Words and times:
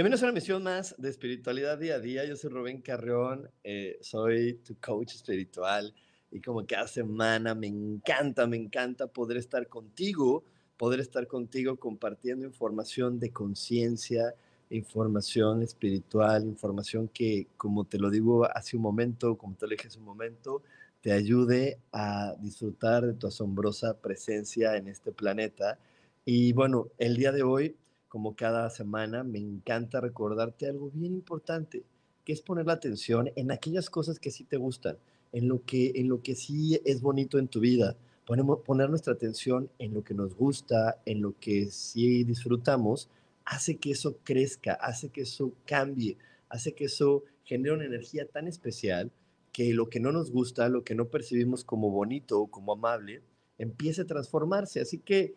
Bienvenidos 0.00 0.22
a 0.22 0.26
una 0.28 0.32
misión 0.32 0.62
más 0.62 0.94
de 0.96 1.10
espiritualidad 1.10 1.76
día 1.76 1.96
a 1.96 1.98
día. 1.98 2.24
Yo 2.24 2.34
soy 2.34 2.48
Rubén 2.48 2.80
Carrión, 2.80 3.50
eh, 3.62 3.98
soy 4.00 4.54
tu 4.64 4.74
coach 4.76 5.12
espiritual 5.12 5.94
y 6.30 6.40
como 6.40 6.66
cada 6.66 6.88
semana 6.88 7.54
me 7.54 7.66
encanta, 7.66 8.46
me 8.46 8.56
encanta 8.56 9.08
poder 9.08 9.36
estar 9.36 9.68
contigo, 9.68 10.42
poder 10.78 11.00
estar 11.00 11.26
contigo 11.26 11.76
compartiendo 11.76 12.46
información 12.46 13.18
de 13.20 13.30
conciencia, 13.30 14.34
información 14.70 15.62
espiritual, 15.62 16.44
información 16.44 17.06
que, 17.06 17.48
como 17.58 17.84
te 17.84 17.98
lo 17.98 18.08
digo 18.08 18.46
hace 18.46 18.78
un 18.78 18.82
momento, 18.84 19.36
como 19.36 19.54
te 19.54 19.66
lo 19.66 19.72
dije 19.72 19.88
hace 19.88 19.98
un 19.98 20.06
momento, 20.06 20.62
te 21.02 21.12
ayude 21.12 21.78
a 21.92 22.34
disfrutar 22.40 23.04
de 23.04 23.12
tu 23.12 23.26
asombrosa 23.26 24.00
presencia 24.00 24.78
en 24.78 24.88
este 24.88 25.12
planeta. 25.12 25.78
Y 26.24 26.54
bueno, 26.54 26.88
el 26.96 27.18
día 27.18 27.32
de 27.32 27.42
hoy 27.42 27.76
como 28.10 28.34
cada 28.34 28.68
semana, 28.70 29.22
me 29.22 29.38
encanta 29.38 30.00
recordarte 30.00 30.66
algo 30.66 30.90
bien 30.90 31.14
importante, 31.14 31.84
que 32.24 32.32
es 32.32 32.42
poner 32.42 32.66
la 32.66 32.72
atención 32.72 33.30
en 33.36 33.52
aquellas 33.52 33.88
cosas 33.88 34.18
que 34.18 34.32
sí 34.32 34.42
te 34.42 34.56
gustan, 34.56 34.98
en 35.32 35.46
lo 35.46 35.64
que, 35.64 35.92
en 35.94 36.08
lo 36.08 36.20
que 36.20 36.34
sí 36.34 36.80
es 36.84 37.00
bonito 37.00 37.38
en 37.38 37.46
tu 37.46 37.60
vida. 37.60 37.96
Ponemos, 38.26 38.58
poner 38.62 38.90
nuestra 38.90 39.12
atención 39.12 39.70
en 39.78 39.94
lo 39.94 40.02
que 40.02 40.14
nos 40.14 40.34
gusta, 40.34 41.00
en 41.06 41.22
lo 41.22 41.38
que 41.38 41.66
sí 41.66 42.24
disfrutamos, 42.24 43.08
hace 43.44 43.76
que 43.76 43.92
eso 43.92 44.16
crezca, 44.24 44.74
hace 44.74 45.10
que 45.10 45.20
eso 45.20 45.52
cambie, 45.64 46.18
hace 46.48 46.74
que 46.74 46.86
eso 46.86 47.22
genere 47.44 47.76
una 47.76 47.84
energía 47.84 48.26
tan 48.26 48.48
especial 48.48 49.12
que 49.52 49.72
lo 49.72 49.88
que 49.88 50.00
no 50.00 50.10
nos 50.10 50.32
gusta, 50.32 50.68
lo 50.68 50.82
que 50.82 50.96
no 50.96 51.10
percibimos 51.10 51.62
como 51.62 51.90
bonito 51.90 52.40
o 52.40 52.46
como 52.48 52.72
amable, 52.72 53.22
empiece 53.56 54.02
a 54.02 54.06
transformarse. 54.06 54.80
Así 54.80 54.98
que 54.98 55.36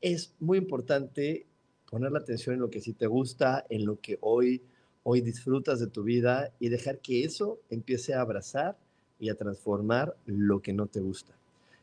es 0.00 0.34
muy 0.40 0.58
importante 0.58 1.46
poner 1.90 2.12
la 2.12 2.18
atención 2.18 2.54
en 2.54 2.60
lo 2.60 2.70
que 2.70 2.80
sí 2.80 2.92
te 2.92 3.06
gusta, 3.06 3.64
en 3.68 3.86
lo 3.86 4.00
que 4.00 4.18
hoy, 4.20 4.62
hoy 5.02 5.20
disfrutas 5.20 5.80
de 5.80 5.86
tu 5.86 6.02
vida 6.02 6.52
y 6.58 6.68
dejar 6.68 6.98
que 6.98 7.24
eso 7.24 7.60
empiece 7.70 8.14
a 8.14 8.20
abrazar 8.20 8.76
y 9.18 9.30
a 9.30 9.34
transformar 9.34 10.16
lo 10.26 10.60
que 10.60 10.72
no 10.72 10.86
te 10.86 11.00
gusta. 11.00 11.34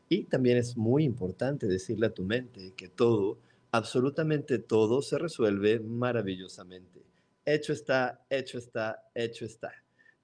Y 0.08 0.24
también 0.26 0.58
es 0.58 0.78
muy 0.78 1.04
importante 1.04 1.68
decirle 1.68 2.08
a 2.08 2.14
tu 2.14 2.24
mente 2.24 2.74
que 2.78 2.88
todo, 2.88 3.38
absolutamente 3.72 4.60
todo, 4.60 5.02
se 5.02 5.18
resuelve 5.18 5.80
maravillosamente. 5.80 7.02
Hecho 7.44 7.74
está, 7.74 8.24
hecho 8.30 8.58
está, 8.60 9.04
hecho 9.16 9.46
está. 9.46 9.72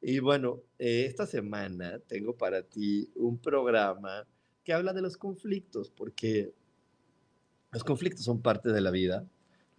Y 0.01 0.19
bueno, 0.19 0.61
eh, 0.79 1.05
esta 1.07 1.25
semana 1.25 1.99
tengo 2.07 2.35
para 2.35 2.63
ti 2.63 3.09
un 3.15 3.37
programa 3.37 4.25
que 4.63 4.73
habla 4.73 4.93
de 4.93 5.01
los 5.01 5.17
conflictos, 5.17 5.89
porque 5.89 6.53
los 7.71 7.83
conflictos 7.83 8.23
son 8.23 8.41
parte 8.41 8.69
de 8.69 8.81
la 8.81 8.91
vida, 8.91 9.27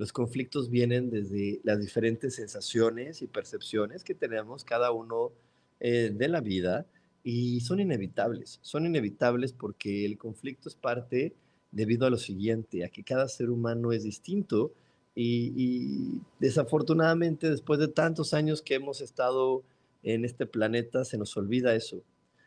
los 0.03 0.13
conflictos 0.13 0.69
vienen 0.69 1.11
desde 1.11 1.61
las 1.63 1.79
diferentes 1.79 2.35
sensaciones 2.35 3.23
y 3.23 3.29
percepciones 3.29 4.03
que 4.03 4.17
tenemos 4.17 4.65
cada 4.65 4.91
uno 4.91 5.31
eh, 5.79 6.11
de 6.13 6.27
la 6.27 6.41
vida 6.41 6.87
y 7.23 7.61
son 7.61 7.79
inevitables. 7.79 8.59
Son 8.63 8.85
inevitables 8.85 9.53
porque 9.53 10.05
el 10.05 10.19
conflicto 10.19 10.69
es 10.69 10.75
parte 10.75 11.37
debido 11.71 12.05
a 12.05 12.11
lo 12.11 12.17
siguiente, 12.17 12.85
a 12.85 12.89
que 12.89 13.05
cada 13.05 13.29
ser 13.29 13.49
humano 13.49 13.93
es 13.93 14.03
distinto 14.03 14.73
y, 15.15 15.53
y 15.57 16.21
desafortunadamente 16.41 17.49
después 17.49 17.79
de 17.79 17.87
tantos 17.87 18.35
años 18.35 18.61
que 18.61 18.75
hemos 18.75 19.01
estado 19.01 19.63
en 20.03 20.25
este 20.25 20.47
planeta 20.47 21.05
se 21.05 21.17
nos 21.17 21.37
olvida 21.37 21.77
eso. 21.77 22.03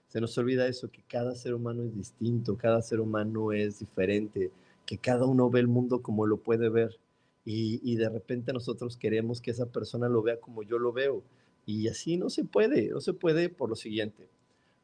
Se 0.09 0.19
nos 0.19 0.37
olvida 0.37 0.67
eso, 0.67 0.91
que 0.91 1.03
cada 1.07 1.33
ser 1.35 1.53
humano 1.53 1.83
es 1.83 1.95
distinto, 1.95 2.57
cada 2.57 2.81
ser 2.81 2.99
humano 2.99 3.53
es 3.53 3.79
diferente, 3.79 4.51
que 4.85 4.97
cada 4.97 5.25
uno 5.25 5.49
ve 5.49 5.61
el 5.61 5.69
mundo 5.69 6.01
como 6.01 6.25
lo 6.25 6.35
puede 6.35 6.67
ver 6.67 6.99
y, 7.45 7.95
de 7.95 8.09
repente 8.09 8.51
nosotros 8.53 8.97
queremos 8.97 9.39
que 9.39 9.51
esa 9.51 9.67
persona 9.67 10.09
lo 10.09 10.23
vea 10.23 10.39
como 10.39 10.63
yo 10.63 10.79
lo 10.79 10.91
veo. 10.91 11.23
Y 11.67 11.87
así 11.87 12.17
no 12.17 12.29
se 12.29 12.43
puede, 12.43 12.89
no 12.89 13.01
se 13.01 13.13
puede 13.13 13.49
por 13.49 13.69
lo 13.69 13.75
siguiente, 13.75 14.27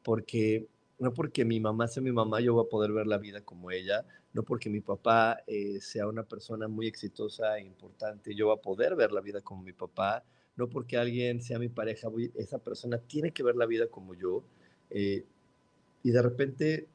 porque 0.04 0.68
no 1.00 1.14
porque 1.14 1.44
mi 1.44 1.60
mamá 1.60 1.88
sea 1.88 2.04
mi 2.04 2.12
mamá 2.12 2.40
yo 2.40 2.54
voy 2.54 2.66
a 2.66 2.70
poder 2.70 2.92
ver 2.92 3.08
la 3.08 3.18
vida 3.18 3.42
como 3.42 3.72
ella, 3.72 4.06
no 4.34 4.44
porque 4.44 4.70
mi 4.70 4.80
papá 4.80 5.40
eh, 5.48 5.80
sea 5.82 6.08
una 6.08 6.24
persona 6.24 6.68
muy 6.68 6.86
exitosa 6.86 7.58
e 7.58 7.64
importante 7.64 8.36
yo 8.36 8.48
voy 8.48 8.58
a 8.58 8.62
poder 8.62 8.96
ver 8.96 9.12
la 9.12 9.22
vida 9.22 9.42
como 9.42 9.64
mi 9.64 9.74
papá, 9.74 10.24
no 10.56 10.70
porque 10.70 10.98
alguien 10.98 11.42
sea 11.42 11.58
mi 11.58 11.70
pareja, 11.70 12.10
esa 12.36 12.60
persona 12.60 13.00
tiene 13.00 13.32
que 13.32 13.42
ver 13.42 13.56
la 13.56 13.66
vida 13.66 13.88
como 13.88 14.14
yo. 14.14 14.44
Eh, 14.92 15.26
y 16.04 16.12
de 16.12 16.22
repente, 16.22 16.88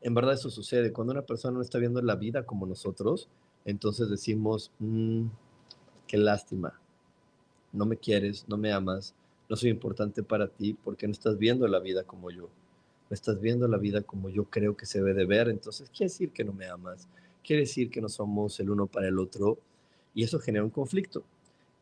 en 0.00 0.14
verdad 0.14 0.34
eso 0.34 0.48
sucede, 0.50 0.92
cuando 0.92 1.12
una 1.12 1.26
persona 1.26 1.56
no 1.56 1.62
está 1.62 1.78
viendo 1.78 2.00
la 2.00 2.16
vida 2.16 2.46
como 2.46 2.66
nosotros, 2.66 3.28
entonces 3.64 4.08
decimos, 4.08 4.70
mm, 4.78 5.26
qué 6.06 6.16
lástima, 6.16 6.78
no 7.72 7.86
me 7.86 7.96
quieres, 7.96 8.44
no 8.48 8.56
me 8.56 8.72
amas, 8.72 9.14
no 9.48 9.56
soy 9.56 9.70
importante 9.70 10.22
para 10.22 10.48
ti 10.48 10.74
porque 10.74 11.06
no 11.06 11.12
estás 11.12 11.38
viendo 11.38 11.66
la 11.68 11.78
vida 11.78 12.04
como 12.04 12.30
yo, 12.30 12.48
no 13.08 13.14
estás 13.14 13.40
viendo 13.40 13.68
la 13.68 13.78
vida 13.78 14.02
como 14.02 14.28
yo 14.30 14.44
creo 14.44 14.76
que 14.76 14.86
se 14.86 14.98
debe 14.98 15.14
de 15.14 15.26
ver, 15.26 15.48
entonces 15.48 15.90
quiere 15.90 16.10
decir 16.10 16.30
que 16.30 16.44
no 16.44 16.52
me 16.52 16.66
amas, 16.66 17.08
quiere 17.44 17.62
decir 17.62 17.90
que 17.90 18.00
no 18.00 18.08
somos 18.08 18.58
el 18.60 18.70
uno 18.70 18.86
para 18.86 19.08
el 19.08 19.18
otro 19.18 19.58
y 20.14 20.24
eso 20.24 20.38
genera 20.38 20.64
un 20.64 20.70
conflicto. 20.70 21.22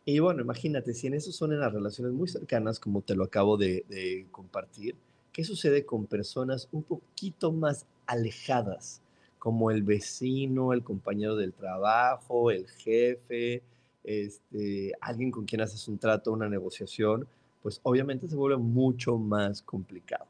Y 0.04 0.20
bueno, 0.20 0.40
imagínate, 0.40 0.94
si 0.94 1.06
en 1.06 1.14
eso 1.14 1.32
son 1.32 1.52
en 1.52 1.60
las 1.60 1.72
relaciones 1.72 2.14
muy 2.14 2.28
cercanas, 2.28 2.80
como 2.80 3.02
te 3.02 3.14
lo 3.14 3.24
acabo 3.24 3.58
de 3.58 4.26
compartir, 4.30 4.96
¿qué 5.32 5.44
sucede 5.44 5.84
con 5.84 6.06
personas 6.06 6.68
un 6.72 6.82
poquito 6.82 7.52
más 7.52 7.86
alejadas? 8.06 9.02
Como 9.48 9.70
el 9.70 9.82
vecino, 9.82 10.74
el 10.74 10.84
compañero 10.84 11.34
del 11.34 11.54
trabajo, 11.54 12.50
el 12.50 12.68
jefe, 12.68 13.62
este, 14.04 14.92
alguien 15.00 15.30
con 15.30 15.46
quien 15.46 15.62
haces 15.62 15.88
un 15.88 15.96
trato, 15.96 16.34
una 16.34 16.50
negociación, 16.50 17.26
pues 17.62 17.80
obviamente 17.82 18.28
se 18.28 18.36
vuelve 18.36 18.58
mucho 18.58 19.16
más 19.16 19.62
complicado, 19.62 20.26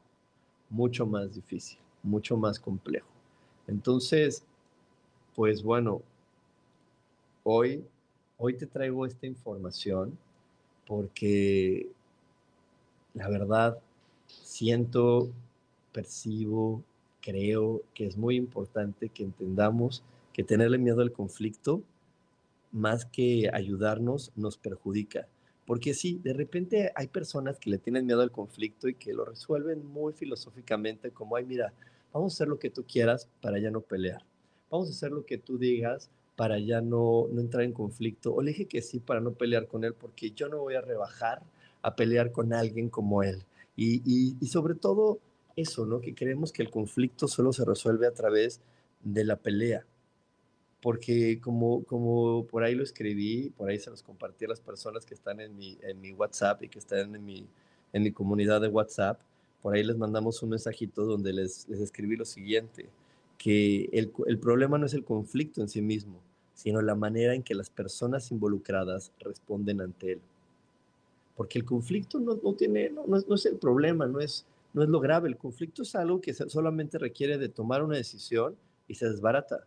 mucho 0.69 1.05
más 1.05 1.35
difícil, 1.35 1.77
mucho 2.01 2.37
más 2.37 2.61
complejo. 2.61 3.09
Entonces, 3.67 4.45
pues 5.35 5.61
bueno, 5.63 6.01
hoy, 7.43 7.83
hoy 8.37 8.55
te 8.55 8.67
traigo 8.67 9.05
esta 9.05 9.27
información 9.27 10.17
porque 10.87 11.91
la 13.13 13.27
verdad 13.27 13.77
siento, 14.27 15.29
percibo, 15.91 16.81
creo 17.21 17.81
que 17.93 18.05
es 18.05 18.17
muy 18.17 18.35
importante 18.35 19.09
que 19.09 19.23
entendamos 19.23 20.03
que 20.33 20.43
tenerle 20.43 20.77
miedo 20.77 21.01
al 21.01 21.11
conflicto, 21.11 21.83
más 22.71 23.05
que 23.05 23.49
ayudarnos, 23.51 24.31
nos 24.35 24.57
perjudica. 24.57 25.27
Porque 25.65 25.93
sí, 25.93 26.19
de 26.23 26.33
repente 26.33 26.91
hay 26.95 27.07
personas 27.07 27.59
que 27.59 27.69
le 27.69 27.77
tienen 27.77 28.05
miedo 28.05 28.21
al 28.21 28.31
conflicto 28.31 28.87
y 28.87 28.95
que 28.95 29.13
lo 29.13 29.25
resuelven 29.25 29.85
muy 29.85 30.13
filosóficamente 30.13 31.11
como, 31.11 31.35
ay, 31.35 31.45
mira, 31.45 31.73
vamos 32.11 32.33
a 32.33 32.35
hacer 32.35 32.47
lo 32.47 32.57
que 32.57 32.69
tú 32.69 32.85
quieras 32.87 33.27
para 33.41 33.59
ya 33.59 33.69
no 33.69 33.81
pelear. 33.81 34.23
Vamos 34.71 34.87
a 34.87 34.91
hacer 34.91 35.11
lo 35.11 35.25
que 35.25 35.37
tú 35.37 35.57
digas 35.57 36.09
para 36.35 36.57
ya 36.57 36.81
no, 36.81 37.27
no 37.31 37.41
entrar 37.41 37.63
en 37.63 37.73
conflicto. 37.73 38.33
O 38.33 38.41
le 38.41 38.51
dije 38.51 38.65
que 38.65 38.81
sí 38.81 38.99
para 38.99 39.19
no 39.19 39.33
pelear 39.33 39.67
con 39.67 39.83
él 39.83 39.93
porque 39.93 40.31
yo 40.31 40.47
no 40.47 40.59
voy 40.59 40.75
a 40.75 40.81
rebajar 40.81 41.43
a 41.81 41.95
pelear 41.95 42.31
con 42.31 42.53
alguien 42.53 42.89
como 42.89 43.23
él. 43.23 43.43
Y, 43.75 44.01
y, 44.05 44.37
y 44.39 44.47
sobre 44.47 44.75
todo, 44.75 45.19
eso, 45.61 45.85
¿no? 45.85 46.01
Que 46.01 46.13
creemos 46.13 46.51
que 46.51 46.61
el 46.61 46.69
conflicto 46.69 47.27
solo 47.27 47.53
se 47.53 47.65
resuelve 47.65 48.07
a 48.07 48.13
través 48.13 48.61
de 49.03 49.23
la 49.23 49.35
pelea. 49.37 49.85
Porque 50.81 51.39
como, 51.41 51.83
como 51.83 52.45
por 52.45 52.63
ahí 52.63 52.75
lo 52.75 52.83
escribí, 52.83 53.49
por 53.51 53.69
ahí 53.69 53.79
se 53.79 53.89
los 53.89 54.01
compartí 54.01 54.45
a 54.45 54.49
las 54.49 54.61
personas 54.61 55.05
que 55.05 55.13
están 55.13 55.39
en 55.41 55.55
mi, 55.57 55.77
en 55.81 55.99
mi 55.99 56.13
WhatsApp 56.13 56.63
y 56.63 56.69
que 56.69 56.79
están 56.79 57.15
en 57.15 57.25
mi, 57.25 57.47
en 57.91 58.03
mi 58.03 58.11
comunidad 58.11 58.61
de 58.61 58.69
WhatsApp, 58.69 59.19
por 59.61 59.75
ahí 59.75 59.83
les 59.83 59.97
mandamos 59.97 60.41
un 60.41 60.51
mensajito 60.51 61.03
donde 61.03 61.33
les, 61.33 61.67
les 61.67 61.81
escribí 61.81 62.15
lo 62.15 62.25
siguiente, 62.25 62.89
que 63.37 63.89
el, 63.91 64.11
el 64.27 64.39
problema 64.39 64.77
no 64.77 64.85
es 64.85 64.93
el 64.93 65.03
conflicto 65.03 65.61
en 65.61 65.67
sí 65.67 65.81
mismo, 65.81 66.21
sino 66.53 66.81
la 66.81 66.95
manera 66.95 67.33
en 67.35 67.43
que 67.43 67.55
las 67.55 67.69
personas 67.69 68.31
involucradas 68.31 69.13
responden 69.19 69.81
ante 69.81 70.13
él. 70.13 70.21
Porque 71.37 71.57
el 71.57 71.63
conflicto 71.63 72.19
no, 72.19 72.37
no 72.43 72.53
tiene, 72.53 72.89
no, 72.89 73.05
no, 73.07 73.35
es 73.35 73.45
el 73.45 73.55
problema, 73.55 74.07
no 74.07 74.19
es, 74.19 74.45
no 74.73 74.83
es 74.83 74.89
lo 74.89 74.99
grave. 74.99 75.29
El 75.29 75.37
conflicto 75.37 75.83
es 75.83 75.95
algo 75.95 76.21
que 76.21 76.33
solamente 76.33 76.97
requiere 76.97 77.37
de 77.37 77.49
tomar 77.49 77.83
una 77.83 77.97
decisión 77.97 78.55
y 78.87 78.95
se 78.95 79.09
desbarata. 79.09 79.65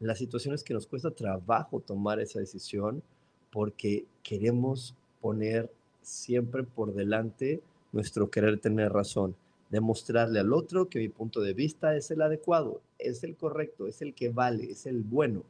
La 0.00 0.14
situación 0.14 0.54
es 0.54 0.64
que 0.64 0.74
nos 0.74 0.86
cuesta 0.86 1.10
trabajo 1.10 1.80
tomar 1.80 2.20
esa 2.20 2.40
decisión 2.40 3.02
porque 3.50 4.04
queremos 4.22 4.94
poner 5.20 5.70
siempre 6.02 6.64
por 6.64 6.92
delante 6.92 7.62
nuestro 7.92 8.30
querer 8.30 8.58
tener 8.58 8.92
razón, 8.92 9.36
demostrarle 9.70 10.40
al 10.40 10.52
otro 10.52 10.88
que 10.88 10.98
mi 10.98 11.08
punto 11.08 11.40
de 11.40 11.54
vista 11.54 11.96
es 11.96 12.10
el 12.10 12.22
adecuado, 12.22 12.80
es 12.98 13.22
el 13.22 13.36
correcto, 13.36 13.86
es 13.86 14.02
el 14.02 14.14
que 14.14 14.28
vale, 14.28 14.70
es 14.70 14.86
el 14.86 15.02
bueno. 15.02 15.44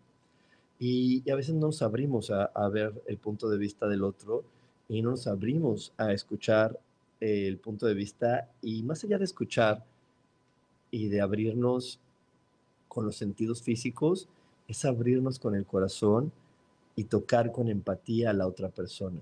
Y, 0.78 1.28
a 1.30 1.34
veces 1.34 1.54
no 1.54 1.68
nos 1.68 1.82
abrimos 1.82 2.30
a, 2.30 2.68
ver 2.68 2.92
el 3.06 3.16
punto 3.16 3.48
de 3.48 3.58
vista 3.58 3.88
del 3.88 4.04
otro 4.04 4.44
y 4.88 5.00
no 5.00 5.10
nos 5.10 5.26
abrimos 5.26 5.92
a 5.96 6.12
escuchar 6.12 6.78
el 7.24 7.56
punto 7.56 7.86
de 7.86 7.94
vista 7.94 8.50
y 8.60 8.82
más 8.82 9.02
allá 9.02 9.16
de 9.16 9.24
escuchar 9.24 9.82
y 10.90 11.08
de 11.08 11.22
abrirnos 11.22 11.98
con 12.86 13.06
los 13.06 13.16
sentidos 13.16 13.62
físicos, 13.62 14.28
es 14.68 14.84
abrirnos 14.84 15.38
con 15.38 15.54
el 15.54 15.64
corazón 15.64 16.32
y 16.96 17.04
tocar 17.04 17.50
con 17.50 17.68
empatía 17.68 18.28
a 18.28 18.34
la 18.34 18.46
otra 18.46 18.68
persona. 18.68 19.20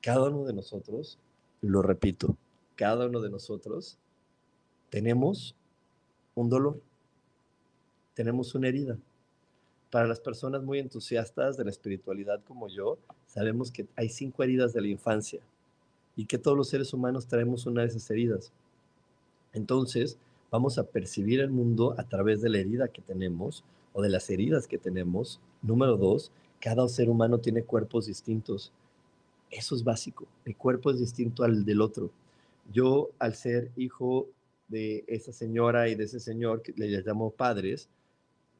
Cada 0.00 0.30
uno 0.30 0.44
de 0.44 0.54
nosotros, 0.54 1.18
lo 1.60 1.82
repito, 1.82 2.38
cada 2.74 3.06
uno 3.06 3.20
de 3.20 3.28
nosotros 3.28 3.98
tenemos 4.88 5.54
un 6.34 6.48
dolor, 6.48 6.80
tenemos 8.14 8.54
una 8.54 8.68
herida. 8.68 8.96
Para 9.90 10.06
las 10.06 10.20
personas 10.20 10.62
muy 10.62 10.78
entusiastas 10.78 11.58
de 11.58 11.64
la 11.64 11.70
espiritualidad 11.70 12.42
como 12.44 12.68
yo, 12.68 12.96
sabemos 13.26 13.70
que 13.70 13.86
hay 13.94 14.08
cinco 14.08 14.42
heridas 14.42 14.72
de 14.72 14.80
la 14.80 14.88
infancia 14.88 15.42
y 16.16 16.26
que 16.26 16.38
todos 16.38 16.56
los 16.56 16.68
seres 16.68 16.92
humanos 16.92 17.26
traemos 17.26 17.66
una 17.66 17.82
de 17.82 17.88
esas 17.88 18.08
heridas. 18.10 18.52
Entonces, 19.52 20.18
vamos 20.50 20.78
a 20.78 20.84
percibir 20.84 21.40
el 21.40 21.50
mundo 21.50 21.94
a 21.98 22.04
través 22.04 22.40
de 22.40 22.50
la 22.50 22.58
herida 22.58 22.88
que 22.88 23.02
tenemos 23.02 23.64
o 23.92 24.02
de 24.02 24.08
las 24.08 24.28
heridas 24.30 24.66
que 24.66 24.78
tenemos. 24.78 25.40
Número 25.62 25.96
dos, 25.96 26.30
cada 26.60 26.86
ser 26.88 27.08
humano 27.08 27.38
tiene 27.38 27.62
cuerpos 27.62 28.06
distintos. 28.06 28.72
Eso 29.50 29.74
es 29.74 29.84
básico. 29.84 30.26
Mi 30.44 30.54
cuerpo 30.54 30.90
es 30.90 30.98
distinto 30.98 31.44
al 31.44 31.64
del 31.64 31.80
otro. 31.80 32.10
Yo, 32.72 33.10
al 33.18 33.34
ser 33.34 33.70
hijo 33.76 34.28
de 34.68 35.04
esa 35.06 35.32
señora 35.32 35.88
y 35.88 35.94
de 35.94 36.04
ese 36.04 36.20
señor 36.20 36.62
que 36.62 36.72
le 36.76 36.88
llamo 36.88 37.30
padres, 37.30 37.88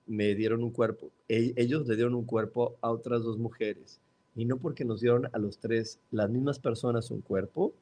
me 0.06 0.34
dieron 0.34 0.62
un 0.62 0.70
cuerpo. 0.70 1.10
E-, 1.28 1.54
ellos 1.56 1.86
le 1.86 1.96
dieron 1.96 2.14
un 2.14 2.24
cuerpo 2.24 2.76
a 2.80 2.90
otras 2.90 3.22
dos 3.22 3.38
mujeres. 3.38 4.00
Y 4.36 4.44
no 4.44 4.56
porque 4.56 4.84
nos 4.84 5.00
dieron 5.00 5.28
a 5.32 5.38
los 5.38 5.58
tres, 5.58 6.00
las 6.10 6.28
mismas 6.28 6.58
personas, 6.58 7.10
un 7.10 7.20
cuerpo, 7.20 7.72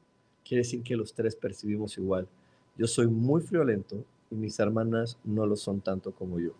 quiere 0.44 0.62
decir 0.62 0.82
que 0.82 0.96
los 0.96 1.14
tres 1.14 1.36
percibimos 1.36 1.96
igual. 1.98 2.28
Yo 2.76 2.86
soy 2.86 3.06
muy 3.06 3.40
friolento 3.40 4.04
y 4.30 4.34
mis 4.34 4.58
hermanas 4.58 5.18
no 5.24 5.46
lo 5.46 5.56
son 5.56 5.80
tanto 5.80 6.12
como 6.12 6.40
yo. 6.40 6.52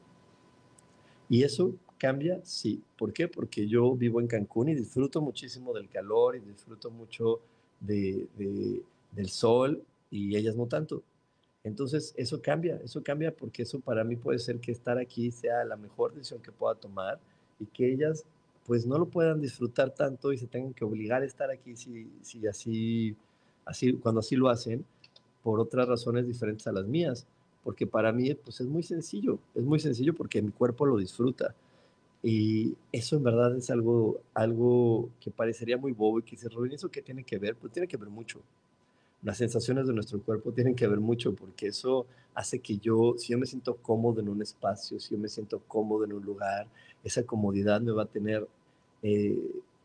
Y 1.29 1.43
eso 1.45 1.75
cambia, 1.99 2.41
sí. 2.43 2.83
¿Por 2.99 3.13
qué? 3.13 3.29
Porque 3.29 3.67
yo 3.67 3.95
vivo 3.95 4.21
en 4.21 4.27
Cancún 4.27 4.69
y 4.69 4.75
disfruto 4.75 5.21
muchísimo 5.21 5.73
del 5.73 5.89
calor 5.89 6.37
y 6.37 6.41
disfruto 6.41 6.91
mucho 6.91 7.41
de, 7.81 8.27
del 9.13 9.29
sol 9.29 9.83
y 10.11 10.37
ellas 10.37 10.57
no 10.57 10.67
tanto. 10.67 11.03
Entonces, 11.65 12.13
eso 12.17 12.43
cambia, 12.43 12.81
eso 12.85 13.03
cambia 13.03 13.35
porque 13.35 13.63
eso 13.63 13.79
para 13.81 14.05
mí 14.05 14.17
puede 14.17 14.39
ser 14.41 14.59
que 14.59 14.73
estar 14.73 14.99
aquí 14.99 15.31
sea 15.31 15.65
la 15.65 15.77
mejor 15.77 16.13
decisión 16.13 16.43
que 16.43 16.51
pueda 16.51 16.75
tomar 16.75 17.21
y 17.61 17.67
que 17.67 17.93
ellas 17.93 18.25
pues 18.67 18.87
no 18.87 18.99
lo 18.99 19.07
puedan 19.07 19.41
disfrutar 19.41 19.91
tanto 19.91 20.33
y 20.33 20.39
se 20.39 20.47
tengan 20.47 20.73
que 20.73 20.85
obligar 20.85 21.23
a 21.23 21.27
estar 21.27 21.51
aquí 21.51 21.77
si, 21.77 22.11
si 22.23 22.47
así, 22.47 23.17
así, 23.65 23.95
cuando 23.95 24.21
así 24.21 24.37
lo 24.37 24.49
hacen, 24.49 24.85
por 25.43 25.61
otras 25.61 25.89
razones 25.89 26.27
diferentes 26.27 26.67
a 26.67 26.73
las 26.73 26.87
mías 26.87 27.27
porque 27.65 27.87
para 27.87 28.13
mí 28.13 28.35
pues 28.35 28.61
es 28.61 28.67
muy 28.67 28.83
sencillo, 28.83 29.39
es 29.55 29.63
muy 29.63 29.79
sencillo 29.79 30.15
porque 30.15 30.43
mi 30.43 30.51
cuerpo 30.51 30.87
lo 30.87 30.97
disfruta. 30.97 31.55
Y 32.23 32.75
eso 32.93 33.17
en 33.17 33.25
verdad 33.25 33.57
es 33.57 33.71
algo, 33.71 34.21
algo 34.35 35.09
que 35.21 35.31
parecería 35.31 35.77
muy 35.77 35.93
bobo 35.93 36.21
y 36.21 36.23
que 36.23 36.33
dice, 36.33 36.49
Rubén, 36.49 36.73
¿eso 36.73 36.89
qué 36.89 37.03
tiene 37.03 37.25
que 37.25 37.39
ver? 37.39 37.57
Pues 37.57 37.73
tiene 37.73 37.89
que 37.89 37.97
ver 37.97 38.09
mucho. 38.09 38.41
Las 39.23 39.39
sensaciones 39.39 39.87
de 39.87 39.95
nuestro 39.95 40.21
cuerpo 40.21 40.53
tienen 40.53 40.75
que 40.75 40.87
ver 40.87 41.01
mucho 41.01 41.35
porque 41.35 41.69
eso 41.69 42.07
hace 42.35 42.59
que 42.59 42.79
yo, 42.79 43.15
si 43.17 43.33
yo 43.33 43.39
me 43.39 43.47
siento 43.47 43.77
cómodo 43.77 44.21
en 44.21 44.29
un 44.29 44.43
espacio, 44.43 44.99
si 44.99 45.15
yo 45.15 45.21
me 45.21 45.29
siento 45.29 45.61
cómodo 45.69 46.05
en 46.05 46.13
un 46.13 46.25
lugar, 46.25 46.67
esa 47.05 47.23
comodidad 47.25 47.81
me 47.81 47.93
va 47.93 48.03
a 48.03 48.07
tener 48.07 48.47
eh, 49.03 49.39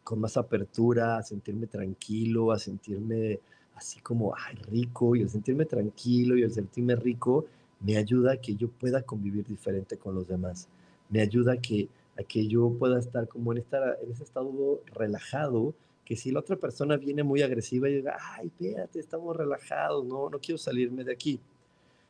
con 0.04 0.20
más 0.20 0.38
apertura, 0.38 1.18
a 1.18 1.24
sentirme 1.24 1.68
tranquilo, 1.68 2.52
a 2.52 2.60
sentirme 2.60 3.40
así 3.76 4.00
como, 4.00 4.34
ay, 4.36 4.56
rico, 4.72 5.16
y 5.16 5.22
el 5.22 5.30
sentirme 5.30 5.66
tranquilo 5.66 6.38
y 6.38 6.44
el 6.44 6.52
sentirme 6.52 6.96
rico 6.96 7.46
me 7.80 7.98
ayuda 7.98 8.34
a 8.34 8.38
que 8.38 8.56
yo 8.56 8.70
pueda 8.70 9.04
convivir 9.04 9.46
diferente 9.46 9.98
con 9.98 10.16
los 10.16 10.28
demás, 10.28 10.68
me 11.10 11.22
ayuda 11.22 11.54
a 11.54 11.58
que, 11.58 11.90
a 12.20 12.24
que 12.24 12.48
yo 12.48 12.72
pueda 12.80 13.00
estar 13.00 13.28
como 13.28 13.52
en, 13.52 13.60
esta, 13.60 13.96
en 14.02 14.12
ese 14.12 14.24
estado 14.24 14.82
relajado, 14.94 15.74
que 16.08 16.16
si 16.16 16.32
la 16.32 16.40
otra 16.40 16.56
persona 16.56 16.96
viene 16.96 17.22
muy 17.22 17.42
agresiva 17.42 17.90
y 17.90 17.96
diga, 17.96 18.16
ay, 18.18 18.48
espérate, 18.48 18.98
estamos 18.98 19.36
relajados, 19.36 20.06
no, 20.06 20.30
no 20.30 20.40
quiero 20.40 20.58
salirme 20.58 21.04
de 21.04 21.12
aquí. 21.12 21.38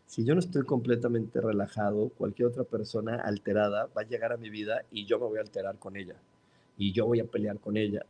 Si 0.06 0.24
yo 0.24 0.36
no 0.36 0.40
estoy 0.40 0.62
completamente 0.66 1.42
relajado, 1.42 2.10
cualquier 2.10 2.50
otra 2.50 2.64
persona 2.64 3.16
alterada 3.16 3.90
va 3.98 4.04
a 4.04 4.08
llegar 4.08 4.32
a 4.34 4.38
mi 4.38 4.52
vida 4.52 4.84
y 4.92 5.06
yo 5.06 5.18
me 5.18 5.26
voy 5.26 5.40
a 5.40 5.42
alterar 5.42 5.80
con 5.80 5.98
ella. 5.98 6.14
Y 6.78 6.92
yo 6.92 7.08
voy 7.08 7.22
a 7.22 7.26
pelear 7.26 7.58
con 7.60 7.76
ella. 7.76 8.06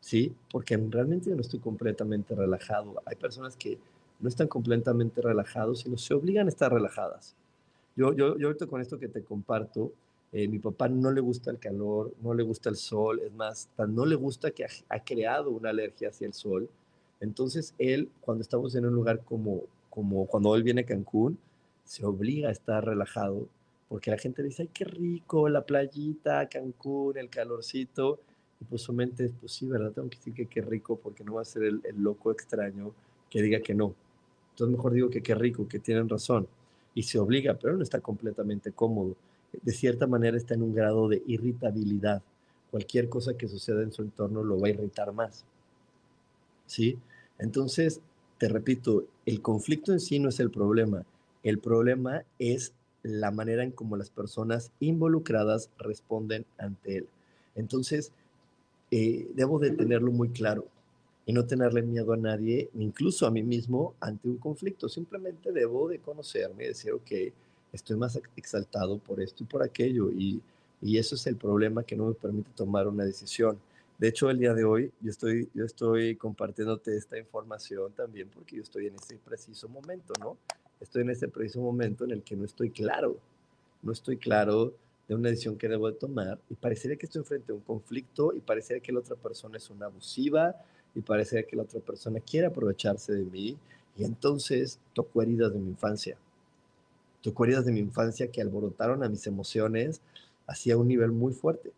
¿Sí? 0.00 0.34
Porque 0.52 0.76
realmente 0.76 1.30
yo 1.30 1.36
no 1.36 1.40
estoy 1.40 1.60
completamente 1.60 2.34
relajado. 2.34 3.00
Hay 3.06 3.16
personas 3.16 3.56
que 3.56 3.78
no 4.20 4.28
están 4.28 4.46
completamente 4.46 5.22
relajados, 5.22 5.80
sino 5.80 5.96
se 5.96 6.12
obligan 6.12 6.48
a 6.48 6.50
estar 6.50 6.70
relajadas. 6.70 7.34
Yo, 7.96 8.12
yo, 8.12 8.36
yo 8.36 8.48
ahorita 8.48 8.66
con 8.66 8.82
esto 8.82 8.98
que 8.98 9.08
te 9.08 9.22
comparto, 9.22 9.90
eh, 10.32 10.46
mi 10.46 10.58
papá 10.58 10.88
no 10.88 11.10
le 11.10 11.20
gusta 11.20 11.50
el 11.50 11.58
calor, 11.58 12.12
no 12.20 12.34
le 12.34 12.42
gusta 12.42 12.68
el 12.68 12.76
sol, 12.76 13.20
es 13.20 13.32
más, 13.32 13.68
no 13.88 14.04
le 14.04 14.14
gusta 14.14 14.50
que 14.50 14.66
ha, 14.88 15.04
creado 15.04 15.50
una 15.50 15.70
alergia 15.70 16.10
hacia 16.10 16.26
el 16.26 16.34
sol. 16.34 16.68
Entonces 17.20 17.74
él, 17.78 18.10
cuando 18.20 18.42
estamos 18.42 18.74
en 18.74 18.86
un 18.86 18.94
lugar 18.94 19.24
como, 19.24 19.62
como 19.90 20.26
cuando 20.26 20.54
él 20.54 20.62
viene 20.62 20.82
a 20.82 20.86
Cancún, 20.86 21.38
se 21.84 22.04
obliga 22.04 22.50
a 22.50 22.52
estar 22.52 22.84
relajado, 22.84 23.48
porque 23.88 24.10
la 24.10 24.18
gente 24.18 24.42
dice, 24.42 24.62
ay, 24.62 24.70
qué 24.72 24.84
rico, 24.84 25.48
la 25.48 25.64
playita, 25.64 26.46
Cancún, 26.48 27.16
el 27.16 27.30
calorcito, 27.30 28.20
y 28.60 28.64
pues 28.64 28.82
su 28.82 28.92
mente 28.92 29.24
es, 29.24 29.32
pues 29.40 29.52
sí, 29.52 29.66
¿verdad? 29.66 29.92
Tengo 29.92 30.10
que 30.10 30.18
decir 30.18 30.34
que 30.34 30.46
qué 30.46 30.60
rico, 30.60 30.96
porque 30.96 31.24
no 31.24 31.34
va 31.34 31.42
a 31.42 31.44
ser 31.46 31.62
el, 31.62 31.80
el 31.84 32.02
loco 32.02 32.30
extraño 32.30 32.92
que 33.30 33.40
diga 33.40 33.60
que 33.60 33.74
no. 33.74 33.94
Entonces 34.50 34.76
mejor 34.76 34.92
digo 34.92 35.08
que 35.08 35.22
qué 35.22 35.34
rico, 35.34 35.66
que 35.68 35.78
tienen 35.78 36.08
razón. 36.08 36.48
Y 36.94 37.04
se 37.04 37.18
obliga, 37.18 37.54
pero 37.54 37.76
no 37.76 37.82
está 37.82 38.00
completamente 38.00 38.72
cómodo. 38.72 39.14
De 39.62 39.72
cierta 39.72 40.06
manera 40.06 40.36
está 40.36 40.54
en 40.54 40.62
un 40.62 40.74
grado 40.74 41.08
de 41.08 41.22
irritabilidad. 41.26 42.22
Cualquier 42.70 43.08
cosa 43.08 43.36
que 43.36 43.48
suceda 43.48 43.82
en 43.82 43.92
su 43.92 44.02
entorno 44.02 44.44
lo 44.44 44.60
va 44.60 44.68
a 44.68 44.70
irritar 44.70 45.12
más. 45.12 45.44
¿Sí? 46.66 46.98
Entonces, 47.38 48.00
te 48.38 48.48
repito, 48.48 49.04
el 49.26 49.40
conflicto 49.40 49.92
en 49.92 50.00
sí 50.00 50.18
no 50.18 50.28
es 50.28 50.38
el 50.40 50.50
problema. 50.50 51.04
El 51.42 51.58
problema 51.58 52.24
es 52.38 52.72
la 53.02 53.30
manera 53.30 53.62
en 53.62 53.70
cómo 53.70 53.96
las 53.96 54.10
personas 54.10 54.70
involucradas 54.80 55.70
responden 55.78 56.44
ante 56.58 56.98
él. 56.98 57.08
Entonces, 57.54 58.12
eh, 58.90 59.28
debo 59.34 59.58
de 59.58 59.70
tenerlo 59.70 60.12
muy 60.12 60.30
claro 60.30 60.66
y 61.26 61.32
no 61.32 61.44
tenerle 61.44 61.82
miedo 61.82 62.12
a 62.12 62.16
nadie, 62.16 62.70
incluso 62.74 63.26
a 63.26 63.30
mí 63.30 63.42
mismo, 63.42 63.94
ante 64.00 64.28
un 64.28 64.38
conflicto. 64.38 64.88
Simplemente 64.88 65.52
debo 65.52 65.88
de 65.88 65.98
conocerme 65.98 66.64
y 66.64 66.68
decir, 66.68 66.92
ok, 66.92 67.10
estoy 67.72 67.96
más 67.96 68.20
exaltado 68.36 68.98
por 68.98 69.20
esto 69.20 69.42
y 69.42 69.46
por 69.46 69.62
aquello. 69.62 70.10
Y, 70.10 70.40
y 70.80 70.98
eso 70.98 71.14
es 71.14 71.26
el 71.26 71.36
problema 71.36 71.82
que 71.82 71.96
no 71.96 72.06
me 72.06 72.14
permite 72.14 72.50
tomar 72.54 72.86
una 72.88 73.04
decisión. 73.04 73.58
De 73.98 74.08
hecho, 74.08 74.30
el 74.30 74.38
día 74.38 74.54
de 74.54 74.64
hoy 74.64 74.92
yo 75.00 75.10
estoy, 75.10 75.48
yo 75.54 75.64
estoy 75.64 76.16
compartiéndote 76.16 76.96
esta 76.96 77.18
información 77.18 77.92
también 77.92 78.28
porque 78.28 78.56
yo 78.56 78.62
estoy 78.62 78.86
en 78.86 78.94
ese 78.94 79.16
preciso 79.16 79.68
momento, 79.68 80.12
¿no? 80.20 80.36
Estoy 80.80 81.02
en 81.02 81.10
ese 81.10 81.28
preciso 81.28 81.60
momento 81.60 82.04
en 82.04 82.12
el 82.12 82.22
que 82.22 82.36
no 82.36 82.44
estoy 82.44 82.70
claro, 82.70 83.16
no 83.82 83.92
estoy 83.92 84.16
claro 84.16 84.72
de 85.08 85.14
una 85.16 85.30
decisión 85.30 85.56
que 85.56 85.68
debo 85.68 85.90
de 85.90 85.98
tomar 85.98 86.38
y 86.48 86.54
parecería 86.54 86.96
que 86.96 87.06
estoy 87.06 87.24
frente 87.24 87.50
a 87.50 87.56
un 87.56 87.62
conflicto 87.62 88.32
y 88.32 88.40
parecería 88.40 88.80
que 88.80 88.92
la 88.92 89.00
otra 89.00 89.16
persona 89.16 89.56
es 89.56 89.68
una 89.70 89.86
abusiva, 89.86 90.54
y 90.94 91.00
parece 91.00 91.44
que 91.44 91.56
la 91.56 91.62
otra 91.62 91.80
persona 91.80 92.20
quiere 92.20 92.46
aprovecharse 92.46 93.12
de 93.12 93.24
mí 93.24 93.56
y 93.96 94.04
entonces 94.04 94.78
toco 94.94 95.22
heridas 95.22 95.52
de 95.52 95.58
mi 95.60 95.70
infancia. 95.70 96.16
Heridas 97.24 97.64
de 97.66 97.72
mi 97.72 97.80
infancia 97.80 98.30
que 98.30 98.40
alborotaron 98.40 99.04
a 99.04 99.08
mis 99.08 99.26
emociones 99.26 100.00
hacia 100.46 100.76
un 100.76 100.88
nivel 100.88 101.12
muy 101.12 101.32
fuerte. 101.32 101.72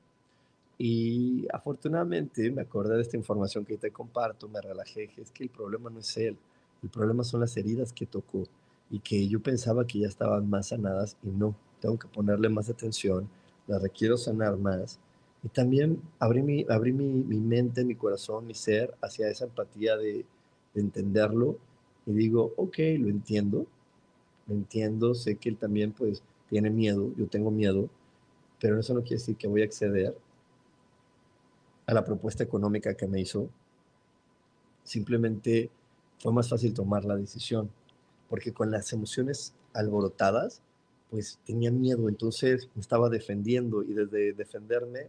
Y 0.78 1.46
afortunadamente 1.52 2.50
me 2.50 2.62
acordé 2.62 2.96
de 2.96 3.02
esta 3.02 3.16
información 3.16 3.64
que 3.64 3.76
te 3.76 3.90
comparto, 3.92 4.48
me 4.48 4.60
relajé, 4.60 5.10
es 5.16 5.30
que 5.30 5.44
el 5.44 5.50
problema 5.50 5.90
no 5.90 6.00
es 6.00 6.16
él, 6.16 6.38
El 6.82 6.88
problema 6.90 7.24
son 7.24 7.40
las 7.40 7.56
heridas 7.56 7.92
que 7.92 8.06
tocó 8.06 8.44
y 8.90 9.00
que 9.00 9.28
yo 9.28 9.40
pensaba 9.40 9.86
que 9.86 10.00
ya 10.00 10.08
estaban 10.08 10.48
más 10.48 10.68
sanadas 10.68 11.16
y 11.22 11.28
no. 11.28 11.54
Tengo 11.80 11.98
que 11.98 12.08
ponerle 12.08 12.48
más 12.48 12.70
atención, 12.70 13.28
las 13.66 13.82
requiero 13.82 14.16
sanar 14.16 14.56
más. 14.56 14.98
Y 15.42 15.48
también 15.48 16.02
abrí 16.18 16.42
mi, 16.42 16.66
abrí 16.68 16.92
mi, 16.92 17.04
mi 17.04 17.40
mente, 17.40 17.84
mi 17.84 17.94
corazón, 17.94 18.46
mi 18.46 18.54
ser 18.54 18.94
hacia 19.02 19.28
esa 19.30 19.44
empatía 19.44 19.96
de, 19.96 20.24
de 20.74 20.80
entenderlo 20.80 21.58
y 22.06 22.12
digo, 22.12 22.52
ok, 22.56 22.78
lo 22.98 23.08
entiendo, 23.08 23.66
entiendo, 24.48 25.14
sé 25.14 25.36
que 25.36 25.48
él 25.48 25.56
también 25.56 25.92
pues 25.92 26.22
tiene 26.48 26.70
miedo, 26.70 27.12
yo 27.16 27.28
tengo 27.28 27.50
miedo, 27.50 27.88
pero 28.60 28.78
eso 28.78 28.94
no 28.94 29.00
quiere 29.00 29.16
decir 29.16 29.36
que 29.36 29.48
voy 29.48 29.62
a 29.62 29.64
acceder 29.64 30.16
a 31.86 31.94
la 31.94 32.04
propuesta 32.04 32.44
económica 32.44 32.94
que 32.94 33.06
me 33.06 33.20
hizo. 33.20 33.48
Simplemente 34.84 35.70
fue 36.18 36.32
más 36.32 36.48
fácil 36.48 36.74
tomar 36.74 37.04
la 37.04 37.16
decisión, 37.16 37.70
porque 38.28 38.52
con 38.52 38.70
las 38.70 38.92
emociones 38.92 39.54
alborotadas, 39.72 40.62
pues 41.10 41.40
tenía 41.44 41.70
miedo, 41.70 42.08
entonces 42.08 42.68
me 42.74 42.80
estaba 42.80 43.08
defendiendo 43.08 43.82
y 43.82 43.94
desde 43.94 44.32
defenderme 44.32 45.08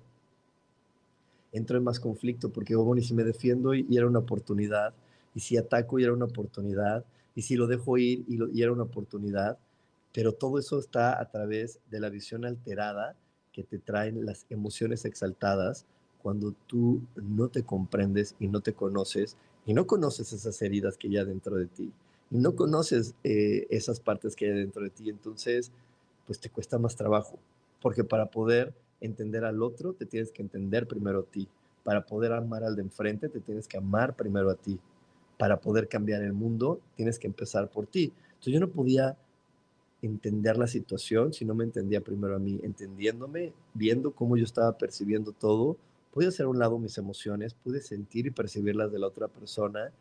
entro 1.51 1.77
en 1.77 1.83
más 1.83 1.99
conflicto, 1.99 2.49
porque 2.49 2.75
bueno, 2.75 3.01
y 3.01 3.03
si 3.03 3.13
me 3.13 3.23
defiendo 3.23 3.73
y, 3.73 3.85
era 3.95 4.07
una 4.07 4.19
oportunidad, 4.19 4.93
y 5.35 5.39
si 5.41 5.57
ataco 5.57 5.99
y 5.99 6.03
era 6.03 6.13
una 6.13 6.25
oportunidad, 6.25 7.05
y 7.35 7.43
si 7.43 7.55
lo 7.55 7.67
dejo 7.67 7.97
ir 7.97 8.25
y, 8.27 8.39
y 8.53 8.63
era 8.63 8.71
una 8.71 8.83
oportunidad, 8.83 9.57
pero 10.13 10.33
todo 10.33 10.59
eso 10.59 10.79
está 10.79 11.19
a 11.19 11.29
través 11.29 11.79
de 11.89 11.99
la 11.99 12.09
visión 12.09 12.45
alterada 12.45 13.15
que 13.51 13.63
te 13.63 13.79
traen 13.79 14.25
las 14.25 14.45
emociones 14.49 15.05
exaltadas 15.05 15.85
cuando 16.21 16.53
tú 16.67 17.01
no 17.15 17.49
te 17.49 17.63
comprendes 17.63 18.35
y 18.39 18.47
no 18.47 18.61
te 18.61 18.73
conoces 18.73 19.37
y 19.65 19.73
no 19.73 19.87
conoces 19.87 20.33
esas 20.33 20.61
heridas 20.61 20.97
que 20.97 21.07
hay 21.07 21.25
dentro 21.25 21.55
de 21.55 21.65
ti 21.65 21.91
y 22.29 22.37
no 22.37 22.55
conoces 22.55 23.13
eh, 23.23 23.67
esas 23.69 23.99
partes 23.99 24.35
que 24.35 24.45
hay 24.45 24.53
dentro 24.53 24.83
de 24.83 24.89
ti, 24.89 25.09
entonces 25.09 25.71
pues 26.25 26.39
te 26.39 26.49
cuesta 26.49 26.77
más 26.77 26.95
trabajo, 26.95 27.37
porque 27.81 28.03
para 28.03 28.27
poder 28.27 28.73
entender 29.01 29.43
al 29.43 29.61
otro 29.61 29.93
te 29.93 30.05
tienes 30.05 30.31
que 30.31 30.41
entender 30.41 30.87
primero 30.87 31.19
a 31.19 31.23
ti, 31.23 31.47
para 31.83 32.05
poder 32.05 32.31
amar 32.31 32.63
al 32.63 32.75
de 32.75 32.83
enfrente 32.83 33.27
te 33.27 33.41
tienes 33.41 33.67
que 33.67 33.77
amar 33.77 34.15
primero 34.15 34.49
a 34.49 34.55
ti, 34.55 34.79
para 35.41 35.59
poder 35.59 35.87
cambiar 35.87 36.21
el 36.21 36.33
mundo 36.33 36.79
tienes 36.95 37.17
que 37.17 37.25
empezar 37.25 37.67
por 37.67 37.87
ti. 37.87 38.13
Entonces 38.27 38.53
yo 38.53 38.59
no 38.59 38.69
podía 38.69 39.17
entender 40.03 40.55
la 40.55 40.67
situación 40.67 41.33
si 41.33 41.45
no 41.45 41.55
me 41.55 41.63
entendía 41.63 41.99
primero 41.99 42.35
a 42.35 42.39
mí, 42.39 42.59
entendiéndome, 42.61 43.51
viendo 43.73 44.11
cómo 44.11 44.37
yo 44.37 44.43
estaba 44.43 44.77
percibiendo 44.77 45.31
todo, 45.31 45.77
pude 46.13 46.27
hacer 46.27 46.45
a 46.45 46.49
un 46.49 46.59
lado 46.59 46.77
mis 46.77 46.95
emociones, 46.99 47.55
pude 47.55 47.81
sentir 47.81 48.27
y 48.27 48.29
percibirlas 48.29 48.91
de 48.91 48.99
la 48.99 49.07
otra 49.07 49.27
persona 49.27 49.91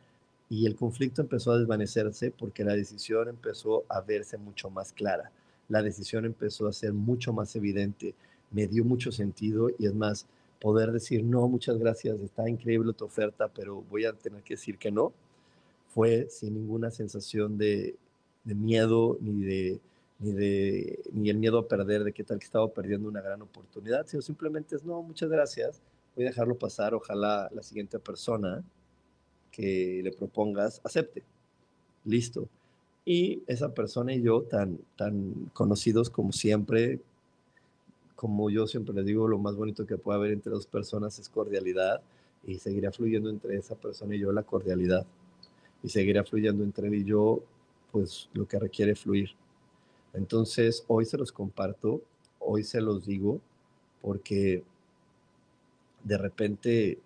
y 0.50 0.66
el 0.66 0.76
conflicto 0.76 1.23
empezó 1.23 1.52
a 1.52 1.59
desvanecerse 1.59 2.30
porque 2.32 2.62
la 2.62 2.75
decisión 2.75 3.26
empezó 3.28 3.85
a 3.88 4.02
verse 4.02 4.37
mucho 4.37 4.68
más 4.68 4.92
clara, 4.92 5.32
la 5.70 5.82
decisión 5.82 6.26
empezó 6.26 6.68
a 6.68 6.75
ser 6.75 6.92
mucho 6.92 7.32
más 7.32 7.56
evidente, 7.56 8.14
me 8.50 8.66
dio 8.66 8.85
mucho 8.85 9.11
sentido 9.11 9.70
y 9.78 9.87
es 9.87 9.94
más, 9.94 10.26
poder 10.61 10.92
decir, 10.92 11.25
no, 11.25 11.49
muchas 11.49 11.78
gracias, 11.78 12.20
está 12.20 12.47
increíble 12.47 12.92
tu 12.92 13.06
oferta, 13.06 13.49
pero 13.49 13.82
voy 13.88 14.04
a 14.04 14.12
tener 14.12 14.42
que 14.42 14.52
decir 14.52 14.76
que 14.76 14.90
no, 14.90 15.14
fue 15.94 16.28
sin 16.30 16.54
ninguna 16.54 16.90
sensación 16.90 17.59
de, 17.59 17.97
de 18.44 18.54
miedo 18.54 19.18
ni 19.20 19.42
de 19.44 19.80
ni, 20.20 20.32
de, 20.32 21.02
ni 21.12 21.30
el 21.30 21.38
miedo 21.38 21.59
a 21.59 21.66
perder, 21.66 22.04
de 22.04 22.12
qué 22.12 22.23
tal 22.23 22.38
que 22.38 22.44
estaba 22.44 22.68
perdiendo 22.68 23.09
una 23.09 23.23
gran 23.23 23.42
oportunidad, 23.42 24.06
sino 24.06 24.23
simplemente 24.23 24.76
es, 24.76 24.85
no, 24.85 25.02
muchas 25.02 25.30
gracias, 25.30 25.80
voy 26.14 26.26
a 26.26 26.28
dejarlo 26.28 26.56
pasar, 26.56 26.94
ojalá 26.94 27.50
la 27.52 27.62
siguiente 27.62 27.99
persona 27.99 28.62
que 29.50 30.00
le 30.04 30.12
propongas 30.12 30.80
acepte. 30.85 31.23
Listo. 32.04 32.49
Y 33.04 33.42
esa 33.47 33.73
persona 33.75 34.14
y 34.14 34.23
yo, 34.23 34.42
tan, 34.42 34.78
tan 34.97 35.50
conocidos 35.54 36.11
como 36.11 36.32
siempre, 36.32 37.00
como 38.14 38.50
yo 38.50 38.66
siempre 38.66 38.94
les 38.94 39.06
digo, 39.06 39.26
lo 39.26 39.38
más 39.38 39.56
bonito 39.56 39.87
que 39.87 39.97
puede 39.97 40.18
haber 40.18 40.32
entre 40.32 40.52
dos 40.52 40.66
personas 40.66 41.18
es 41.18 41.28
cordialidad 41.28 42.02
y 42.47 42.59
seguirá 42.59 42.92
fluyendo 42.92 43.30
entre 43.30 43.56
esa 43.56 43.75
persona 43.75 44.14
y 44.14 44.18
yo 44.18 44.32
la 44.32 44.42
cordialidad. 44.42 45.06
Y 45.83 45.89
seguirá 45.89 46.25
fluyendo 46.25 46.63
entre 46.65 46.89
él 46.89 46.95
y 46.95 47.05
yo, 47.05 47.43
pues 47.93 48.29
lo 48.35 48.47
que 48.47 48.59
requiere 48.59 48.95
fluir. 48.95 49.31
Entonces, 50.13 50.85
hoy 50.89 51.05
se 51.05 51.17
los 51.17 51.33
comparto, 51.33 52.03
hoy 52.39 52.65
se 52.65 52.81
los 52.81 53.07
digo, 53.07 53.41
porque 54.03 54.63
de 56.05 56.19
repente, 56.19 56.99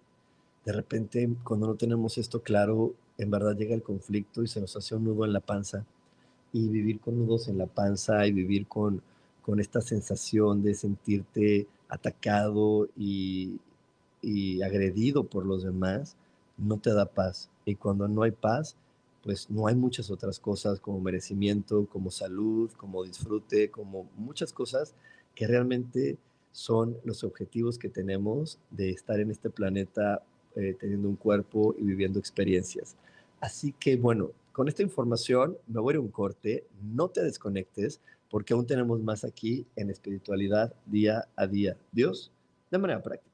de 0.65 0.73
repente, 0.73 1.29
cuando 1.43 1.67
no 1.67 1.75
tenemos 1.75 2.19
esto 2.19 2.43
claro, 2.43 2.95
en 3.19 3.31
verdad 3.31 3.57
llega 3.57 3.75
el 3.75 3.83
conflicto 3.83 4.43
y 4.43 4.49
se 4.49 4.61
nos 4.61 4.77
hace 4.77 4.95
un 4.95 5.05
nudo 5.05 5.25
en 5.25 5.33
la 5.33 5.41
panza. 5.41 5.85
Y 6.53 6.69
vivir 6.69 7.01
con 7.01 7.19
nudos 7.19 7.49
en 7.49 7.59
la 7.59 7.67
panza 7.67 8.27
y 8.27 8.33
vivir 8.33 8.67
con, 8.67 9.03
con 9.43 9.61
esta 9.61 9.81
sensación 9.81 10.63
de 10.63 10.75
sentirte 10.75 11.67
atacado 11.89 12.89
y, 12.97 13.59
y 14.23 14.63
agredido 14.63 15.25
por 15.25 15.45
los 15.45 15.65
demás, 15.65 16.17
no 16.57 16.79
te 16.79 16.93
da 16.93 17.07
paz. 17.07 17.51
Y 17.65 17.75
cuando 17.77 18.09
no 18.09 18.23
hay 18.23 18.33
paz, 18.33 18.77
pues 19.23 19.51
no 19.51 19.67
hay 19.67 19.75
muchas 19.75 20.11
otras 20.11 20.39
cosas 20.39 20.81
como 20.81 21.01
merecimiento, 21.01 21.87
como 21.87 22.11
salud, 22.11 22.71
como 22.73 23.05
disfrute, 23.05 23.71
como 23.71 24.09
muchas 24.17 24.53
cosas 24.53 24.95
que 25.35 25.47
realmente 25.47 26.19
son 26.53 26.97
los 27.05 27.25
objetivos 27.25 27.79
que 27.79 27.89
tenemos 27.89 28.59
de 28.71 28.91
estar 28.91 29.19
en 29.19 29.31
este 29.31 29.51
planeta 29.51 30.23
eh, 30.55 30.77
teniendo 30.79 31.09
un 31.09 31.17
cuerpo 31.17 31.75
y 31.77 31.83
viviendo 31.83 32.19
experiencias. 32.19 32.97
Así 33.41 33.73
que 33.73 33.97
bueno, 33.97 34.31
con 34.53 34.69
esta 34.69 34.83
información 34.83 35.57
me 35.67 35.81
voy 35.81 35.97
a 35.97 36.01
un 36.01 36.09
corte, 36.09 36.65
no 36.81 37.09
te 37.09 37.23
desconectes 37.23 38.01
porque 38.31 38.53
aún 38.53 38.67
tenemos 38.67 39.01
más 39.03 39.25
aquí 39.25 39.67
en 39.75 39.91
espiritualidad 39.91 40.73
día 40.87 41.27
a 41.35 41.47
día. 41.47 41.77
Dios, 41.93 42.31
de 42.71 42.79
manera 42.79 43.03
práctica. 43.03 43.34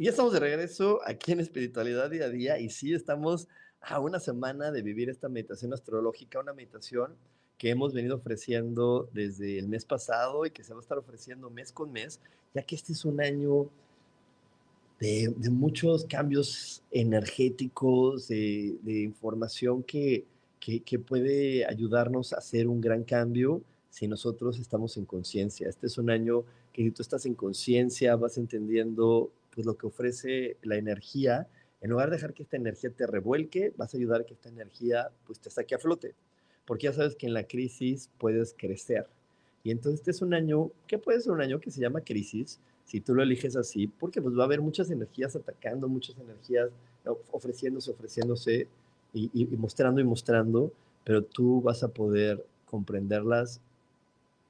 Y 0.00 0.04
ya 0.04 0.10
estamos 0.10 0.32
de 0.32 0.38
regreso 0.38 1.00
aquí 1.04 1.32
en 1.32 1.40
Espiritualidad 1.40 2.08
Día 2.08 2.26
a 2.26 2.28
Día 2.28 2.60
y 2.60 2.70
sí 2.70 2.94
estamos 2.94 3.48
a 3.80 3.98
una 3.98 4.20
semana 4.20 4.70
de 4.70 4.80
vivir 4.80 5.10
esta 5.10 5.28
meditación 5.28 5.72
astrológica, 5.72 6.38
una 6.38 6.52
meditación 6.52 7.16
que 7.58 7.70
hemos 7.70 7.92
venido 7.92 8.14
ofreciendo 8.14 9.08
desde 9.12 9.58
el 9.58 9.66
mes 9.66 9.84
pasado 9.84 10.46
y 10.46 10.52
que 10.52 10.62
se 10.62 10.72
va 10.72 10.78
a 10.78 10.82
estar 10.82 10.98
ofreciendo 10.98 11.50
mes 11.50 11.72
con 11.72 11.90
mes, 11.90 12.20
ya 12.54 12.62
que 12.62 12.76
este 12.76 12.92
es 12.92 13.04
un 13.04 13.20
año 13.20 13.70
de, 15.00 15.34
muchos 15.50 16.04
cambios 16.04 16.84
energéticos, 16.92 18.28
de, 18.28 18.78
información 18.86 19.82
que, 19.82 20.24
que, 20.60 20.80
que, 20.80 21.00
puede 21.00 21.66
ayudarnos 21.66 22.32
a 22.32 22.36
hacer 22.36 22.68
un 22.68 22.80
gran 22.80 23.02
cambio 23.02 23.62
si 23.90 24.06
nosotros 24.06 24.60
estamos 24.60 24.96
en 24.96 25.06
conciencia. 25.06 25.68
Este 25.68 25.88
es 25.88 25.98
un 25.98 26.08
año 26.08 26.44
que 26.72 26.84
si 26.84 26.92
tú 26.92 27.02
estás 27.02 27.26
en 27.26 27.34
conciencia, 27.34 28.14
vas 28.14 28.38
entendiendo 28.38 29.32
pues 29.50 29.66
lo 29.66 29.76
que 29.76 29.86
ofrece 29.86 30.56
la 30.62 30.76
energía, 30.76 31.48
en 31.80 31.90
lugar 31.90 32.10
de 32.10 32.16
dejar 32.16 32.34
que 32.34 32.42
esta 32.42 32.56
energía 32.56 32.90
te 32.90 33.06
revuelque, 33.06 33.72
vas 33.76 33.94
a 33.94 33.96
ayudar 33.96 34.22
a 34.22 34.24
que 34.24 34.34
esta 34.34 34.48
energía 34.48 35.10
pues 35.26 35.40
te 35.40 35.50
saque 35.50 35.74
a 35.74 35.78
flote, 35.78 36.14
porque 36.64 36.84
ya 36.84 36.92
sabes 36.92 37.16
que 37.16 37.26
en 37.26 37.34
la 37.34 37.44
crisis 37.44 38.10
puedes 38.18 38.54
crecer. 38.56 39.06
Y 39.64 39.70
entonces 39.70 40.00
este 40.00 40.10
es 40.12 40.22
un 40.22 40.34
año, 40.34 40.70
¿qué 40.86 40.98
puede 40.98 41.20
ser 41.20 41.32
un 41.32 41.40
año 41.40 41.60
que 41.60 41.70
se 41.70 41.80
llama 41.80 42.00
crisis? 42.00 42.60
Si 42.84 43.00
tú 43.00 43.14
lo 43.14 43.22
eliges 43.22 43.56
así, 43.56 43.86
porque 43.86 44.22
pues 44.22 44.36
va 44.36 44.42
a 44.42 44.46
haber 44.46 44.60
muchas 44.60 44.90
energías 44.90 45.36
atacando, 45.36 45.88
muchas 45.88 46.16
energías 46.18 46.70
ofreciéndose, 47.30 47.90
ofreciéndose 47.90 48.68
y 49.12 49.46
mostrando 49.56 50.00
y 50.00 50.04
mostrando, 50.04 50.72
pero 51.04 51.22
tú 51.22 51.60
vas 51.62 51.82
a 51.82 51.88
poder 51.88 52.44
comprenderlas 52.66 53.60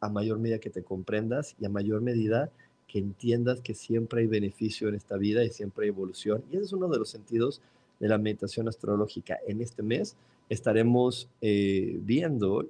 a 0.01 0.09
mayor 0.09 0.39
medida 0.39 0.59
que 0.59 0.71
te 0.71 0.83
comprendas 0.83 1.57
y 1.61 1.67
a 1.67 1.69
mayor 1.69 2.01
medida 2.01 2.51
que 2.89 2.99
entiendas 2.99 3.61
que 3.61 3.75
siempre 3.75 4.23
hay 4.23 4.27
beneficio 4.27 4.89
en 4.89 4.95
esta 4.97 5.17
vida 5.17 5.45
y 5.45 5.51
siempre 5.51 5.85
hay 5.85 5.91
evolución. 5.91 6.43
Y 6.51 6.57
ese 6.57 6.65
es 6.65 6.73
uno 6.73 6.89
de 6.89 6.99
los 6.99 7.11
sentidos 7.11 7.61
de 8.01 8.09
la 8.09 8.19
meditación 8.19 8.67
astrológica. 8.67 9.39
En 9.47 9.61
este 9.61 9.83
mes 9.83 10.17
estaremos 10.49 11.29
eh, 11.41 11.99
viendo 12.03 12.67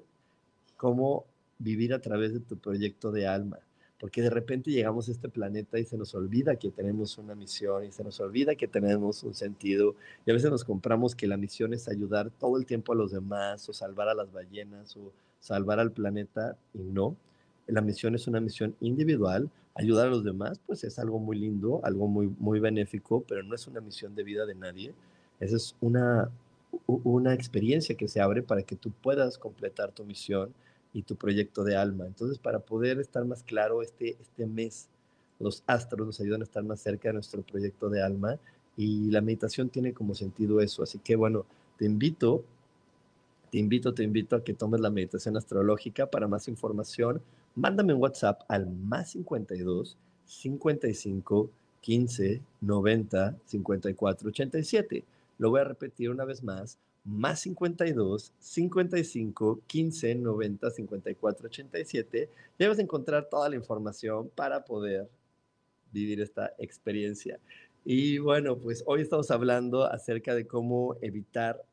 cómo 0.77 1.25
vivir 1.59 1.95
a 1.95 2.01
través 2.01 2.33
de 2.33 2.41
tu 2.41 2.57
proyecto 2.57 3.13
de 3.13 3.27
alma, 3.27 3.59
porque 3.99 4.23
de 4.23 4.31
repente 4.31 4.71
llegamos 4.71 5.09
a 5.09 5.13
este 5.13 5.29
planeta 5.29 5.79
y 5.79 5.85
se 5.85 5.97
nos 5.97 6.15
olvida 6.15 6.57
que 6.57 6.71
tenemos 6.71 7.19
una 7.19 7.35
misión 7.35 7.85
y 7.85 7.93
se 7.93 8.05
nos 8.05 8.21
olvida 8.21 8.55
que 8.55 8.69
tenemos 8.69 9.23
un 9.25 9.35
sentido 9.35 9.97
y 10.25 10.31
a 10.31 10.35
veces 10.35 10.51
nos 10.51 10.65
compramos 10.65 11.15
que 11.15 11.27
la 11.27 11.37
misión 11.37 11.75
es 11.75 11.89
ayudar 11.89 12.31
todo 12.31 12.59
el 12.59 12.67
tiempo 12.67 12.93
a 12.93 12.97
los 12.97 13.11
demás 13.11 13.69
o 13.69 13.73
salvar 13.73 14.09
a 14.09 14.15
las 14.15 14.33
ballenas 14.33 14.97
o 14.97 15.13
salvar 15.41 15.81
al 15.81 15.93
planeta 15.93 16.57
y 16.75 16.79
no. 16.79 17.17
La 17.69 17.81
misión 17.81 18.15
es 18.15 18.27
una 18.27 18.41
misión 18.41 18.75
individual, 18.81 19.51
ayudar 19.75 20.09
a 20.09 20.11
los 20.11 20.25
demás, 20.25 20.61
pues 20.67 20.85
es 20.85 20.99
algo 20.99 21.19
muy 21.19 21.39
lindo, 21.39 21.81
algo 21.85 22.09
muy, 22.09 22.35
muy 22.39 22.59
benéfico, 22.59 23.25
pero 23.29 23.43
no 23.43 23.55
es 23.55 23.67
una 23.69 23.81
misión 23.81 24.15
de 24.15 24.25
vida 24.25 24.45
de 24.45 24.55
nadie. 24.55 24.95
Esa 25.39 25.57
es 25.57 25.77
una, 25.81 26.31
una 26.87 27.35
experiencia 27.35 27.95
que 27.95 28.09
se 28.09 28.21
abre 28.21 28.43
para 28.43 28.63
que 28.63 28.75
tú 28.75 28.91
puedas 28.91 29.39
completar 29.39 29.93
tu 29.93 30.05
misión 30.05 30.53
y 30.93 31.03
tu 31.03 31.17
proyecto 31.17 31.63
de 31.63 31.77
alma. 31.77 32.07
Entonces, 32.07 32.39
para 32.39 32.59
poder 32.59 32.99
estar 32.99 33.25
más 33.25 33.43
claro 33.43 33.83
este, 33.83 34.17
este 34.21 34.47
mes, 34.47 34.89
los 35.39 35.63
astros 35.67 36.07
nos 36.07 36.21
ayudan 36.21 36.41
a 36.41 36.45
estar 36.45 36.65
más 36.65 36.81
cerca 36.81 37.09
de 37.09 37.15
nuestro 37.15 37.43
proyecto 37.43 37.89
de 37.89 38.03
alma 38.03 38.39
y 38.77 39.11
la 39.11 39.21
meditación 39.21 39.69
tiene 39.69 39.93
como 39.93 40.15
sentido 40.15 40.61
eso. 40.61 40.83
Así 40.83 40.99
que 40.99 41.17
bueno, 41.17 41.47
te 41.77 41.85
invito, 41.85 42.45
te 43.51 43.59
invito, 43.59 43.95
te 43.95 44.03
invito 44.03 44.37
a 44.37 44.43
que 44.43 44.55
tomes 44.55 44.81
la 44.81 44.91
meditación 44.91 45.37
astrológica 45.37 46.07
para 46.07 46.27
más 46.27 46.49
información 46.49 47.21
mándame 47.59 47.93
un 47.93 48.01
WhatsApp 48.01 48.43
al 48.49 48.69
más 48.69 49.11
52 49.11 49.97
55 50.25 51.51
15 51.81 52.41
90 52.61 53.37
54 53.45 54.29
87. 54.29 55.05
Lo 55.39 55.51
voy 55.51 55.61
a 55.61 55.65
repetir 55.65 56.11
una 56.11 56.25
vez 56.25 56.43
más. 56.43 56.79
Más 57.05 57.41
52 57.41 58.33
55 58.39 59.61
15 59.67 60.15
90 60.15 60.71
54 60.71 61.47
87. 61.47 62.31
Debes 62.59 62.79
encontrar 62.79 63.29
toda 63.29 63.49
la 63.49 63.57
información 63.57 64.31
para 64.35 64.65
poder 64.65 65.09
vivir 65.93 66.21
esta 66.21 66.53
experiencia. 66.59 67.41
Y 67.85 68.19
bueno, 68.19 68.57
pues 68.59 68.85
hoy 68.87 69.01
estamos 69.01 69.31
hablando 69.31 69.85
acerca 69.85 70.35
de 70.35 70.47
cómo 70.47 70.97
evitar, 71.01 71.65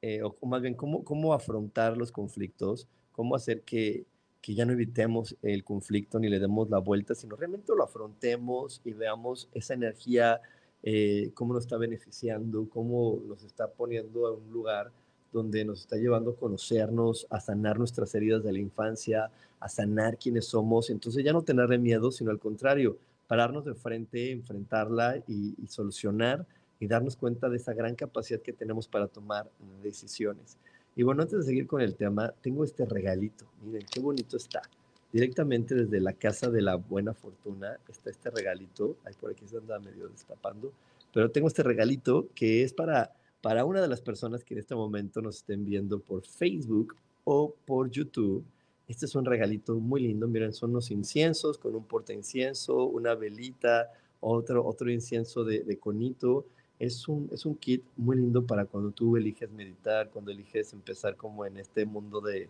eh, 0.00 0.22
o 0.22 0.46
más 0.46 0.62
bien 0.62 0.74
cómo, 0.74 1.02
cómo 1.04 1.34
afrontar 1.34 1.96
los 1.96 2.12
conflictos, 2.12 2.86
cómo 3.10 3.34
hacer 3.34 3.62
que 3.62 4.04
que 4.42 4.54
ya 4.54 4.66
no 4.66 4.72
evitemos 4.72 5.36
el 5.40 5.62
conflicto 5.62 6.18
ni 6.18 6.28
le 6.28 6.40
demos 6.40 6.68
la 6.68 6.78
vuelta, 6.78 7.14
sino 7.14 7.36
realmente 7.36 7.72
lo 7.74 7.84
afrontemos 7.84 8.80
y 8.84 8.92
veamos 8.92 9.48
esa 9.54 9.74
energía, 9.74 10.40
eh, 10.82 11.30
cómo 11.34 11.54
nos 11.54 11.64
está 11.64 11.76
beneficiando, 11.76 12.68
cómo 12.68 13.22
nos 13.26 13.44
está 13.44 13.68
poniendo 13.70 14.26
a 14.26 14.32
un 14.32 14.50
lugar 14.50 14.90
donde 15.32 15.64
nos 15.64 15.82
está 15.82 15.96
llevando 15.96 16.32
a 16.32 16.36
conocernos, 16.36 17.26
a 17.30 17.40
sanar 17.40 17.78
nuestras 17.78 18.14
heridas 18.16 18.42
de 18.42 18.52
la 18.52 18.58
infancia, 18.58 19.30
a 19.60 19.68
sanar 19.68 20.18
quiénes 20.18 20.46
somos. 20.46 20.90
Entonces 20.90 21.24
ya 21.24 21.32
no 21.32 21.42
tenerle 21.42 21.78
miedo, 21.78 22.10
sino 22.10 22.32
al 22.32 22.40
contrario, 22.40 22.98
pararnos 23.28 23.64
de 23.64 23.74
frente, 23.74 24.32
enfrentarla 24.32 25.22
y 25.26 25.54
solucionar 25.68 26.44
y 26.82 26.88
darnos 26.88 27.14
cuenta 27.14 27.48
de 27.48 27.58
esa 27.58 27.72
gran 27.74 27.94
capacidad 27.94 28.40
que 28.40 28.52
tenemos 28.52 28.88
para 28.88 29.06
tomar 29.06 29.48
decisiones. 29.84 30.58
Y 30.94 31.02
bueno, 31.02 31.22
antes 31.22 31.38
de 31.38 31.44
seguir 31.44 31.66
con 31.66 31.80
el 31.80 31.94
tema, 31.94 32.34
tengo 32.42 32.64
este 32.64 32.84
regalito. 32.84 33.46
Miren, 33.64 33.86
qué 33.90 34.00
bonito 34.00 34.36
está. 34.36 34.62
Directamente 35.10 35.74
desde 35.74 36.00
la 36.00 36.12
casa 36.12 36.50
de 36.50 36.60
la 36.60 36.76
buena 36.76 37.14
fortuna 37.14 37.78
está 37.88 38.10
este 38.10 38.30
regalito. 38.30 38.96
Ahí 39.04 39.14
por 39.18 39.30
aquí 39.30 39.46
se 39.46 39.56
anda 39.56 39.78
medio 39.78 40.08
destapando. 40.08 40.72
Pero 41.12 41.30
tengo 41.30 41.48
este 41.48 41.62
regalito 41.62 42.28
que 42.34 42.62
es 42.62 42.74
para, 42.74 43.14
para 43.40 43.64
una 43.64 43.80
de 43.80 43.88
las 43.88 44.02
personas 44.02 44.44
que 44.44 44.54
en 44.54 44.60
este 44.60 44.74
momento 44.74 45.22
nos 45.22 45.36
estén 45.36 45.64
viendo 45.64 45.98
por 45.98 46.24
Facebook 46.26 46.94
o 47.24 47.54
por 47.64 47.90
YouTube. 47.90 48.44
Este 48.86 49.06
es 49.06 49.14
un 49.14 49.24
regalito 49.24 49.74
muy 49.76 50.02
lindo. 50.02 50.28
Miren, 50.28 50.52
son 50.52 50.70
unos 50.70 50.90
inciensos 50.90 51.56
con 51.56 51.74
un 51.74 51.84
porta 51.84 52.12
incienso, 52.12 52.84
una 52.84 53.14
velita, 53.14 53.90
otro, 54.20 54.66
otro 54.66 54.90
incienso 54.90 55.42
de, 55.44 55.62
de 55.62 55.78
conito 55.78 56.46
es 56.82 57.06
un, 57.06 57.28
es 57.32 57.46
un 57.46 57.54
kit 57.54 57.80
muy 57.96 58.16
lindo 58.16 58.44
para 58.44 58.64
cuando 58.64 58.90
tú 58.90 59.16
eliges 59.16 59.48
meditar, 59.52 60.10
cuando 60.10 60.32
eliges 60.32 60.72
empezar 60.72 61.14
como 61.14 61.46
en 61.46 61.56
este 61.56 61.86
mundo 61.86 62.20
de, 62.20 62.48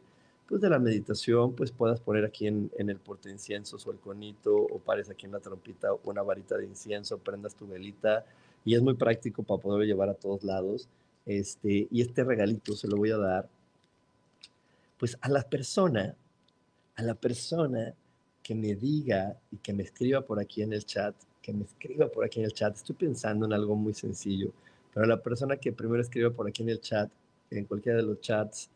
pues 0.48 0.62
de 0.62 0.70
la 0.70 0.78
meditación, 0.78 1.52
pues 1.54 1.70
puedas 1.70 2.00
poner 2.00 2.24
aquí 2.24 2.46
en, 2.46 2.70
en 2.78 2.88
el 2.88 2.96
porte 2.96 3.28
incienso 3.30 3.76
o 3.84 3.92
el 3.92 3.98
conito, 3.98 4.56
o 4.56 4.78
pares 4.78 5.10
aquí 5.10 5.26
en 5.26 5.32
la 5.32 5.40
trompita 5.40 5.88
una 6.04 6.22
varita 6.22 6.56
de 6.56 6.64
incienso, 6.64 7.18
prendas 7.18 7.54
tu 7.54 7.66
velita, 7.66 8.24
y 8.64 8.74
es 8.74 8.80
muy 8.80 8.94
práctico 8.94 9.42
para 9.42 9.60
poderlo 9.60 9.84
llevar 9.84 10.08
a 10.08 10.14
todos 10.14 10.42
lados. 10.42 10.88
Este, 11.26 11.86
y 11.90 12.00
este 12.00 12.24
regalito 12.24 12.74
se 12.74 12.88
lo 12.88 12.96
voy 12.96 13.10
a 13.10 13.18
dar, 13.18 13.50
pues 14.96 15.18
a 15.20 15.28
la 15.28 15.42
persona, 15.42 16.16
a 16.96 17.02
la 17.02 17.14
persona 17.14 17.92
que 18.42 18.54
me 18.54 18.74
diga 18.76 19.36
y 19.50 19.58
que 19.58 19.74
me 19.74 19.82
escriba 19.82 20.22
por 20.22 20.40
aquí 20.40 20.62
en 20.62 20.72
el 20.72 20.86
chat, 20.86 21.14
que 21.42 21.52
me 21.52 21.64
escriba 21.64 22.08
por 22.08 22.24
aquí 22.24 22.38
en 22.38 22.46
el 22.46 22.52
chat. 22.52 22.74
Estoy 22.74 22.94
pensando 22.94 23.44
en 23.46 23.52
algo 23.52 23.74
muy 23.74 23.92
sencillo, 23.92 24.52
pero 24.94 25.06
la 25.06 25.20
persona 25.20 25.56
que 25.56 25.72
primero 25.72 26.00
escriba 26.00 26.30
por 26.30 26.48
aquí 26.48 26.62
en 26.62 26.70
el 26.70 26.80
chat, 26.80 27.10
en 27.50 27.64
cualquiera 27.66 27.98
de 27.98 28.04
los 28.04 28.20
chats, 28.20 28.70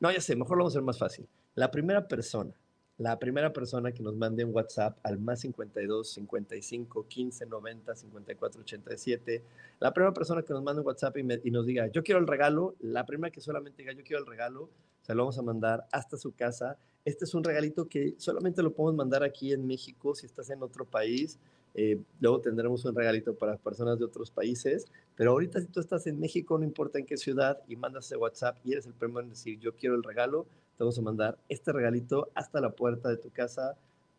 no, 0.00 0.10
ya 0.10 0.20
sé, 0.20 0.34
mejor 0.34 0.56
lo 0.56 0.64
vamos 0.64 0.74
a 0.74 0.78
hacer 0.78 0.84
más 0.84 0.98
fácil. 0.98 1.28
La 1.54 1.70
primera 1.70 2.08
persona, 2.08 2.52
la 2.96 3.18
primera 3.18 3.52
persona 3.52 3.92
que 3.92 4.02
nos 4.02 4.16
mande 4.16 4.44
un 4.44 4.54
WhatsApp 4.54 4.98
al 5.02 5.18
más 5.18 5.40
52 5.40 6.10
55 6.10 7.06
15 7.06 7.46
90 7.46 7.94
54 7.94 8.60
87, 8.62 9.42
la 9.78 9.92
primera 9.92 10.14
persona 10.14 10.42
que 10.42 10.52
nos 10.54 10.62
mande 10.62 10.80
un 10.80 10.86
WhatsApp 10.86 11.18
y, 11.18 11.48
y 11.48 11.50
nos 11.50 11.66
diga, 11.66 11.86
yo 11.88 12.02
quiero 12.02 12.18
el 12.18 12.26
regalo, 12.26 12.76
la 12.80 13.04
primera 13.04 13.30
que 13.30 13.40
solamente 13.40 13.82
diga, 13.82 13.92
yo 13.92 14.02
quiero 14.04 14.20
el 14.20 14.26
regalo, 14.26 14.70
se 15.02 15.14
lo 15.14 15.22
vamos 15.22 15.38
a 15.38 15.42
mandar 15.42 15.86
hasta 15.92 16.16
su 16.16 16.32
casa. 16.32 16.78
Este 17.04 17.24
es 17.24 17.34
un 17.34 17.42
regalito 17.42 17.88
que 17.88 18.14
solamente 18.18 18.62
lo 18.62 18.72
podemos 18.72 18.96
mandar 18.96 19.22
aquí 19.22 19.52
en 19.52 19.66
México 19.66 20.14
si 20.14 20.26
estás 20.26 20.50
en 20.50 20.62
otro 20.62 20.84
país 20.84 21.38
Eh, 21.74 21.98
luego 22.20 22.40
tendremos 22.40 22.84
un 22.84 22.94
regalito 22.94 23.34
para 23.34 23.56
personas 23.56 23.98
de 23.98 24.04
otros 24.04 24.30
países. 24.30 24.86
Pero 25.16 25.32
ahorita 25.32 25.60
si 25.60 25.66
tú 25.66 25.80
estás 25.80 26.06
en 26.06 26.18
México, 26.18 26.58
no 26.58 26.64
importa 26.64 26.98
en 26.98 27.06
qué 27.06 27.16
ciudad, 27.16 27.58
y 27.68 27.76
mandas 27.76 28.06
ese 28.06 28.16
WhatsApp 28.16 28.58
y 28.64 28.72
eres 28.72 28.86
el 28.86 28.94
primero 28.94 29.20
en 29.20 29.30
decir 29.30 29.58
yo 29.60 29.74
quiero 29.74 29.94
el 29.94 30.02
regalo, 30.02 30.46
te 30.76 30.84
vamos 30.84 30.98
a 30.98 31.02
mandar 31.02 31.38
este 31.48 31.72
regalito 31.72 32.30
hasta 32.34 32.60
la 32.60 32.70
puerta 32.70 33.08
de 33.08 33.16
tu 33.16 33.30
casa. 33.30 33.76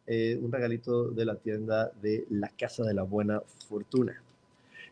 Eh, 0.07 0.37
un 0.41 0.51
regalito 0.51 1.09
de 1.09 1.25
la 1.25 1.35
tienda 1.35 1.91
de 2.01 2.25
la 2.29 2.49
Casa 2.49 2.83
de 2.83 2.93
la 2.93 3.03
Buena 3.03 3.41
Fortuna. 3.67 4.21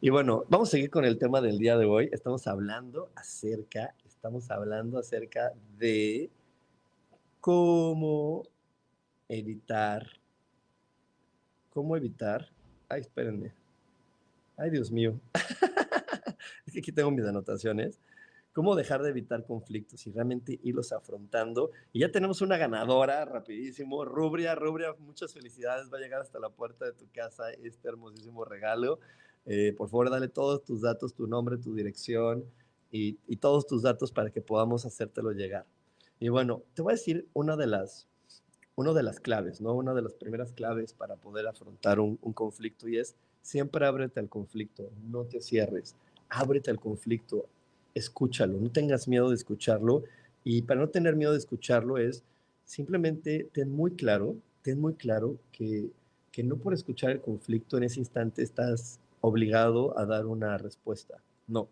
Y 0.02 0.12
bueno, 0.12 0.46
vamos 0.48 0.70
a 0.70 0.72
seguir 0.72 0.90
con 0.90 1.04
el 1.04 1.18
tema 1.18 1.42
del 1.42 1.58
día 1.58 1.78
de 1.78 1.86
hoy. 1.86 2.10
Estamos 2.14 2.48
hablando 2.48 3.10
acerca, 3.16 3.94
estamos 4.08 4.50
hablando 4.50 4.98
acerca 4.98 5.52
de 5.78 6.30
cómo 7.42 8.44
evitar, 9.28 10.08
cómo 11.70 11.96
evitar, 11.96 12.50
ay, 12.88 13.02
espérenme, 13.02 13.54
ay, 14.58 14.70
Dios 14.70 14.92
mío, 14.92 15.20
es 16.66 16.74
que 16.74 16.80
aquí 16.80 16.92
tengo 16.92 17.12
mis 17.12 17.26
anotaciones, 17.26 18.00
cómo 18.54 18.76
dejar 18.76 19.02
de 19.02 19.10
evitar 19.12 19.46
conflictos 19.46 20.06
y 20.06 20.12
realmente 20.12 20.60
irlos 20.64 20.92
afrontando. 20.92 21.72
Y 21.94 22.00
ya 22.00 22.12
tenemos 22.12 22.42
una 22.42 22.58
ganadora, 22.58 23.24
rapidísimo, 23.24 24.04
Rubria, 24.04 24.56
Rubria, 24.56 24.94
muchas 25.00 25.34
felicidades, 25.34 25.90
va 25.94 25.98
a 25.98 26.02
llegar 26.02 26.22
hasta 26.22 26.40
la 26.40 26.50
puerta 26.50 26.86
de 26.86 26.94
tu 26.94 27.10
casa 27.12 27.52
este 27.52 27.88
hermosísimo 27.88 28.44
regalo. 28.44 29.00
Eh, 29.46 29.74
por 29.78 29.90
favor, 29.90 30.10
dale 30.10 30.28
todos 30.28 30.64
tus 30.64 30.82
datos, 30.82 31.14
tu 31.14 31.26
nombre, 31.26 31.58
tu 31.58 31.74
dirección 31.74 32.44
y, 32.92 33.18
y 33.28 33.38
todos 33.38 33.66
tus 33.66 33.84
datos 33.84 34.12
para 34.12 34.30
que 34.30 34.42
podamos 34.42 34.86
hacértelo 34.86 35.32
llegar. 35.32 35.66
Y 36.20 36.28
bueno, 36.28 36.64
te 36.74 36.82
voy 36.82 36.92
a 36.92 36.96
decir 36.98 37.30
una 37.34 37.56
de 37.56 37.68
las, 37.68 38.09
una 38.80 38.94
de 38.94 39.04
las 39.04 39.20
claves, 39.20 39.60
¿no? 39.60 39.74
Una 39.74 39.94
de 39.94 40.02
las 40.02 40.14
primeras 40.14 40.54
claves 40.54 40.94
para 40.94 41.18
poder 41.18 41.46
afrontar 41.48 42.00
un, 42.00 42.16
conflicto 42.16 42.88
y 42.88 42.98
es 42.98 43.14
siempre 43.42 43.86
ábrete 43.86 44.22
al 44.22 44.30
conflicto, 44.30 44.90
no 45.12 45.26
te 45.26 45.42
cierres, 45.42 45.96
ábrete 46.30 46.72
al 46.72 46.80
conflicto, 46.80 47.46
escúchalo, 47.94 48.58
no 48.58 48.72
tengas 48.72 49.10
miedo 49.10 49.28
de 49.30 49.36
escucharlo 49.36 50.06
y 50.46 50.62
para 50.62 50.80
no 50.80 50.88
tener 50.88 51.18
miedo 51.18 51.34
de 51.34 51.40
escucharlo 51.40 51.98
es 51.98 52.24
simplemente 52.64 53.50
ten 53.52 53.70
muy 53.70 53.92
claro, 53.92 54.38
ten 54.62 54.80
muy 54.80 54.94
claro 54.94 55.36
que, 55.52 55.90
que 56.32 56.44
no 56.44 56.56
por 56.56 56.74
escuchar 56.74 57.12
el 57.12 57.20
conflicto 57.20 57.76
en 57.76 57.84
ese 57.84 58.00
instante 58.00 58.44
estás 58.44 58.98
obligado 59.20 60.00
a 60.00 60.06
dar 60.06 60.26
una 60.26 60.58
respuesta, 60.58 61.18
no, 61.50 61.68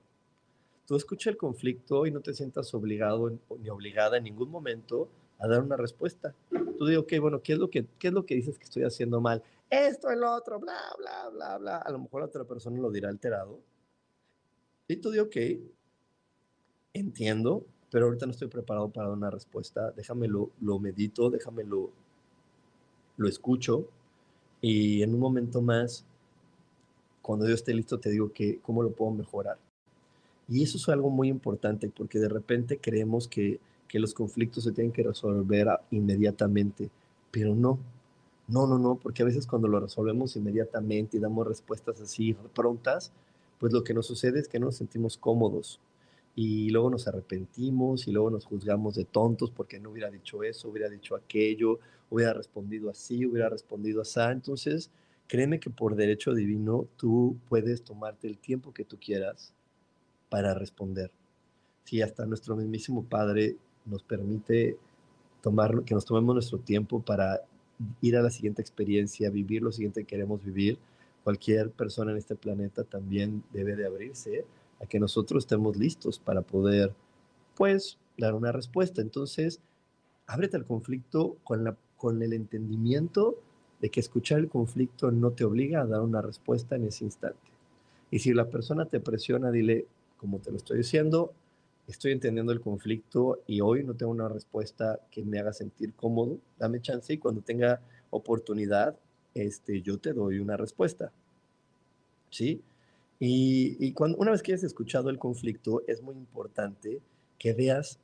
tú 0.86 0.98
escucha 0.98 1.30
el 1.30 1.38
conflicto 1.38 2.06
y 2.06 2.12
no 2.12 2.20
te 2.20 2.34
sientas 2.34 2.74
obligado 2.74 3.30
ni 3.30 3.70
obligada 3.70 4.18
en 4.18 4.26
ningún 4.26 4.52
momento 4.52 5.08
a 5.40 5.48
dar 5.48 5.62
una 5.62 5.78
respuesta. 5.78 6.34
Tú 6.78 6.86
digo, 6.86 7.02
ok, 7.02 7.14
bueno, 7.20 7.42
¿qué 7.42 7.54
es, 7.54 7.60
lo 7.60 7.70
que, 7.70 7.86
¿qué 8.00 8.10
es 8.10 8.14
lo 8.14 8.26
que 8.26 8.36
dices 8.36 8.58
que 8.58 8.66
estoy 8.66 8.84
haciendo 8.84 9.20
mal? 9.20 9.44
Esto, 9.70 10.10
el 10.10 10.24
otro, 10.24 10.60
bla, 10.60 10.80
bla, 10.98 11.30
bla, 11.30 11.58
bla. 11.58 11.78
A 11.78 11.92
lo 11.92 12.00
mejor 12.00 12.22
la 12.22 12.28
otra 12.28 12.44
persona 12.44 12.80
lo 12.80 12.92
dirá 12.92 13.10
alterado. 13.10 13.60
Y 14.88 14.98
tú 14.98 15.12
digo, 15.12 15.26
ok, 15.26 15.36
entiendo, 16.94 17.66
pero 17.92 18.06
ahorita 18.06 18.26
no 18.26 18.32
estoy 18.32 18.48
preparado 18.48 18.90
para 18.90 19.10
una 19.10 19.30
respuesta. 19.30 19.92
Déjamelo, 19.92 20.52
lo 20.62 20.80
medito, 20.80 21.30
déjamelo, 21.30 21.92
lo 23.18 23.28
escucho. 23.28 23.90
Y 24.62 25.04
en 25.04 25.14
un 25.14 25.20
momento 25.20 25.62
más, 25.62 26.06
cuando 27.22 27.48
yo 27.48 27.56
esté 27.56 27.74
listo, 27.74 28.00
te 28.00 28.10
digo 28.10 28.32
que 28.32 28.60
cómo 28.62 28.84
lo 28.84 28.92
puedo 28.92 29.12
mejorar. 29.12 29.58
Y 30.48 30.64
eso 30.64 30.78
es 30.78 30.88
algo 30.88 31.10
muy 31.10 31.28
importante 31.28 31.90
porque 31.90 32.20
de 32.20 32.30
repente 32.30 32.80
creemos 32.80 33.28
que, 33.28 33.60
que 33.88 34.00
los 34.00 34.14
conflictos 34.14 34.64
se 34.64 34.72
tienen 34.72 34.92
que 34.92 35.04
resolver 35.04 35.68
inmediatamente, 35.92 36.90
pero 37.32 37.56
no, 37.56 37.80
no, 38.48 38.68
no, 38.68 38.78
no, 38.78 38.96
porque 38.96 39.24
a 39.24 39.26
veces 39.26 39.46
cuando 39.46 39.68
lo 39.68 39.80
resolvemos 39.80 40.36
inmediatamente 40.36 41.18
y 41.18 41.20
damos 41.20 41.48
respuestas 41.48 42.00
así 42.02 42.36
prontas, 42.54 43.12
pues 43.60 43.74
lo 43.74 43.84
que 43.84 43.94
nos 43.94 44.08
sucede 44.08 44.40
es 44.40 44.48
que 44.48 44.60
no 44.60 44.68
nos 44.68 44.78
sentimos 44.78 45.18
cómodos 45.18 45.80
y 46.36 46.70
luego 46.70 46.90
nos 46.90 47.08
arrepentimos 47.08 48.08
y 48.08 48.12
luego 48.12 48.30
nos 48.30 48.46
juzgamos 48.46 48.96
de 48.96 49.06
tontos 49.06 49.52
porque 49.52 49.80
no 49.80 49.90
hubiera 49.90 50.12
dicho 50.12 50.44
eso, 50.44 50.70
hubiera 50.70 50.88
dicho 50.88 51.16
aquello, 51.16 51.80
hubiera 52.10 52.34
respondido 52.34 52.90
así, 52.90 53.26
hubiera 53.26 53.50
respondido 53.50 54.02
así. 54.02 54.20
Entonces, 54.20 54.92
créeme 55.28 55.60
que 55.60 55.70
por 55.70 55.96
derecho 55.96 56.34
divino 56.34 56.88
tú 56.96 57.38
puedes 57.50 57.82
tomarte 57.82 58.28
el 58.28 58.38
tiempo 58.38 58.72
que 58.72 58.86
tú 58.86 58.98
quieras 59.00 59.52
para 60.30 60.54
responder. 60.54 61.12
Si 61.86 62.02
hasta 62.02 62.26
nuestro 62.26 62.56
mismísimo 62.56 63.04
Padre 63.04 63.58
nos 63.88 64.04
permite 64.04 64.78
tomar, 65.42 65.84
que 65.84 65.96
nos 65.96 66.06
tomemos 66.06 66.36
nuestro 66.36 66.60
tiempo 66.60 67.02
para 67.02 67.42
ir 68.02 68.18
a 68.18 68.22
la 68.22 68.30
siguiente 68.30 68.62
experiencia, 68.62 69.30
vivir 69.30 69.62
lo 69.62 69.72
siguiente 69.72 70.02
que 70.02 70.08
queremos 70.08 70.44
vivir, 70.44 70.78
cualquier 71.24 71.72
persona 71.72 72.12
en 72.12 72.18
este 72.18 72.36
planeta 72.36 72.84
también 72.84 73.44
debe 73.52 73.76
de 73.76 73.86
abrirse 73.86 74.46
a 74.82 74.86
que 74.86 75.00
nosotros 75.00 75.44
estemos 75.44 75.76
listos 75.76 76.20
para 76.20 76.42
poder, 76.42 76.94
pues, 77.56 77.98
dar 78.18 78.34
una 78.34 78.52
respuesta. 78.52 79.02
Entonces, 79.02 79.60
ábrete 80.26 80.58
al 80.58 80.66
conflicto 80.66 81.38
con, 81.44 81.64
la, 81.64 81.76
con 81.98 82.22
el 82.22 82.34
entendimiento 82.34 83.36
de 83.82 83.90
que 83.90 84.00
escuchar 84.00 84.40
el 84.40 84.50
conflicto 84.50 85.12
no 85.12 85.32
te 85.32 85.44
obliga 85.44 85.82
a 85.82 85.86
dar 85.86 86.02
una 86.02 86.22
respuesta 86.22 86.76
en 86.76 86.86
ese 86.86 87.06
instante. 87.06 87.38
Y 88.10 88.20
si 88.20 88.34
la 88.34 88.50
persona 88.50 88.86
te 88.86 89.00
presiona, 89.00 89.52
dile, 89.52 89.86
como 90.18 90.40
te 90.40 90.52
lo 90.52 90.58
estoy 90.58 90.78
diciendo, 90.78 91.34
estoy 91.88 92.12
entendiendo 92.12 92.52
el 92.52 92.62
conflicto 92.62 93.44
y 93.48 93.62
hoy 93.62 93.84
no 93.84 93.96
tengo 93.96 94.12
una 94.12 94.28
respuesta 94.28 95.00
que 95.10 95.24
me 95.24 95.40
haga 95.40 95.54
sentir 95.54 95.94
cómodo. 95.94 96.38
Dame 96.60 96.82
chance 96.82 97.14
y 97.14 97.18
cuando 97.18 97.42
tenga 97.42 97.82
oportunidad, 98.10 98.98
este, 99.34 99.82
yo 99.82 99.98
te 99.98 100.14
doy 100.14 100.40
una 100.40 100.58
respuesta. 100.58 101.12
¿Sí? 102.30 102.62
Y, 103.20 103.78
y 103.80 103.94
cuando, 103.94 104.18
una 104.18 104.32
vez 104.32 104.44
que 104.44 104.52
hayas 104.52 104.64
escuchado 104.64 105.10
el 105.10 105.18
conflicto, 105.18 105.82
es 105.88 106.02
muy 106.02 106.16
importante 106.16 107.02
que 107.40 107.54
veas, 107.54 108.00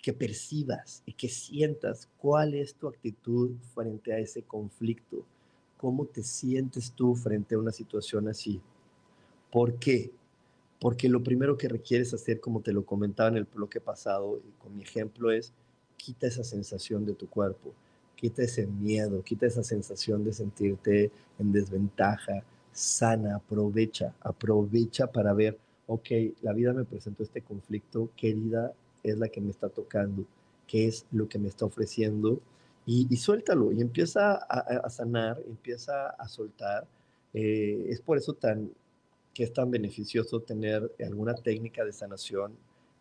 que 0.00 0.12
percibas 0.12 1.02
y 1.04 1.12
que 1.12 1.28
sientas 1.28 2.08
cuál 2.18 2.54
es 2.54 2.74
tu 2.74 2.88
actitud 2.88 3.56
frente 3.74 4.12
a 4.12 4.18
ese 4.18 4.42
conflicto. 4.42 5.24
¿Cómo 5.76 6.06
te 6.06 6.22
sientes 6.22 6.92
tú 6.92 7.14
frente 7.14 7.54
a 7.54 7.58
una 7.58 7.72
situación 7.72 8.28
así? 8.28 8.60
¿Por 9.50 9.78
qué? 9.78 10.12
Porque 10.86 11.08
lo 11.08 11.20
primero 11.20 11.58
que 11.58 11.66
requieres 11.66 12.14
hacer, 12.14 12.38
como 12.38 12.60
te 12.60 12.72
lo 12.72 12.86
comentaba 12.86 13.28
en 13.28 13.38
el 13.38 13.42
bloque 13.42 13.80
pasado, 13.80 14.38
y 14.38 14.52
con 14.62 14.76
mi 14.76 14.84
ejemplo, 14.84 15.32
es 15.32 15.52
quita 15.96 16.28
esa 16.28 16.44
sensación 16.44 17.04
de 17.04 17.14
tu 17.14 17.28
cuerpo, 17.28 17.74
quita 18.14 18.44
ese 18.44 18.68
miedo, 18.68 19.20
quita 19.24 19.46
esa 19.46 19.64
sensación 19.64 20.22
de 20.22 20.32
sentirte 20.32 21.10
en 21.40 21.50
desventaja, 21.50 22.44
sana, 22.70 23.34
aprovecha, 23.34 24.14
aprovecha 24.20 25.10
para 25.10 25.34
ver, 25.34 25.58
ok, 25.88 26.08
la 26.42 26.52
vida 26.52 26.72
me 26.72 26.84
presentó 26.84 27.24
este 27.24 27.42
conflicto, 27.42 28.10
qué 28.16 28.30
herida 28.30 28.72
es 29.02 29.18
la 29.18 29.26
que 29.26 29.40
me 29.40 29.50
está 29.50 29.68
tocando, 29.68 30.24
qué 30.68 30.86
es 30.86 31.04
lo 31.10 31.28
que 31.28 31.40
me 31.40 31.48
está 31.48 31.64
ofreciendo, 31.64 32.40
y, 32.86 33.16
suéltalo, 33.16 33.72
y 33.72 33.80
empieza 33.80 34.36
a, 34.36 34.88
sanar, 34.88 35.42
empieza 35.48 36.10
a 36.10 36.28
soltar. 36.28 36.86
Eh, 37.34 37.86
es 37.88 38.00
por 38.00 38.18
eso 38.18 38.34
tan, 38.34 38.70
que 39.36 39.44
es 39.44 39.52
tan 39.52 39.70
beneficioso 39.70 40.40
tener 40.40 40.90
alguna 40.98 41.34
técnica 41.34 41.84
de 41.84 41.92
sanación 41.92 42.54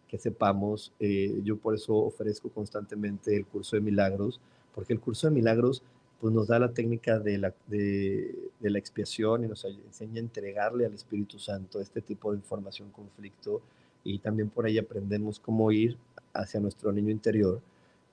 que 0.06 0.18
sepamos. 0.18 0.92
Eh, 1.00 1.40
yo 1.46 1.56
por 1.56 1.76
eso 1.76 1.96
ofrezco 1.96 2.50
constantemente 2.50 3.34
el 3.38 3.46
curso 3.46 3.78
de 3.78 3.82
milagros, 3.82 4.42
porque 4.74 4.92
el 4.92 5.00
curso 5.00 5.28
de 5.28 5.34
milagros 5.34 5.82
pues, 6.20 6.34
nos 6.34 6.50
da 6.50 6.60
la 6.60 6.74
técnica 6.74 7.20
de 7.20 7.38
la, 7.38 7.54
de, 7.68 8.36
de 8.60 8.70
la 8.70 8.78
expiación 8.78 9.46
y 9.46 9.48
nos 9.48 9.64
enseña 9.64 10.18
a 10.18 10.20
entregarle 10.20 10.86
al 10.86 10.94
Espíritu 10.94 11.40
Santo 11.40 11.80
este 11.80 12.02
tipo 12.02 12.34
de 12.34 12.38
información, 12.40 12.92
conflicto, 12.92 13.62
y 14.04 14.20
también 14.20 14.50
por 14.50 14.66
ahí 14.66 14.78
aprendemos 14.78 15.40
cómo 15.40 15.72
ir 15.72 15.98
hacia 16.34 16.60
nuestro 16.60 16.92
niño 16.92 17.12
interior. 17.12 17.62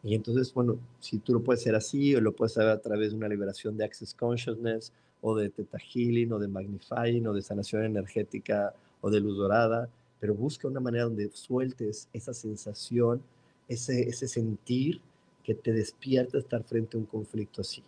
Y 0.04 0.14
entonces, 0.14 0.54
bueno, 0.54 0.78
si 1.00 1.18
tú 1.18 1.32
lo 1.32 1.42
puedes 1.42 1.62
hacer 1.62 1.74
así 1.74 2.14
o 2.14 2.20
lo 2.20 2.36
puedes 2.36 2.56
hacer 2.56 2.70
a 2.70 2.80
través 2.80 3.10
de 3.10 3.16
una 3.16 3.28
liberación 3.28 3.76
de 3.76 3.84
Access 3.84 4.14
Consciousness 4.14 4.92
o 5.22 5.36
de 5.36 5.48
Theta 5.48 5.78
Healing, 5.78 6.32
o 6.32 6.38
de 6.38 6.48
Magnifying, 6.48 7.26
o 7.26 7.32
de 7.32 7.42
sanación 7.42 7.84
energética, 7.84 8.74
o 9.00 9.10
de 9.10 9.20
luz 9.20 9.36
dorada, 9.36 9.88
pero 10.20 10.34
busca 10.34 10.68
una 10.68 10.80
manera 10.80 11.04
donde 11.04 11.30
sueltes 11.32 12.08
esa 12.12 12.34
sensación, 12.34 13.22
ese, 13.68 14.08
ese 14.08 14.28
sentir 14.28 15.00
que 15.42 15.54
te 15.54 15.72
despierta 15.72 16.38
estar 16.38 16.62
frente 16.64 16.96
a 16.96 17.00
un 17.00 17.06
conflicto 17.06 17.60
así. 17.60 17.82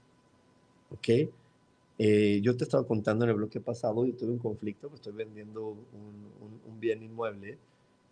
¿Ok? 0.90 1.30
Eh, 1.98 2.40
yo 2.42 2.56
te 2.56 2.64
estaba 2.64 2.86
contando 2.86 3.24
en 3.24 3.30
el 3.30 3.36
bloque 3.36 3.60
pasado, 3.60 4.04
yo 4.04 4.14
tuve 4.14 4.32
un 4.32 4.38
conflicto, 4.38 4.88
pues 4.88 5.00
estoy 5.00 5.12
vendiendo 5.12 5.68
un, 5.68 6.60
un, 6.66 6.80
bien 6.80 7.04
inmueble 7.04 7.56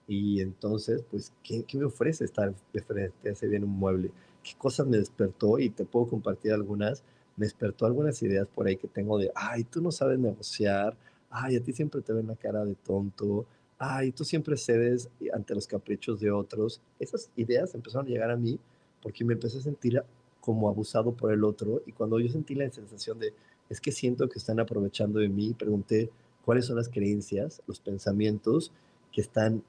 y 0.07 0.41
entonces, 0.41 1.03
pues, 1.11 1.33
¿qué, 1.43 1.65
¿qué, 1.65 1.79
me 1.79 1.87
ofrece 1.87 2.25
estar 2.25 2.55
de 2.73 2.81
frente 2.81 3.29
a 3.29 3.33
ese 3.33 3.49
bien 3.49 3.65
inmueble? 3.65 4.13
¿Qué 4.45 4.53
cosas 4.57 4.87
me 4.87 4.99
despertó? 4.99 5.59
Y 5.59 5.71
te 5.71 5.85
puedo 5.85 6.07
compartir 6.07 6.53
algunas 6.53 7.03
despertó 7.37 7.87
algunas 7.87 8.23
ideas 8.23 8.47
por 8.49 8.67
ahí 8.67 8.77
que 8.77 8.89
tengo 8.89 9.19
de, 9.19 9.31
ay, 9.35 9.65
tú 9.65 9.81
no 9.81 9.91
sabes 9.91 10.19
negociar, 10.19 10.97
ay, 11.31 11.57
a 11.57 11.63
ti 11.63 11.73
siempre 11.73 12.01
te 12.01 12.13
ven 12.13 12.27
la 12.27 12.37
cara 12.37 12.65
de 12.65 12.75
tonto, 12.75 13.47
ay, 13.79 14.13
tú 14.13 14.25
siempre 14.25 14.57
cedes 14.57 15.09
ante 15.33 15.55
los 15.55 15.67
caprichos 15.67 16.21
de 16.21 16.31
otros. 16.31 16.81
Esas 16.99 17.31
ideas 17.37 17.75
empezaron 17.75 18.07
a 18.07 18.11
llegar 18.11 18.31
a 18.31 18.37
mí 18.37 18.59
porque 19.03 19.25
me 19.25 19.35
empecé 19.35 19.59
a 19.59 19.63
sentir 19.63 20.03
como 20.41 20.69
abusado 20.69 21.13
por 21.13 21.33
el 21.33 21.45
otro 21.45 21.83
y 21.87 21.93
cuando 21.93 22.19
yo 22.21 22.29
sentí 22.29 22.55
la 22.55 22.71
sensación 22.71 23.19
de, 23.19 23.33
es 23.69 23.81
que 23.81 23.93
siento 23.93 24.29
que 24.29 24.39
están 24.39 24.61
aprovechando 24.61 25.19
de 25.19 25.29
mí. 25.29 25.55
Pregunté 25.55 26.11
cuáles 26.45 26.67
son 26.67 26.77
las 26.77 26.89
creencias, 26.89 27.63
los 27.67 27.81
pensamientos 27.81 28.73
que 29.11 29.21
están 29.21 29.63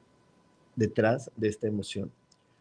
detrás 0.76 1.32
de 1.36 1.48
esta 1.48 1.68
emoción. 1.68 2.12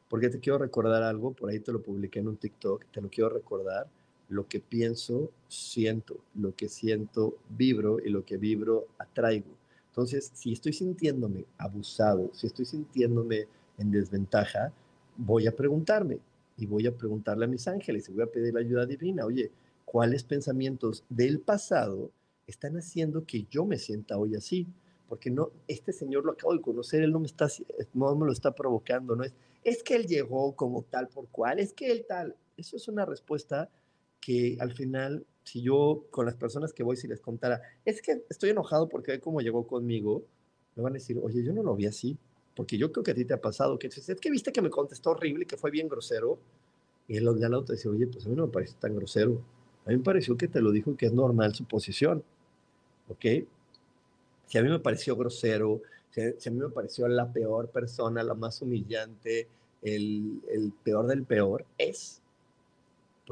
Porque 0.08 0.28
te 0.28 0.40
quiero 0.40 0.58
recordar 0.58 1.02
algo, 1.02 1.32
por 1.32 1.50
ahí 1.50 1.58
te 1.58 1.72
lo 1.72 1.82
publiqué 1.82 2.20
en 2.20 2.28
un 2.28 2.36
TikTok, 2.36 2.84
te 2.92 3.00
lo 3.00 3.08
quiero 3.08 3.30
recordar, 3.30 3.88
lo 4.28 4.48
que 4.48 4.60
pienso, 4.60 5.30
siento, 5.48 6.20
lo 6.34 6.54
que 6.54 6.68
siento, 6.68 7.36
vibro 7.50 7.98
y 8.04 8.08
lo 8.08 8.24
que 8.24 8.36
vibro, 8.36 8.88
atraigo. 8.98 9.56
Entonces, 9.88 10.30
si 10.34 10.52
estoy 10.52 10.72
sintiéndome 10.72 11.44
abusado, 11.58 12.30
si 12.32 12.46
estoy 12.46 12.64
sintiéndome 12.64 13.46
en 13.76 13.90
desventaja, 13.90 14.72
voy 15.16 15.46
a 15.46 15.54
preguntarme 15.54 16.18
y 16.56 16.66
voy 16.66 16.86
a 16.86 16.96
preguntarle 16.96 17.44
a 17.44 17.48
mis 17.48 17.68
ángeles 17.68 18.08
y 18.08 18.12
voy 18.12 18.22
a 18.22 18.32
pedir 18.32 18.54
la 18.54 18.60
ayuda 18.60 18.86
divina. 18.86 19.26
Oye, 19.26 19.50
¿cuáles 19.84 20.24
pensamientos 20.24 21.04
del 21.08 21.40
pasado 21.40 22.10
están 22.46 22.76
haciendo 22.76 23.26
que 23.26 23.46
yo 23.50 23.66
me 23.66 23.78
sienta 23.78 24.16
hoy 24.16 24.34
así? 24.34 24.66
Porque 25.08 25.30
no, 25.30 25.50
este 25.68 25.92
señor 25.92 26.24
lo 26.24 26.32
acabo 26.32 26.54
de 26.54 26.62
conocer, 26.62 27.02
él 27.02 27.12
no 27.12 27.20
me 27.20 27.26
está, 27.26 27.48
no 27.92 28.14
me 28.16 28.24
lo 28.24 28.32
está 28.32 28.54
provocando, 28.54 29.14
no 29.14 29.24
es, 29.24 29.34
es 29.62 29.82
que 29.82 29.94
él 29.94 30.06
llegó 30.06 30.56
como 30.56 30.82
tal 30.84 31.08
por 31.08 31.28
cual, 31.28 31.58
es 31.58 31.74
que 31.74 31.92
él 31.92 32.06
tal. 32.08 32.34
Eso 32.56 32.76
es 32.76 32.88
una 32.88 33.04
respuesta 33.04 33.68
que 34.22 34.56
al 34.60 34.72
final, 34.72 35.26
si 35.42 35.60
yo 35.60 36.06
con 36.10 36.24
las 36.24 36.36
personas 36.36 36.72
que 36.72 36.84
voy, 36.84 36.96
si 36.96 37.08
les 37.08 37.20
contara, 37.20 37.60
es 37.84 38.00
que 38.00 38.24
estoy 38.30 38.50
enojado 38.50 38.88
porque 38.88 39.12
ve 39.12 39.20
cómo 39.20 39.40
llegó 39.40 39.66
conmigo, 39.66 40.24
me 40.76 40.82
van 40.82 40.92
a 40.92 40.94
decir, 40.94 41.18
oye, 41.20 41.44
yo 41.44 41.52
no 41.52 41.62
lo 41.62 41.74
vi 41.74 41.86
así, 41.86 42.16
porque 42.54 42.78
yo 42.78 42.92
creo 42.92 43.02
que 43.02 43.10
a 43.10 43.14
ti 43.14 43.24
te 43.24 43.34
ha 43.34 43.40
pasado, 43.40 43.78
que 43.78 43.88
es 43.88 44.16
que 44.20 44.30
viste 44.30 44.52
que 44.52 44.62
me 44.62 44.70
contestó 44.70 45.10
horrible, 45.10 45.44
que 45.44 45.56
fue 45.56 45.70
bien 45.70 45.88
grosero, 45.88 46.38
y 47.08 47.16
él 47.16 47.24
de 47.24 47.44
al 47.44 47.50
lado 47.50 47.64
te 47.64 47.72
dice, 47.72 47.88
oye, 47.88 48.06
pues 48.06 48.24
a 48.24 48.28
mí 48.28 48.36
no 48.36 48.46
me 48.46 48.52
parece 48.52 48.76
tan 48.78 48.94
grosero, 48.94 49.42
a 49.84 49.90
mí 49.90 49.96
me 49.96 50.04
pareció 50.04 50.36
que 50.36 50.46
te 50.46 50.60
lo 50.60 50.70
dijo 50.70 50.96
que 50.96 51.06
es 51.06 51.12
normal 51.12 51.54
su 51.54 51.64
posición, 51.64 52.22
¿ok? 53.08 53.26
Si 54.46 54.58
a 54.58 54.62
mí 54.62 54.68
me 54.68 54.78
pareció 54.78 55.16
grosero, 55.16 55.82
si 56.10 56.48
a, 56.48 56.52
mí 56.52 56.58
me 56.58 56.68
pareció 56.68 57.08
la 57.08 57.32
peor 57.32 57.70
persona, 57.70 58.22
la 58.22 58.34
más 58.34 58.62
humillante, 58.62 59.48
el, 59.82 60.40
el 60.48 60.72
peor 60.84 61.08
del 61.08 61.24
peor, 61.24 61.64
es 61.76 62.21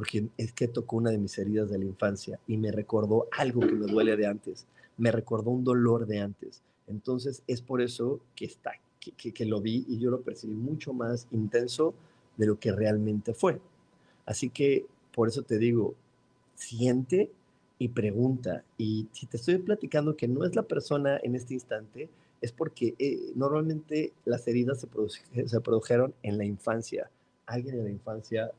porque 0.01 0.31
es 0.39 0.55
que 0.55 0.67
tocó 0.67 0.97
una 0.97 1.11
de 1.11 1.19
mis 1.19 1.37
heridas 1.37 1.69
de 1.69 1.77
la 1.77 1.85
infancia 1.85 2.41
y 2.47 2.57
me 2.57 2.73
recordó 2.73 3.29
algo 3.37 3.61
que 3.61 3.75
me 3.75 3.87
duele 3.87 4.17
de 4.17 4.27
antes, 4.27 4.67
me 4.97 5.13
recordó 5.13 5.51
un 5.51 5.63
dolor 5.63 6.07
de 6.07 6.21
antes. 6.21 6.63
Entonces 6.87 7.43
es 7.47 7.61
por 7.61 7.83
eso 7.83 8.19
que 8.35 8.47
está, 8.47 8.73
que, 8.99 9.13
que, 9.31 9.45
lo 9.45 9.61
vi 9.61 9.85
y 9.87 9.99
yo 9.99 10.11
lo 10.11 10.23
percibí 10.23 10.55
mucho 10.55 10.95
más 10.95 11.29
intenso 11.33 11.93
de 12.39 12.47
lo 12.47 12.59
que 12.59 12.73
realmente 12.73 13.35
fue. 13.35 13.61
Así 14.25 14.49
que 14.49 14.87
por 15.13 15.29
eso 15.29 15.43
te 15.43 15.59
digo, 15.59 15.95
siente 16.55 17.31
y 17.79 17.89
pregunta. 17.89 18.65
Y 18.79 19.07
si 19.13 19.27
te 19.27 19.37
estoy 19.37 19.59
platicando 19.59 20.17
que 20.17 20.29
no 20.29 20.47
es 20.47 20.57
la 20.57 20.63
persona 20.63 21.21
en 21.23 21.35
este 21.35 21.53
instante, 21.53 22.09
es 22.41 22.53
porque 22.53 22.95
eh, 22.99 23.33
normalmente 23.35 24.15
las 24.25 24.49
heridas 24.49 24.81
se, 24.81 25.47
se 25.47 25.61
produjeron 25.61 26.15
en 26.23 26.39
la 26.39 26.47
infancia. 26.47 27.11
Alguien 27.45 27.75
en 27.75 27.85
la 27.85 27.91
infancia 27.91 28.51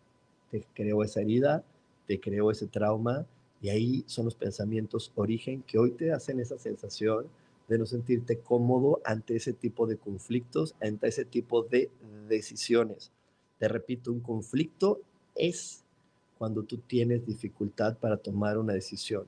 te 0.52 0.66
creó 0.74 1.04
esa 1.04 1.22
herida, 1.22 1.64
te 2.08 2.20
creó 2.20 2.52
ese 2.52 2.68
trauma, 2.68 3.26
y 3.62 3.70
ahí 3.70 4.04
son 4.08 4.26
los 4.26 4.36
pensamientos 4.36 5.12
origen 5.16 5.64
que 5.64 5.78
hoy 5.78 5.92
te 5.92 6.12
hacen 6.12 6.40
esa 6.40 6.58
sensación 6.58 7.28
de 7.68 7.78
no 7.78 7.86
sentirte 7.86 8.40
cómodo 8.40 9.00
ante 9.06 9.36
ese 9.36 9.54
tipo 9.54 9.88
de 9.88 9.98
conflictos, 9.98 10.76
ante 10.82 11.08
ese 11.08 11.26
tipo 11.26 11.64
de 11.64 11.90
decisiones. 12.28 13.12
Te 13.60 13.68
repito, 13.68 14.12
un 14.12 14.20
conflicto 14.20 15.00
es 15.36 15.84
cuando 16.38 16.64
tú 16.64 16.80
tienes 16.80 17.26
dificultad 17.26 17.98
para 17.98 18.18
tomar 18.18 18.58
una 18.58 18.74
decisión. 18.74 19.26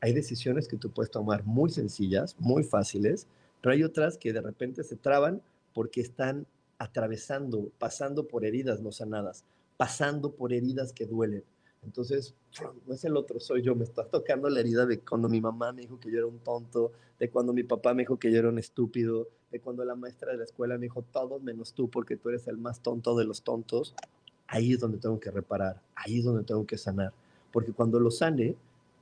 Hay 0.00 0.12
decisiones 0.12 0.68
que 0.68 0.76
tú 0.76 0.90
puedes 0.90 1.10
tomar 1.10 1.44
muy 1.44 1.70
sencillas, 1.70 2.36
muy 2.38 2.64
fáciles, 2.64 3.26
pero 3.62 3.72
hay 3.72 3.84
otras 3.84 4.18
que 4.18 4.32
de 4.32 4.40
repente 4.40 4.82
se 4.82 4.96
traban 4.96 5.40
porque 5.72 6.00
están 6.00 6.46
atravesando, 6.78 7.70
pasando 7.78 8.26
por 8.26 8.44
heridas 8.44 8.80
no 8.80 8.92
sanadas, 8.92 9.44
pasando 9.78 10.32
por 10.32 10.52
heridas 10.52 10.92
que 10.92 11.06
duelen. 11.06 11.44
Entonces, 11.84 12.34
no 12.86 12.92
es 12.92 13.04
el 13.04 13.16
otro, 13.16 13.38
soy 13.38 13.62
yo. 13.62 13.74
Me 13.74 13.84
está 13.84 14.04
tocando 14.04 14.50
la 14.50 14.60
herida 14.60 14.84
de 14.84 14.98
cuando 14.98 15.28
mi 15.28 15.40
mamá 15.40 15.72
me 15.72 15.82
dijo 15.82 15.98
que 15.98 16.10
yo 16.10 16.18
era 16.18 16.26
un 16.26 16.40
tonto, 16.40 16.92
de 17.18 17.30
cuando 17.30 17.52
mi 17.52 17.62
papá 17.62 17.94
me 17.94 18.02
dijo 18.02 18.18
que 18.18 18.30
yo 18.30 18.40
era 18.40 18.48
un 18.48 18.58
estúpido, 18.58 19.28
de 19.50 19.60
cuando 19.60 19.84
la 19.84 19.94
maestra 19.94 20.32
de 20.32 20.38
la 20.38 20.44
escuela 20.44 20.76
me 20.76 20.86
dijo 20.86 21.02
todos 21.02 21.40
menos 21.42 21.72
tú 21.72 21.88
porque 21.88 22.16
tú 22.16 22.28
eres 22.28 22.48
el 22.48 22.58
más 22.58 22.82
tonto 22.82 23.16
de 23.16 23.24
los 23.24 23.42
tontos. 23.42 23.94
Ahí 24.48 24.72
es 24.72 24.80
donde 24.80 24.98
tengo 24.98 25.20
que 25.20 25.30
reparar, 25.30 25.80
ahí 25.94 26.18
es 26.18 26.24
donde 26.24 26.42
tengo 26.42 26.66
que 26.66 26.76
sanar. 26.76 27.12
Porque 27.52 27.72
cuando 27.72 28.00
lo 28.00 28.10
sane, 28.10 28.56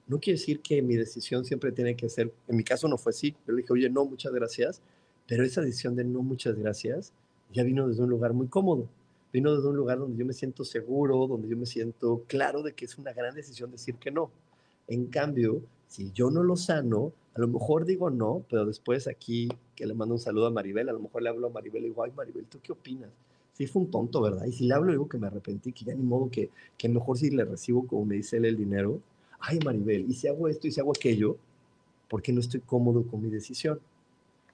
no 0.07 0.21
quiere 0.21 0.39
decir 0.39 0.61
que 0.61 0.83
mi 0.83 0.97
decisión 0.97 1.45
siempre 1.47 1.73
tiene 1.73 1.97
que 1.97 2.11
ser, 2.11 2.33
en 2.47 2.57
mi 2.57 2.65
caso 2.65 2.87
no 2.87 2.99
fue 2.99 3.11
así. 3.11 3.35
Yo 3.47 3.55
le 3.55 3.63
dije, 3.63 3.73
oye, 3.73 3.89
no, 3.89 4.05
muchas 4.05 4.33
gracias, 4.33 4.83
pero 5.27 5.43
esa 5.43 5.63
decisión 5.63 5.97
de 5.97 6.05
no, 6.05 6.23
muchas 6.23 6.55
gracias, 6.57 7.13
ya 7.53 7.63
vino 7.63 7.89
desde 7.89 8.03
un 8.03 8.11
lugar 8.11 8.35
muy 8.35 8.49
cómodo 8.49 8.89
vino 9.33 9.55
desde 9.55 9.69
un 9.69 9.77
lugar 9.77 9.99
donde 9.99 10.17
yo 10.17 10.25
me 10.25 10.33
siento 10.33 10.65
seguro, 10.65 11.27
donde 11.27 11.49
yo 11.49 11.57
me 11.57 11.67
siento 11.67 12.23
claro 12.27 12.63
de 12.63 12.75
que 12.75 12.85
es 12.85 12.97
una 12.99 13.13
gran 13.13 13.35
decisión 13.35 13.71
decir 13.71 13.97
que 13.97 14.11
no. 14.11 14.31
En 14.89 15.07
cambio, 15.07 15.63
si 15.89 16.13
yo 16.13 16.31
no 16.31 16.43
lo 16.43 16.57
sano, 16.57 17.13
a 17.35 17.41
lo 17.41 17.49
mejor 17.49 17.85
digo 17.85 18.11
no, 18.11 18.45
pero 18.49 18.65
después 18.65 19.07
aquí 19.07 19.49
que 19.75 19.87
le 19.87 19.95
mando 19.95 20.15
un 20.15 20.21
saludo 20.21 20.47
a 20.47 20.51
Maribel, 20.51 20.89
a 20.89 20.93
lo 20.93 21.01
mejor 21.01 21.23
le 21.23 21.29
hablo 21.29 21.49
a 21.49 21.51
Maribel 21.51 21.85
y 21.85 21.89
digo, 21.89 22.03
ay 22.03 22.13
Maribel, 22.17 22.47
¿tú 22.47 22.59
qué 22.63 22.73
opinas? 22.73 23.11
Sí 23.53 23.67
fue 23.67 23.83
un 23.83 23.91
tonto, 23.91 24.21
¿verdad? 24.21 24.47
Y 24.47 24.53
si 24.53 24.67
le 24.67 24.75
hablo 24.75 24.93
digo 24.93 25.09
que 25.09 25.19
me 25.19 25.27
arrepentí, 25.27 25.73
que 25.73 25.85
ya 25.85 25.95
ni 25.95 26.03
modo 26.03 26.31
que, 26.31 26.51
que 26.77 26.89
mejor 26.89 27.19
si 27.19 27.31
le 27.31 27.45
recibo 27.45 27.87
como 27.87 28.05
me 28.05 28.17
dice 28.17 28.37
él 28.39 28.47
el 28.47 28.57
dinero, 28.57 29.01
ay 29.41 29.59
Maribel, 29.65 30.07
y 30.09 30.15
si 30.15 30.29
hago 30.29 30.49
esto 30.49 30.67
y 30.67 30.73
si 30.73 30.81
hago 30.81 30.93
aquello, 30.93 31.37
porque 32.09 32.33
no 32.33 32.41
estoy 32.41 32.61
cómodo 32.61 33.03
con 33.07 33.23
mi 33.23 33.31
decisión. 33.31 33.81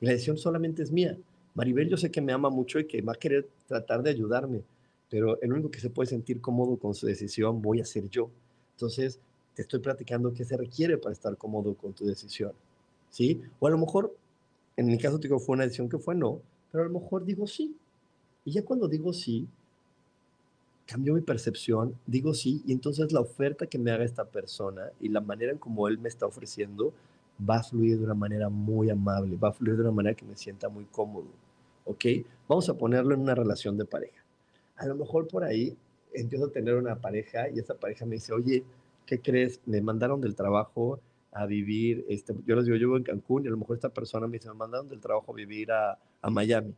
Y 0.01 0.07
la 0.07 0.13
decisión 0.13 0.39
solamente 0.39 0.83
es 0.83 0.91
mía. 0.91 1.17
Maribel 1.55 1.89
yo 1.89 1.97
sé 1.97 2.11
que 2.11 2.21
me 2.21 2.33
ama 2.33 2.51
mucho 2.51 2.79
y 2.79 2.87
que 2.87 3.03
va 3.03 3.13
a 3.13 3.17
querer 3.17 3.49
tratar 3.73 4.03
de 4.03 4.11
ayudarme, 4.11 4.63
pero 5.09 5.41
el 5.41 5.53
único 5.53 5.71
que 5.71 5.81
se 5.81 5.89
puede 5.89 6.09
sentir 6.09 6.41
cómodo 6.41 6.77
con 6.77 6.95
su 6.95 7.07
decisión 7.07 7.63
voy 7.63 7.81
a 7.81 7.85
ser 7.87 8.09
yo. 8.11 8.31
Entonces, 8.73 9.19
te 9.55 9.63
estoy 9.63 9.81
platicando 9.81 10.33
qué 10.33 10.45
se 10.45 10.57
requiere 10.57 10.99
para 10.99 11.13
estar 11.13 11.37
cómodo 11.37 11.75
con 11.75 11.93
tu 11.93 12.05
decisión, 12.05 12.53
¿sí? 13.11 13.41
O 13.61 13.67
a 13.67 13.71
lo 13.71 13.79
mejor, 13.79 14.15
en 14.77 14.87
mi 14.87 14.99
caso, 14.99 15.19
digo, 15.19 15.39
fue 15.39 15.55
una 15.55 15.65
decisión 15.65 15.89
que 15.89 15.99
fue 15.99 16.15
no, 16.15 16.41
pero 16.71 16.85
a 16.85 16.87
lo 16.87 17.01
mejor 17.01 17.25
digo 17.25 17.47
sí. 17.47 17.75
Y 18.45 18.53
ya 18.53 18.65
cuando 18.65 18.89
digo 18.89 19.13
sí, 19.13 19.49
cambio 20.87 21.15
mi 21.15 21.21
percepción, 21.23 21.95
digo 22.07 22.35
sí, 22.35 22.63
y 22.67 22.73
entonces 22.73 23.13
la 23.13 23.21
oferta 23.21 23.67
que 23.67 23.79
me 23.79 23.91
haga 23.91 24.05
esta 24.05 24.25
persona 24.25 24.91
y 25.01 25.09
la 25.09 25.21
manera 25.21 25.53
en 25.53 25.59
como 25.59 25.89
él 25.89 25.99
me 25.99 26.09
está 26.09 26.27
ofreciendo 26.27 26.93
va 27.49 27.57
a 27.57 27.63
fluir 27.63 27.99
de 27.99 28.05
una 28.05 28.15
manera 28.15 28.49
muy 28.49 28.91
amable, 28.91 29.37
va 29.37 29.49
a 29.49 29.53
fluir 29.53 29.77
de 29.77 29.83
una 29.83 29.93
manera 29.93 30.15
que 30.15 30.25
me 30.25 30.37
sienta 30.37 30.69
muy 30.69 30.85
cómodo, 30.85 31.29
¿ok? 31.85 32.05
Vamos 32.49 32.69
a 32.69 32.75
ponerlo 32.75 33.15
en 33.15 33.21
una 33.21 33.35
relación 33.35 33.77
de 33.77 33.85
pareja. 33.85 34.23
A 34.77 34.87
lo 34.87 34.95
mejor 34.95 35.29
por 35.29 35.45
ahí 35.45 35.77
empiezo 36.13 36.47
a 36.47 36.53
tener 36.53 36.75
una 36.75 37.01
pareja 37.01 37.49
y 37.49 37.59
esa 37.59 37.75
pareja 37.75 38.05
me 38.07 38.17
dice, 38.17 38.33
oye, 38.33 38.65
¿qué 39.07 39.21
crees? 39.21 39.61
Me 39.67 39.81
mandaron 39.81 40.21
del 40.21 40.35
trabajo 40.35 41.01
a 41.33 41.47
vivir, 41.47 42.05
este, 42.09 42.35
yo 42.47 42.57
les 42.57 42.67
digo, 42.67 42.77
yo 42.77 42.89
vivo 42.89 42.97
en 42.97 43.05
Cancún 43.05 43.45
y 43.45 43.49
a 43.49 43.51
lo 43.51 43.57
mejor 43.57 43.77
esta 43.77 43.89
persona 43.89 44.27
me 44.27 44.35
dice, 44.35 44.49
me 44.49 44.55
mandaron 44.55 44.89
del 44.89 45.01
trabajo 45.01 45.33
a 45.33 45.35
vivir 45.35 45.73
a, 45.73 45.99
a 46.21 46.31
Miami. 46.31 46.75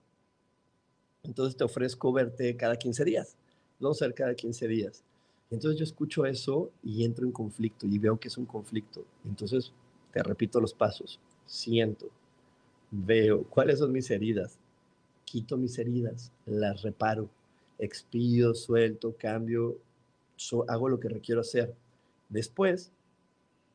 Entonces 1.24 1.56
te 1.56 1.64
ofrezco 1.64 2.12
verte 2.12 2.56
cada 2.56 2.76
15 2.76 3.04
días, 3.04 3.36
no 3.80 3.94
ser 3.94 4.14
cada 4.14 4.34
15 4.34 4.68
días. 4.68 5.02
Entonces 5.50 5.78
yo 5.78 5.84
escucho 5.84 6.24
eso 6.24 6.70
y 6.82 7.04
entro 7.04 7.24
en 7.24 7.32
conflicto 7.32 7.86
y 7.86 7.98
veo 7.98 8.18
que 8.18 8.28
es 8.28 8.38
un 8.38 8.46
conflicto. 8.46 9.04
Entonces 9.24 9.72
te 10.12 10.22
repito 10.22 10.60
los 10.60 10.74
pasos. 10.74 11.18
Siento, 11.46 12.08
veo 12.90 13.44
cuáles 13.44 13.80
son 13.80 13.92
mis 13.92 14.10
heridas, 14.10 14.58
quito 15.34 15.56
mis 15.56 15.76
heridas, 15.80 16.30
las 16.46 16.82
reparo, 16.82 17.28
expido, 17.80 18.54
suelto, 18.54 19.16
cambio, 19.18 19.76
hago 20.68 20.88
lo 20.88 21.00
que 21.00 21.08
requiero 21.08 21.40
hacer. 21.40 21.74
Después, 22.28 22.92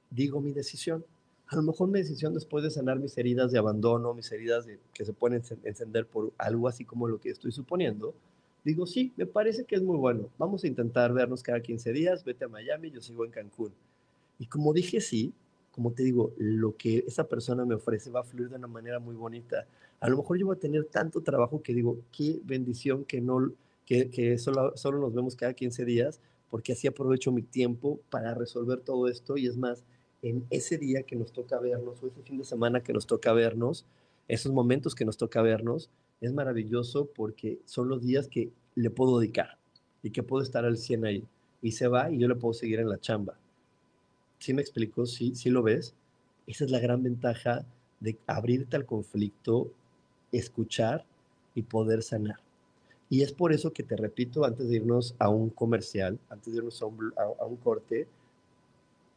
digo 0.10 0.39
mi 0.39 0.54
decisión. 0.54 1.04
A 1.48 1.58
lo 1.58 1.63
mejor 1.63 1.89
mi 1.89 2.00
decisión 2.00 2.34
después 2.34 2.63
de 2.63 2.72
sanar 2.72 2.98
mis 2.98 3.17
heridas 3.17 3.52
de 3.52 3.60
abandono, 3.60 4.13
mis 4.13 4.32
heridas 4.32 4.67
de, 4.67 4.80
que 4.93 5.04
se 5.04 5.12
pueden 5.12 5.43
encender 5.65 6.06
por 6.06 6.32
algo 6.38 6.69
así 6.69 6.86
como 6.86 7.10
lo 7.10 7.19
que 7.19 7.30
estoy 7.30 7.52
suponiendo, 7.52 8.13
digo, 8.63 8.86
sí, 8.86 9.12
me 9.17 9.26
parece 9.26 9.65
que 9.65 9.76
es 9.76 9.82
muy 9.82 9.98
bueno. 9.98 10.30
Vamos 10.38 10.63
a 10.63 10.67
intentar 10.67 11.12
vernos 11.12 11.43
cada 11.43 11.62
15 11.62 11.91
días, 11.91 12.24
vete 12.24 12.45
a 12.45 12.48
Miami, 12.48 12.89
yo 12.89 13.02
sigo 13.02 13.26
en 13.26 13.32
Cancún. 13.32 13.74
Y 14.38 14.45
como 14.45 14.72
dije 14.72 15.02
sí, 15.02 15.34
como 15.80 15.94
te 15.94 16.04
digo, 16.04 16.34
lo 16.36 16.76
que 16.76 17.06
esa 17.08 17.30
persona 17.30 17.63
me 17.63 17.76
ofrece 17.76 18.10
va 18.10 18.20
a 18.20 18.24
fluir 18.26 18.50
de 18.50 18.58
una 18.58 18.68
manera 18.68 19.00
muy 19.00 19.15
bonita. 19.15 19.65
A 20.02 20.10
lo 20.10 20.18
mejor 20.18 20.38
yo 20.38 20.48
voy 20.48 20.58
a 20.58 20.60
tener 20.60 20.84
tanto 20.84 21.22
trabajo 21.22 21.62
que 21.62 21.74
digo, 21.74 22.02
qué 22.12 22.42
bendición 22.44 23.06
que 23.06 23.22
no, 23.22 23.54
que, 23.86 24.38
solo, 24.39 24.76
solo 24.76 25.00
nos 25.00 25.13
vemos 25.13 25.38
cada 25.38 25.54
15 25.54 25.86
días, 25.86 26.20
porque 26.50 26.74
así 26.74 26.86
aprovecho 26.86 27.32
mi 27.32 27.44
tiempo 27.44 28.02
para 28.10 28.34
resolver 28.34 28.82
todo 28.82 29.08
esto 29.08 29.38
y 29.38 29.48
es 29.48 29.56
más, 29.56 29.86
en 30.22 30.46
ese 30.50 30.78
día 30.78 31.04
que 31.04 31.15
nos 31.15 31.32
toca 31.32 31.58
vernos 31.62 32.04
o 32.04 32.08
ese 32.08 32.24
fin 32.24 32.38
de 32.38 32.44
semana 32.44 32.84
que 32.84 32.92
nos 32.92 33.08
toca 33.08 33.32
vernos, 33.32 33.86
esos 34.28 34.52
momentos 34.52 34.96
que 34.96 35.06
nos 35.06 35.15
toca 35.15 35.42
vernos, 35.42 35.89
es 36.20 36.34
maravilloso 36.34 37.06
porque 37.06 37.62
son 37.63 37.88
los 37.88 38.02
días 38.02 38.28
que 38.28 38.52
le 38.76 38.89
puedo 38.89 39.18
dedicar 39.18 39.58
y 40.04 40.12
que 40.12 40.24
puedo 40.24 40.44
estar 40.44 40.65
al 40.65 40.76
100 40.76 41.06
ahí. 41.06 41.24
Y 41.62 41.72
se 41.72 41.88
va 41.88 42.12
y 42.12 42.20
yo 42.20 42.28
le 42.28 42.36
puedo 42.36 42.54
seguir 42.54 42.82
en 42.82 42.89
la 42.89 43.00
chamba. 43.00 43.38
¿Sí 44.39 44.54
me 44.54 44.62
explico? 44.62 45.06
¿Sí, 45.06 45.36
sí 45.36 45.49
lo 45.49 45.62
ves? 45.63 45.93
Esa 46.47 46.65
es 46.65 46.71
la 46.71 46.80
gran 46.80 47.04
ventaja 47.04 47.65
de 47.99 48.17
abrirte 48.25 48.78
al 48.78 48.86
conflicto, 48.86 49.71
escuchar 50.32 51.06
y 51.54 51.63
poder 51.63 52.02
sanar. 52.02 52.39
Y 53.10 53.21
es 53.21 53.34
por 53.34 53.52
eso 53.52 53.73
que 53.73 53.84
te 53.84 53.97
repito, 53.97 54.45
antes 54.45 54.69
de 54.69 54.78
irnos 54.78 55.15
a 55.19 55.30
un 55.30 55.49
comercial, 55.49 56.19
antes 56.30 56.54
de 56.54 56.60
irnos 56.60 56.82
a 56.82 56.86
un, 56.86 57.13
a 57.17 57.45
un 57.45 57.58
corte, 57.58 58.08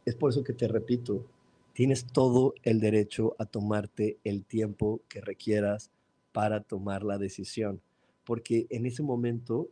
es 0.04 0.14
por 0.16 0.30
eso 0.30 0.42
que 0.42 0.52
te 0.52 0.66
repito, 0.66 1.24
tienes 1.72 2.04
todo 2.06 2.54
el 2.64 2.80
derecho 2.80 3.36
a 3.38 3.46
tomarte 3.46 4.18
el 4.24 4.44
tiempo 4.44 5.00
que 5.08 5.20
requieras 5.20 5.90
para 6.32 6.60
tomar 6.60 7.04
la 7.04 7.18
decisión. 7.18 7.80
Porque 8.24 8.66
en 8.70 8.86
ese 8.86 9.02
momento 9.02 9.68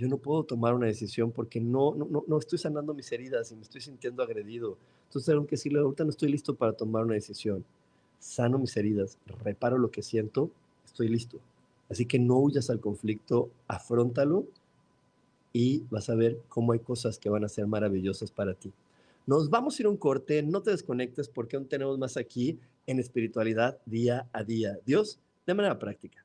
yo 0.00 0.08
no 0.08 0.16
puedo 0.16 0.44
tomar 0.44 0.72
una 0.74 0.86
decisión 0.86 1.30
porque 1.30 1.60
no, 1.60 1.94
no, 1.94 2.24
no 2.26 2.38
estoy 2.38 2.58
sanando 2.58 2.94
mis 2.94 3.12
heridas 3.12 3.52
y 3.52 3.56
me 3.56 3.60
estoy 3.60 3.82
sintiendo 3.82 4.22
agredido. 4.22 4.78
Entonces, 5.08 5.34
aunque 5.34 5.58
sí, 5.58 5.68
ahorita 5.76 6.04
no 6.04 6.10
estoy 6.10 6.30
listo 6.30 6.54
para 6.54 6.72
tomar 6.72 7.04
una 7.04 7.14
decisión. 7.14 7.66
Sano 8.18 8.58
mis 8.58 8.74
heridas, 8.78 9.18
reparo 9.44 9.76
lo 9.76 9.90
que 9.90 10.02
siento, 10.02 10.50
estoy 10.86 11.08
listo. 11.08 11.38
Así 11.90 12.06
que 12.06 12.18
no 12.18 12.38
huyas 12.38 12.70
al 12.70 12.80
conflicto, 12.80 13.50
afrontalo 13.68 14.46
y 15.52 15.80
vas 15.90 16.08
a 16.08 16.14
ver 16.14 16.40
cómo 16.48 16.72
hay 16.72 16.78
cosas 16.78 17.18
que 17.18 17.28
van 17.28 17.44
a 17.44 17.50
ser 17.50 17.66
maravillosas 17.66 18.30
para 18.30 18.54
ti. 18.54 18.72
Nos 19.26 19.50
vamos 19.50 19.78
a 19.78 19.82
ir 19.82 19.86
a 19.86 19.90
un 19.90 19.98
corte, 19.98 20.42
no 20.42 20.62
te 20.62 20.70
desconectes 20.70 21.28
porque 21.28 21.56
aún 21.56 21.66
tenemos 21.66 21.98
más 21.98 22.16
aquí 22.16 22.58
en 22.86 23.00
espiritualidad 23.00 23.78
día 23.84 24.30
a 24.32 24.44
día. 24.44 24.78
Dios, 24.86 25.20
de 25.46 25.52
manera 25.52 25.78
práctica. 25.78 26.24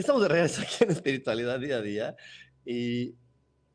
Estamos 0.00 0.22
de 0.22 0.28
regreso 0.28 0.62
aquí 0.62 0.84
en 0.84 0.90
Espiritualidad 0.90 1.58
Día 1.58 1.76
a 1.76 1.82
Día 1.82 2.16
y 2.64 3.14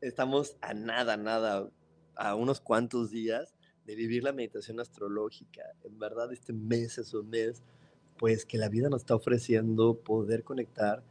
estamos 0.00 0.56
a 0.62 0.72
nada, 0.72 1.16
nada, 1.16 1.68
a 2.16 2.34
unos 2.34 2.60
cuantos 2.60 3.10
días 3.10 3.54
de 3.84 3.94
vivir 3.94 4.24
la 4.24 4.32
meditación 4.32 4.80
astrológica. 4.80 5.62
En 5.84 5.98
verdad, 5.98 6.32
este 6.32 6.52
mes 6.52 6.96
es 6.96 7.12
un 7.12 7.28
mes, 7.28 7.62
pues 8.16 8.46
que 8.46 8.56
la 8.56 8.70
vida 8.70 8.88
nos 8.88 9.02
está 9.02 9.14
ofreciendo 9.14 9.98
poder 9.98 10.44
conectar 10.44 11.02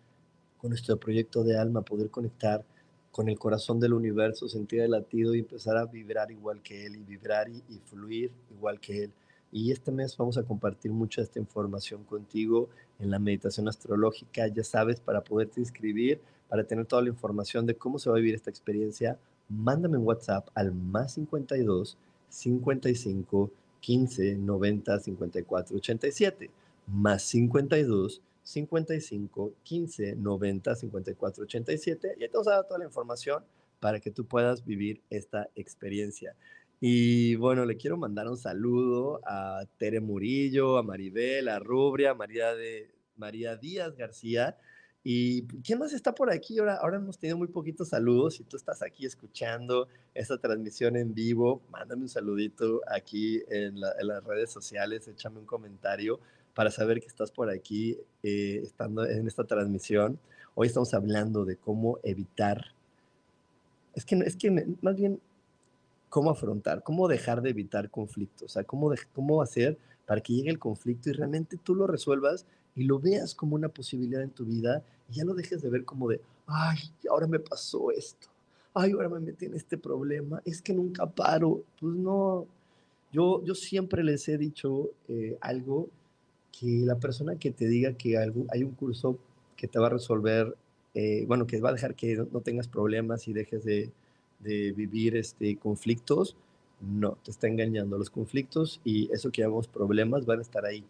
con 0.57 0.71
nuestro 0.71 0.99
proyecto 0.99 1.43
de 1.43 1.59
alma, 1.59 1.83
poder 1.83 2.09
conectar 2.09 2.65
con 3.11 3.29
el 3.29 3.37
corazón 3.37 3.79
del 3.79 3.93
universo, 3.93 4.49
sentir 4.49 4.79
el 4.79 4.91
latido 4.91 5.35
y 5.35 5.39
empezar 5.39 5.77
a 5.77 5.85
vibrar 5.85 6.31
igual 6.31 6.63
que 6.63 6.87
él 6.87 6.95
y 6.95 7.03
vibrar 7.03 7.49
y, 7.49 7.63
y 7.69 7.79
fluir 7.85 8.31
igual 8.49 8.79
que 8.79 9.03
él. 9.03 9.13
Y 9.55 9.71
este 9.71 9.91
mes 9.91 10.17
vamos 10.17 10.39
a 10.39 10.43
compartir 10.43 10.91
mucha 10.91 11.21
esta 11.21 11.37
información 11.37 12.03
contigo 12.05 12.69
en 12.97 13.11
la 13.11 13.19
meditación 13.19 13.67
astrológica. 13.67 14.47
Ya 14.47 14.63
sabes, 14.63 14.99
para 14.99 15.23
poderte 15.23 15.59
inscribir, 15.59 16.19
para 16.49 16.63
tener 16.63 16.87
toda 16.87 17.03
la 17.03 17.09
información 17.09 17.67
de 17.67 17.75
cómo 17.75 17.99
se 17.99 18.09
va 18.09 18.15
a 18.15 18.19
vivir 18.19 18.33
esta 18.33 18.49
experiencia, 18.49 19.19
mándame 19.49 19.99
un 19.99 20.07
WhatsApp 20.07 20.49
al 20.55 20.73
más 20.73 21.13
52 21.13 21.99
55 22.29 23.51
15 23.79 24.37
90 24.37 24.99
54 24.99 25.77
87. 25.77 26.49
Más 26.87 27.21
52 27.21 28.23
55 28.41 29.53
15 29.61 30.15
90 30.15 30.75
54 30.75 31.43
87. 31.43 32.15
Y 32.17 32.19
te 32.21 32.27
vamos 32.33 32.47
a 32.47 32.55
dar 32.55 32.67
toda 32.67 32.79
la 32.79 32.85
información 32.85 33.43
para 33.79 33.99
que 33.99 34.09
tú 34.09 34.25
puedas 34.25 34.65
vivir 34.65 35.01
esta 35.11 35.47
experiencia. 35.55 36.35
Y 36.85 37.35
bueno, 37.35 37.63
le 37.63 37.77
quiero 37.77 37.95
mandar 37.95 38.27
un 38.27 38.35
saludo 38.35 39.21
a 39.25 39.63
Tere 39.77 40.01
Murillo, 40.01 40.77
a 40.77 40.83
Maribel, 40.83 41.47
a 41.47 41.57
Rubria, 41.57 42.11
a 42.11 42.13
María, 42.13 42.53
de, 42.55 42.91
María 43.15 43.55
Díaz 43.55 43.95
García. 43.95 44.57
¿Y 45.01 45.47
quién 45.63 45.79
más 45.79 45.93
está 45.93 46.13
por 46.13 46.29
aquí? 46.29 46.59
Ahora, 46.59 46.75
ahora 46.75 46.97
hemos 46.97 47.17
tenido 47.17 47.37
muy 47.37 47.47
poquitos 47.47 47.87
saludos. 47.87 48.33
Si 48.33 48.43
tú 48.43 48.57
estás 48.57 48.81
aquí 48.81 49.05
escuchando 49.05 49.87
esta 50.13 50.37
transmisión 50.37 50.97
en 50.97 51.13
vivo, 51.13 51.61
mándame 51.71 52.01
un 52.01 52.09
saludito 52.09 52.81
aquí 52.93 53.41
en, 53.49 53.79
las 53.79 54.21
redes 54.25 54.51
sociales, 54.51 55.07
échame 55.07 55.39
un 55.39 55.45
comentario 55.45 56.19
para 56.53 56.69
saber 56.69 56.99
que 56.99 57.07
estás 57.07 57.31
por 57.31 57.49
aquí 57.49 57.97
eh, 58.23 58.59
estando 58.61 59.05
en 59.05 59.25
esta 59.25 59.45
transmisión. 59.45 60.19
Hoy 60.53 60.67
estamos 60.67 60.93
hablando 60.93 61.45
de 61.45 61.55
cómo 61.55 61.99
evitar. 62.03 62.73
Es 63.95 64.03
que, 64.03 64.15
es 64.15 64.35
que 64.35 64.51
más 64.81 64.97
bien 64.97 65.21
cómo 66.13 66.29
afrontar, 66.29 66.83
cómo 66.83 67.07
dejar 67.07 67.41
de 67.41 67.49
evitar 67.49 67.89
conflictos, 67.89 68.43
o 68.43 68.53
sea, 68.53 68.63
cómo, 68.63 68.93
cómo 69.13 69.41
hacer 69.41 69.79
para 70.05 70.21
que 70.21 70.33
llegue 70.33 70.51
el 70.51 70.59
conflicto 70.59 71.09
y 71.09 71.13
realmente 71.13 71.57
tú 71.57 71.73
lo 71.73 71.87
resuelvas 71.87 72.45
y 72.75 72.83
lo 72.83 72.99
veas 72.99 73.33
como 73.33 73.55
una 73.55 73.69
posibilidad 73.69 74.21
en 74.21 74.29
tu 74.29 74.45
vida 74.45 74.83
y 75.09 75.15
ya 75.15 75.25
lo 75.25 75.33
dejes 75.33 75.63
de 75.63 75.71
ver 75.71 75.85
como 75.85 76.07
de, 76.07 76.21
ay, 76.45 76.77
ahora 77.09 77.25
me 77.25 77.39
pasó 77.39 77.89
esto, 77.89 78.27
ay, 78.75 78.91
ahora 78.91 79.09
me 79.09 79.21
metí 79.21 79.45
en 79.45 79.55
este 79.55 79.75
problema, 79.75 80.39
es 80.45 80.61
que 80.61 80.71
nunca 80.71 81.07
paro. 81.07 81.63
Pues 81.79 81.95
no, 81.95 82.45
yo, 83.11 83.43
yo 83.43 83.55
siempre 83.55 84.03
les 84.03 84.29
he 84.29 84.37
dicho 84.37 84.91
eh, 85.07 85.35
algo, 85.41 85.89
que 86.51 86.83
la 86.85 86.99
persona 86.99 87.37
que 87.37 87.49
te 87.49 87.67
diga 87.67 87.93
que 87.93 88.19
hay 88.19 88.63
un 88.63 88.75
curso 88.75 89.17
que 89.55 89.67
te 89.67 89.79
va 89.79 89.87
a 89.87 89.89
resolver, 89.89 90.55
eh, 90.93 91.25
bueno, 91.25 91.47
que 91.47 91.59
va 91.59 91.69
a 91.69 91.73
dejar 91.73 91.95
que 91.95 92.23
no, 92.31 92.41
tengas 92.41 92.67
problemas 92.67 93.27
y 93.27 93.33
dejes 93.33 93.63
de, 93.63 93.89
de 94.43 94.71
vivir 94.71 95.15
este, 95.15 95.55
conflictos, 95.57 96.35
no, 96.81 97.17
te 97.23 97.31
está 97.31 97.47
engañando. 97.47 97.97
Los 97.97 98.09
conflictos 98.09 98.81
y 98.83 99.11
eso 99.13 99.31
que 99.31 99.41
llamamos 99.41 99.67
problemas 99.67 100.25
van 100.25 100.39
a 100.39 100.41
estar 100.41 100.65
ahí. 100.65 100.83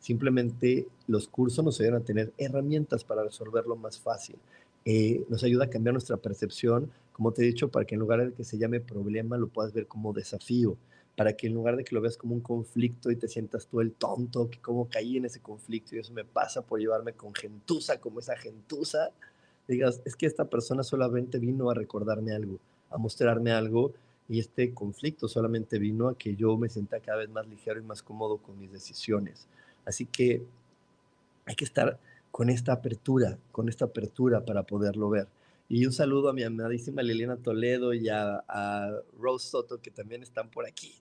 Simplemente 0.00 0.86
los 1.06 1.28
cursos 1.28 1.64
nos 1.64 1.80
ayudan 1.80 2.02
a 2.02 2.04
tener 2.04 2.32
herramientas 2.38 3.04
para 3.04 3.24
resolverlo 3.24 3.76
más 3.76 3.98
fácil. 3.98 4.36
Eh, 4.84 5.24
nos 5.28 5.44
ayuda 5.44 5.64
a 5.64 5.70
cambiar 5.70 5.92
nuestra 5.92 6.16
percepción, 6.16 6.90
como 7.12 7.32
te 7.32 7.42
he 7.42 7.46
dicho, 7.46 7.68
para 7.68 7.84
que 7.84 7.94
en 7.94 8.00
lugar 8.00 8.24
de 8.24 8.32
que 8.32 8.44
se 8.44 8.58
llame 8.58 8.80
problema, 8.80 9.36
lo 9.36 9.48
puedas 9.48 9.72
ver 9.72 9.86
como 9.86 10.12
desafío, 10.12 10.76
para 11.16 11.32
que 11.34 11.48
en 11.48 11.54
lugar 11.54 11.76
de 11.76 11.84
que 11.84 11.94
lo 11.94 12.00
veas 12.00 12.16
como 12.16 12.34
un 12.34 12.40
conflicto 12.40 13.10
y 13.10 13.16
te 13.16 13.28
sientas 13.28 13.66
tú 13.66 13.80
el 13.80 13.92
tonto, 13.92 14.48
que 14.48 14.60
como 14.60 14.88
caí 14.88 15.16
en 15.16 15.24
ese 15.24 15.40
conflicto 15.40 15.96
y 15.96 15.98
eso 15.98 16.12
me 16.12 16.24
pasa 16.24 16.62
por 16.62 16.78
llevarme 16.78 17.12
con 17.12 17.34
gentuza 17.34 18.00
como 18.00 18.20
esa 18.20 18.36
gentuza, 18.36 19.10
digas, 19.66 20.00
es 20.04 20.16
que 20.16 20.26
esta 20.26 20.48
persona 20.48 20.82
solamente 20.82 21.38
vino 21.38 21.70
a 21.70 21.74
recordarme 21.74 22.32
algo, 22.32 22.58
a 22.90 22.98
mostrarme 22.98 23.52
algo 23.52 23.92
y 24.28 24.38
este 24.40 24.74
conflicto 24.74 25.28
solamente 25.28 25.78
vino 25.78 26.08
a 26.08 26.18
que 26.18 26.36
yo 26.36 26.56
me 26.56 26.68
sienta 26.68 27.00
cada 27.00 27.18
vez 27.18 27.30
más 27.30 27.46
ligero 27.46 27.80
y 27.80 27.82
más 27.82 28.02
cómodo 28.02 28.38
con 28.38 28.58
mis 28.58 28.70
decisiones. 28.70 29.46
Así 29.86 30.04
que 30.04 30.42
hay 31.46 31.54
que 31.54 31.64
estar 31.64 31.98
con 32.30 32.50
esta 32.50 32.72
apertura, 32.72 33.38
con 33.52 33.68
esta 33.68 33.86
apertura 33.86 34.44
para 34.44 34.62
poderlo 34.64 35.08
ver. 35.08 35.28
Y 35.68 35.86
un 35.86 35.92
saludo 35.92 36.28
a 36.28 36.32
mi 36.32 36.42
amadísima 36.42 37.02
Liliana 37.02 37.36
Toledo 37.36 37.94
y 37.94 38.08
a, 38.08 38.42
Rose 39.18 39.48
Soto 39.48 39.80
que 39.80 39.90
también 39.90 40.22
están 40.22 40.50
por 40.50 40.66
aquí. 40.66 40.94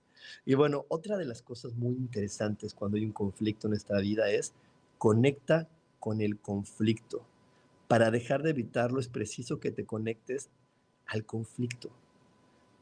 Y 0.45 0.55
bueno, 0.55 0.85
otra 0.89 1.17
de 1.17 1.25
las 1.25 1.41
cosas 1.41 1.73
muy 1.75 1.95
interesantes 1.95 2.73
cuando 2.73 2.97
hay 2.97 3.05
un 3.05 3.11
conflicto 3.11 3.67
en 3.67 3.71
nuestra 3.71 3.99
vida 3.99 4.29
es 4.29 4.53
conecta 4.97 5.67
con 5.99 6.21
el 6.21 6.39
conflicto. 6.39 7.25
Para 7.87 8.11
dejar 8.11 8.43
de 8.43 8.49
evitarlo 8.49 8.99
es 8.99 9.07
preciso 9.07 9.59
que 9.59 9.71
te 9.71 9.85
conectes 9.85 10.49
al 11.07 11.25
conflicto. 11.25 11.89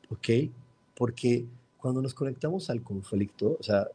¿Ok? 0.09 0.51
Porque 0.95 1.45
cuando 1.78 2.01
nos 2.01 2.13
conectamos 2.13 2.69
al 2.69 2.82
conflicto, 2.84 3.57
o 3.59 3.63
sea, 3.63 3.88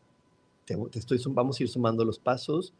te, 0.65 0.77
estoy, 0.95 1.21
vamos 1.29 1.59
a 1.59 1.63
ir 1.63 1.69
sumando 1.69 2.05
los 2.05 2.19
pasos, 2.19 2.73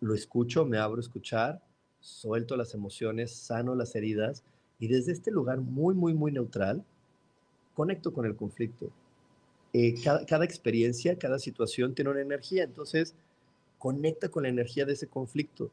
lo 0.00 0.14
escucho, 0.14 0.64
me 0.64 0.78
abro 0.78 0.98
a 0.98 1.00
escuchar, 1.00 1.62
suelto 2.00 2.56
las 2.56 2.74
emociones, 2.74 3.32
sano 3.32 3.74
las 3.74 3.94
heridas 3.94 4.42
y 4.78 4.88
desde 4.88 5.12
este 5.12 5.30
lugar 5.30 5.58
muy, 5.60 5.94
muy, 5.94 6.14
muy 6.14 6.32
neutral, 6.32 6.84
conecto 7.74 8.12
con 8.12 8.26
el 8.26 8.36
conflicto. 8.36 8.90
Eh, 9.72 9.94
cada, 10.02 10.44
experiencia, 10.44 11.18
cada 11.18 11.38
situación 11.38 11.94
tiene 11.94 12.10
una 12.10 12.20
energía, 12.20 12.64
entonces 12.64 13.14
conecta 13.78 14.28
con 14.28 14.44
la 14.44 14.48
energía 14.48 14.84
de 14.84 14.94
ese 14.94 15.08
conflicto. 15.08 15.70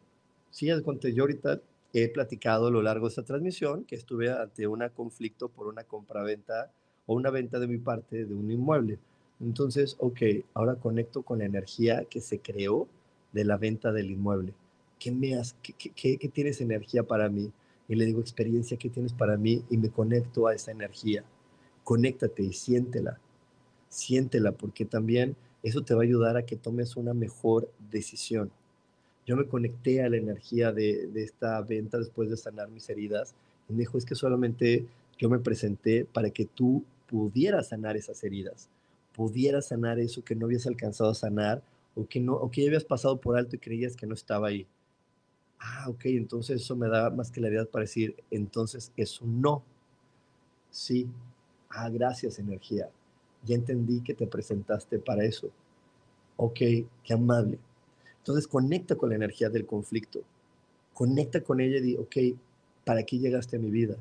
Sí, 0.51 0.67
yo 0.67 1.23
ahorita 1.23 1.61
he 2.03 2.09
platicado 2.09 2.67
a 2.67 2.71
lo 2.71 2.81
largo 2.81 3.07
de 3.07 3.09
esta 3.09 3.23
transmisión 3.23 3.85
que 3.85 3.95
estuve 3.95 4.29
ante 4.29 4.67
un 4.67 4.83
conflicto 4.93 5.47
por 5.47 5.67
una 5.67 5.85
compraventa 5.85 6.69
o 7.05 7.15
una 7.15 7.29
venta 7.29 7.57
de 7.57 7.67
mi 7.67 7.77
parte 7.77 8.25
de 8.25 8.33
un 8.33 8.51
inmueble. 8.51 8.99
Entonces, 9.39 9.95
ok, 9.99 10.21
ahora 10.53 10.75
conecto 10.75 11.23
con 11.23 11.39
la 11.39 11.45
energía 11.45 12.03
que 12.03 12.19
se 12.19 12.39
creó 12.39 12.89
de 13.31 13.45
la 13.45 13.55
venta 13.55 13.93
del 13.93 14.11
inmueble. 14.11 14.53
¿Qué, 14.99 15.11
me 15.11 15.35
has, 15.35 15.55
qué, 15.61 16.17
tienes 16.33 16.59
energía 16.59 17.03
para 17.03 17.29
mí? 17.29 17.51
Y 17.87 17.95
le 17.95 18.05
digo, 18.05 18.19
experiencia, 18.19 18.77
¿qué 18.77 18.89
tienes 18.89 19.13
para 19.13 19.37
mí? 19.37 19.63
Y 19.69 19.77
me 19.77 19.89
conecto 19.89 20.47
a 20.47 20.53
esa 20.53 20.71
energía. 20.71 21.23
Conéctate 21.85 22.43
y 22.43 22.51
siéntela. 22.51 23.19
Siéntela, 23.87 24.51
porque 24.51 24.83
también 24.83 25.37
eso 25.63 25.81
te 25.83 25.93
va 25.93 26.01
a 26.01 26.03
ayudar 26.03 26.35
a 26.35 26.45
que 26.45 26.57
tomes 26.57 26.97
una 26.97 27.13
mejor 27.13 27.71
decisión. 27.89 28.51
Yo 29.26 29.36
me 29.36 29.47
conecté 29.47 30.03
a 30.03 30.09
la 30.09 30.17
energía 30.17 30.71
de, 30.71 31.09
esta 31.15 31.61
venta 31.61 31.97
después 31.97 32.30
de 32.30 32.38
sanar 32.38 32.69
mis 32.69 32.89
heridas 32.89 33.34
y 33.69 33.73
me 33.73 33.80
dijo, 33.80 33.97
es 33.97 34.05
que 34.05 34.15
solamente 34.15 34.86
yo 35.17 35.30
me 35.30 35.39
presenté 35.39 36.05
para 36.05 36.30
que 36.30 36.45
tú 36.45 36.84
pudieras 37.07 37.69
sanar 37.69 37.97
esas 37.97 38.23
heridas 38.23 38.69
pudiera 39.15 39.61
sanar 39.61 39.99
eso 39.99 40.23
que 40.23 40.36
no 40.36 40.45
habías 40.45 40.67
alcanzado 40.67 41.09
a 41.09 41.15
sanar 41.15 41.63
o 41.95 42.05
que, 42.05 42.19
no, 42.19 42.34
o 42.34 42.51
que 42.51 42.61
ya 42.61 42.67
habías 42.67 42.84
pasado 42.84 43.19
por 43.19 43.38
alto 43.38 43.55
y 43.55 43.59
creías 43.59 43.95
que 43.95 44.05
no 44.05 44.13
estaba 44.13 44.49
ahí. 44.49 44.67
Ah, 45.59 45.86
ok, 45.88 46.05
entonces 46.07 46.61
eso 46.61 46.76
me 46.76 46.89
da 46.89 47.09
más 47.09 47.32
claridad 47.32 47.67
para 47.69 47.84
decir, 47.84 48.15
entonces 48.30 48.91
eso 48.97 49.26
no. 49.26 49.63
Sí. 50.69 51.07
Ah, 51.69 51.89
gracias 51.89 52.39
energía. 52.39 52.89
Ya 53.45 53.55
entendí 53.55 54.01
que 54.01 54.13
te 54.13 54.28
presentaste 54.28 54.99
para 54.99 55.23
eso. 55.23 55.49
Ok, 56.36 56.59
qué 57.03 57.13
amable. 57.13 57.57
Entonces 58.26 58.47
conecta 58.47 58.95
con 58.95 59.09
la 59.09 59.15
energía 59.15 59.49
del 59.49 59.65
conflicto. 59.65 60.21
Conecta 60.93 61.41
con 61.41 61.61
ella 61.61 61.78
y 61.78 61.82
di, 61.82 61.95
ok, 61.95 62.38
¿para 62.84 63.03
qué 63.03 63.19
llegaste 63.19 63.57
a 63.57 63.59
mi 63.59 63.69
vida? 63.69 63.97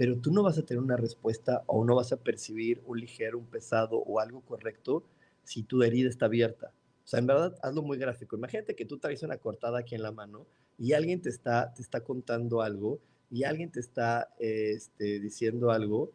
pero 0.00 0.16
tú 0.16 0.32
no 0.32 0.42
vas 0.42 0.56
a 0.56 0.62
tener 0.62 0.82
una 0.82 0.96
respuesta 0.96 1.62
o 1.66 1.84
no 1.84 1.94
vas 1.94 2.10
a 2.10 2.16
percibir 2.16 2.80
un 2.86 2.98
ligero, 2.98 3.36
un 3.36 3.44
pesado 3.44 3.98
o 3.98 4.18
algo 4.18 4.40
correcto 4.40 5.02
si 5.44 5.62
tu 5.62 5.82
herida 5.82 6.08
está 6.08 6.24
abierta. 6.24 6.72
O 7.04 7.06
sea, 7.06 7.18
en 7.18 7.26
verdad, 7.26 7.54
hazlo 7.62 7.82
muy 7.82 7.98
gráfico. 7.98 8.34
Imagínate 8.34 8.74
que 8.74 8.86
tú 8.86 8.96
traes 8.96 9.22
una 9.22 9.36
cortada 9.36 9.80
aquí 9.80 9.94
en 9.94 10.02
la 10.02 10.10
mano 10.10 10.46
y 10.78 10.94
alguien 10.94 11.20
te 11.20 11.28
está, 11.28 11.74
te 11.74 11.82
está 11.82 12.00
contando 12.00 12.62
algo 12.62 12.98
y 13.30 13.44
alguien 13.44 13.70
te 13.70 13.80
está 13.80 14.32
este, 14.38 15.20
diciendo 15.20 15.70
algo, 15.70 16.10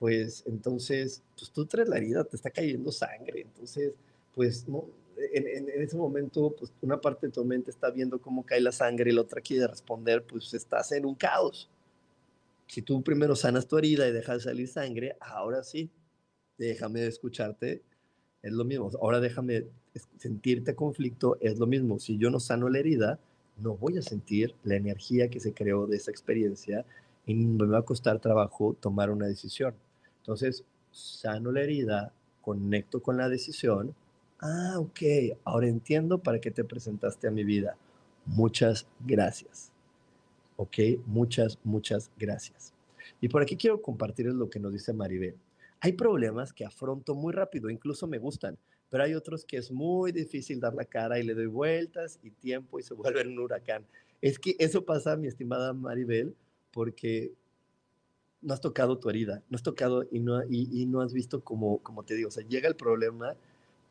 pues 0.00 0.42
entonces, 0.46 1.22
pues 1.38 1.52
tú 1.52 1.66
traes 1.66 1.88
la 1.88 1.98
herida, 1.98 2.24
te 2.24 2.34
está 2.34 2.50
cayendo 2.50 2.90
sangre. 2.90 3.42
Entonces, 3.42 3.92
pues 4.34 4.66
no, 4.66 4.86
en, 5.32 5.68
ese 5.82 5.96
momento, 5.96 6.54
pues 6.58 6.72
una 6.80 7.00
parte 7.00 7.26
de 7.26 7.32
tu 7.32 7.44
mente 7.44 7.70
está 7.70 7.90
viendo 7.90 8.20
cómo 8.20 8.44
cae 8.44 8.60
la 8.60 8.72
sangre 8.72 9.10
y 9.10 9.14
la 9.14 9.22
otra 9.22 9.40
quiere 9.40 9.66
responder, 9.66 10.24
pues 10.24 10.52
estás 10.54 10.92
en 10.92 11.04
un 11.06 11.14
caos. 11.14 11.68
Si 12.66 12.82
tú 12.82 13.02
primero 13.02 13.34
sanas 13.34 13.66
tu 13.66 13.78
herida 13.78 14.06
y 14.06 14.12
dejas 14.12 14.44
salir 14.44 14.68
sangre, 14.68 15.16
ahora 15.20 15.62
sí, 15.62 15.90
déjame 16.56 17.06
escucharte, 17.06 17.82
es 18.42 18.52
lo 18.52 18.64
mismo. 18.64 18.90
Ahora 19.00 19.20
déjame 19.20 19.66
sentirte 20.18 20.74
conflicto, 20.74 21.36
es 21.40 21.58
lo 21.58 21.66
mismo. 21.66 21.98
Si 21.98 22.16
yo 22.16 22.30
no 22.30 22.40
sano 22.40 22.68
la 22.68 22.78
herida, 22.78 23.18
no 23.58 23.76
voy 23.76 23.98
a 23.98 24.02
sentir 24.02 24.54
la 24.64 24.76
energía 24.76 25.28
que 25.28 25.40
se 25.40 25.52
creó 25.52 25.86
de 25.86 25.96
esa 25.96 26.10
experiencia 26.10 26.84
y 27.26 27.34
me 27.34 27.66
va 27.66 27.78
a 27.78 27.82
costar 27.82 28.20
trabajo 28.20 28.76
tomar 28.80 29.10
una 29.10 29.26
decisión. 29.26 29.74
Entonces, 30.18 30.64
sano 30.90 31.52
la 31.52 31.62
herida, 31.62 32.12
conecto 32.40 33.02
con 33.02 33.16
la 33.16 33.28
decisión. 33.28 33.94
Ah, 34.40 34.76
ok, 34.78 35.00
ahora 35.44 35.68
entiendo 35.68 36.18
para 36.18 36.40
qué 36.40 36.50
te 36.50 36.64
presentaste 36.64 37.28
a 37.28 37.30
mi 37.30 37.44
vida. 37.44 37.76
Muchas 38.26 38.86
gracias. 39.00 39.70
¿ok? 40.60 40.76
Muchas, 41.06 41.58
muchas 41.64 42.10
gracias. 42.18 42.74
Y 43.18 43.28
por 43.28 43.40
aquí 43.40 43.56
quiero 43.56 43.80
compartirles 43.80 44.34
lo 44.34 44.50
que 44.50 44.60
nos 44.60 44.74
dice 44.74 44.92
Maribel. 44.92 45.34
Hay 45.80 45.94
problemas 45.94 46.52
que 46.52 46.66
afronto 46.66 47.14
muy 47.14 47.32
rápido, 47.32 47.70
incluso 47.70 48.06
me 48.06 48.18
gustan, 48.18 48.58
pero 48.90 49.04
hay 49.04 49.14
otros 49.14 49.46
que 49.46 49.56
es 49.56 49.70
muy 49.70 50.12
difícil 50.12 50.60
dar 50.60 50.74
la 50.74 50.84
cara 50.84 51.18
y 51.18 51.22
le 51.22 51.32
doy 51.32 51.46
vueltas 51.46 52.20
y 52.22 52.30
tiempo 52.30 52.78
y 52.78 52.82
se 52.82 52.92
vuelve 52.94 53.26
un 53.26 53.38
huracán. 53.38 53.86
Es 54.20 54.38
que 54.38 54.54
eso 54.58 54.84
pasa, 54.84 55.16
mi 55.16 55.28
estimada 55.28 55.72
Maribel, 55.72 56.36
porque 56.72 57.32
no 58.42 58.52
has 58.52 58.60
tocado 58.60 58.98
tu 58.98 59.08
herida, 59.08 59.42
no 59.48 59.56
has 59.56 59.62
tocado 59.62 60.06
y 60.10 60.20
no, 60.20 60.42
y, 60.44 60.84
no 60.84 61.00
has 61.00 61.14
visto 61.14 61.42
como, 61.42 61.78
como 61.78 62.02
te 62.02 62.14
digo, 62.16 62.28
o 62.28 62.32
sea, 62.32 62.46
llega 62.46 62.68
el 62.68 62.76
problema 62.76 63.34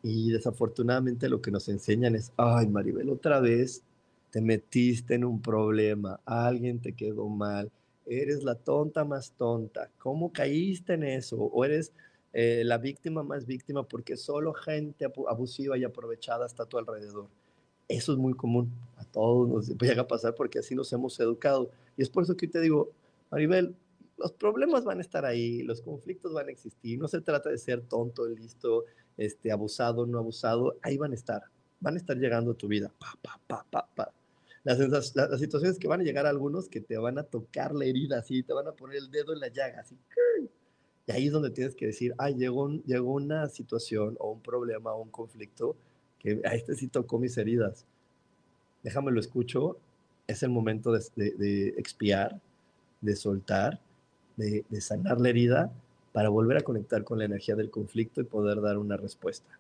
y 0.02 0.32
desafortunadamente 0.32 1.30
lo 1.30 1.41
que 1.41 1.52
nos 1.52 1.68
enseñan 1.70 2.16
es, 2.16 2.32
ay 2.38 2.68
Maribel, 2.68 3.10
otra 3.10 3.39
vez 3.39 3.84
te 4.32 4.41
metiste 4.41 5.16
en 5.16 5.26
un 5.26 5.41
problema, 5.41 6.20
alguien 6.26 6.80
te 6.80 6.93
quedó 6.93 7.28
mal, 7.28 7.72
eres 8.06 8.43
la 8.43 8.56
tonta 8.56 9.04
más 9.04 9.32
tonta, 9.32 9.89
¿cómo 9.97 10.32
caíste 10.32 10.93
en 10.93 11.04
eso? 11.04 11.38
O 11.38 11.66
eres 11.66 11.91
eh, 12.32 12.64
la 12.64 12.78
víctima 12.78 13.24
más 13.24 13.45
víctima 13.45 13.84
porque 13.84 14.16
solo 14.16 14.54
gente 14.54 15.06
abusiva 15.28 15.78
y 15.78 15.84
aprovechada 15.84 16.45
está 16.45 16.64
a 16.64 16.66
tu 16.68 16.78
alrededor. 16.78 17.28
Eso 17.88 18.14
es 18.14 18.20
muy 18.20 18.34
común, 18.34 18.72
a 18.97 19.04
todos 19.04 19.50
nos 19.50 19.68
llega 19.82 20.04
a 20.04 20.08
pasar 20.08 20.36
porque 20.36 20.60
así 20.60 20.76
nos 20.76 20.93
hemos 20.93 21.20
educado. 21.20 21.72
Y 21.97 22.04
es 22.04 22.10
por 22.10 22.24
eso 22.24 22.38
que 22.38 22.47
te 22.47 22.62
digo, 22.62 22.91
Maribel, 23.32 23.76
los 24.20 24.34
problemas 24.34 24.84
van 24.84 24.99
a 24.99 25.01
estar 25.01 25.26
ahí, 25.26 25.63
los 25.63 25.82
conflictos 25.82 26.34
van 26.34 26.47
a 26.47 26.51
existir, 26.51 26.99
no 26.99 27.07
se 27.07 27.22
trata 27.22 27.49
de 27.49 27.57
ser 27.57 27.82
tonto, 27.82 28.28
listo, 28.28 28.86
este, 29.17 29.51
abusado, 29.51 30.05
no 30.05 30.20
abusado, 30.20 30.78
ahí 30.82 30.97
van 30.97 31.11
a 31.11 31.15
estar, 31.15 31.41
van 31.80 31.95
a 31.95 31.97
estar 31.97 32.17
llegando 32.17 32.51
a 32.51 32.55
tu 32.55 32.67
vida. 32.67 32.91
Pa, 32.99 33.13
pa, 33.22 33.39
pa, 33.47 33.65
pa, 33.70 33.89
pa 33.95 34.13
las, 34.63 35.15
las, 35.15 35.39
situaciones 35.39 35.80
que 35.80 35.88
van 35.88 36.01
a 36.01 36.03
llegar 36.03 36.26
a 36.26 36.30
algunos 36.30 36.67
que 36.70 36.82
te 36.82 36.97
van 36.97 37.17
a 37.17 37.24
tocar 37.24 37.74
la 37.74 37.86
herida, 37.86 38.20
así, 38.20 38.43
te 38.43 38.53
van 38.53 38.67
a 38.67 38.74
poner 38.74 38.97
el 38.97 39.09
dedo 39.09 39.34
en 39.34 39.39
la 39.39 39.47
llaga, 39.47 39.82
así. 39.82 39.97
Y 41.07 41.11
ahí 41.11 41.28
es 41.28 41.32
donde 41.32 41.49
tienes 41.49 41.76
que 41.76 41.88
decir, 41.88 42.13
ay, 42.17 42.36
llegó, 42.36 42.70
llegó 42.86 43.13
una 43.13 43.47
situación 43.49 44.15
o 44.20 44.32
un 44.32 44.41
problema 44.41 44.93
o 44.93 45.01
un 45.01 45.09
conflicto 45.09 45.76
que 46.20 46.41
a 46.45 46.53
este 46.53 46.76
sí 46.76 46.88
tocó 46.88 47.17
mis 47.17 47.38
heridas. 47.38 47.86
Déjame 48.84 49.11
lo 49.11 49.20
escucho, 49.20 49.78
es 50.28 50.43
el 50.43 50.49
momento 50.49 50.91
de, 50.91 51.01
de 51.15 51.70
expiar, 51.70 52.39
de 53.01 53.15
soltar, 53.15 53.80
de, 54.40 54.82
sanar 54.82 55.20
la 55.20 55.30
herida 55.30 55.72
para 56.14 56.30
volver 56.30 56.58
a 56.58 56.62
conectar 56.62 57.04
con 57.04 57.20
la 57.20 57.26
energía 57.26 57.56
del 57.56 57.70
conflicto 57.70 58.22
y 58.22 58.24
poder 58.24 58.62
dar 58.62 58.78
una 58.78 58.98
respuesta. 58.98 59.60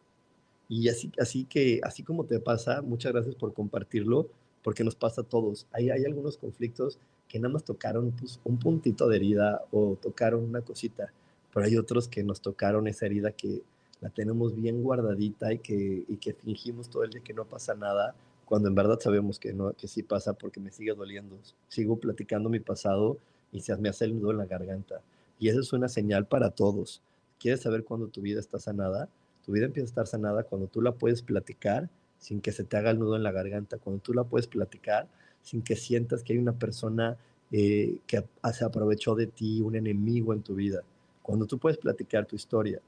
Y 0.67 0.89
así, 0.89 1.11
así 1.19 1.45
que, 1.45 1.81
así 1.83 2.03
como 2.03 2.25
te 2.25 2.39
pasa, 2.39 2.81
muchas 2.81 3.11
gracias 3.11 3.35
por 3.35 3.53
compartirlo, 3.53 4.27
porque 4.63 4.83
nos 4.83 4.95
pasa 4.95 5.21
a 5.21 5.23
todos. 5.23 5.67
Hay, 5.71 5.89
hay 5.89 6.05
algunos 6.05 6.37
conflictos 6.37 6.97
que 7.27 7.39
nada 7.39 7.53
más 7.53 7.63
tocaron 7.63 8.11
pues, 8.11 8.39
un 8.43 8.57
puntito 8.57 9.07
de 9.07 9.17
herida 9.17 9.63
o 9.71 9.97
tocaron 10.01 10.43
una 10.43 10.61
cosita, 10.61 11.11
pero 11.53 11.65
hay 11.65 11.77
otros 11.77 12.07
que 12.07 12.23
nos 12.23 12.41
tocaron 12.41 12.87
esa 12.87 13.05
herida 13.05 13.31
que 13.31 13.61
la 14.01 14.09
tenemos 14.09 14.55
bien 14.55 14.81
guardadita 14.81 15.53
y 15.53 15.59
que, 15.59 16.03
y 16.07 16.17
que 16.17 16.33
fingimos 16.33 16.89
todo 16.89 17.03
el 17.03 17.11
día 17.11 17.21
que 17.21 17.33
no 17.33 17.45
pasa 17.45 17.75
nada, 17.75 18.15
cuando 18.45 18.67
en 18.67 18.75
verdad 18.75 18.99
sabemos 18.99 19.37
que, 19.39 19.53
no, 19.53 19.73
que 19.73 19.87
sí 19.87 20.01
pasa 20.01 20.33
porque 20.33 20.59
me 20.59 20.71
sigue 20.71 20.93
doliendo. 20.93 21.37
Sigo 21.67 21.97
platicando 21.97 22.49
mi 22.49 22.59
pasado 22.59 23.17
y 23.51 23.61
se 23.61 23.75
me 23.77 23.89
hace 23.89 24.05
el 24.05 24.19
nudo 24.19 24.31
en 24.31 24.37
la 24.37 24.45
garganta. 24.45 25.01
Y 25.39 25.49
eso 25.49 25.59
es 25.61 25.73
una 25.73 25.87
señal 25.87 26.27
para 26.27 26.51
todos. 26.51 27.01
¿Quieres 27.39 27.61
saber 27.61 27.83
cuándo 27.83 28.07
tu 28.07 28.21
vida 28.21 28.39
está 28.39 28.59
sanada? 28.59 29.09
Tu 29.45 29.51
vida 29.51 29.65
empieza 29.65 29.85
a 29.85 29.89
estar 29.89 30.07
sanada 30.07 30.43
cuando 30.43 30.67
tú 30.67 30.81
la 30.81 30.91
puedes 30.91 31.21
platicar 31.21 31.89
sin 32.17 32.41
que 32.41 32.51
se 32.51 32.65
te 32.65 32.77
haga 32.77 32.91
el 32.91 32.99
nudo 32.99 33.15
en 33.15 33.23
la 33.23 33.31
garganta, 33.31 33.77
cuando 33.77 34.01
tú 34.01 34.13
la 34.13 34.25
puedes 34.25 34.47
platicar 34.47 35.07
sin 35.41 35.61
que 35.61 35.75
sientas 35.75 36.21
que 36.21 36.33
hay 36.33 36.39
una 36.39 36.51
persona 36.51 37.17
eh, 37.51 37.99
que 38.05 38.23
se 38.53 38.65
aprovechó 38.65 39.15
de 39.15 39.27
ti, 39.27 39.61
un 39.61 39.75
enemigo 39.75 40.33
en 40.33 40.43
tu 40.43 40.55
vida. 40.55 40.83
Cuando 41.23 41.45
tú 41.45 41.57
puedes 41.57 41.77
platicar 41.77 42.25
tu 42.25 42.35
historia 42.35 42.81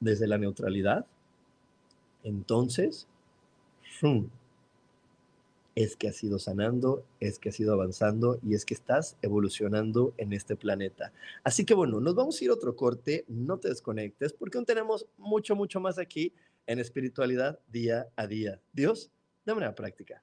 desde 0.00 0.26
la 0.26 0.38
neutralidad, 0.38 1.06
entonces 2.24 3.06
es 5.74 5.96
que 5.96 6.08
has 6.08 6.22
ido 6.22 6.38
sanando, 6.38 7.04
es 7.20 7.38
que 7.38 7.48
has 7.48 7.60
ido 7.60 7.72
avanzando 7.72 8.38
y 8.42 8.54
es 8.54 8.64
que 8.64 8.74
estás 8.74 9.16
evolucionando 9.22 10.14
en 10.16 10.32
este 10.32 10.56
planeta. 10.56 11.12
Así 11.44 11.64
que 11.64 11.74
bueno, 11.74 12.00
nos 12.00 12.14
vamos 12.14 12.40
a 12.40 12.44
ir 12.44 12.50
a 12.50 12.54
otro 12.54 12.76
corte, 12.76 13.24
no 13.28 13.58
te 13.58 13.68
desconectes 13.68 14.32
porque 14.32 14.58
aún 14.58 14.66
tenemos 14.66 15.06
mucho, 15.16 15.54
mucho 15.54 15.80
más 15.80 15.98
aquí 15.98 16.32
en 16.66 16.78
espiritualidad 16.78 17.58
día 17.68 18.08
a 18.16 18.26
día. 18.26 18.60
Dios, 18.72 19.10
de 19.44 19.54
manera 19.54 19.74
práctica. 19.74 20.22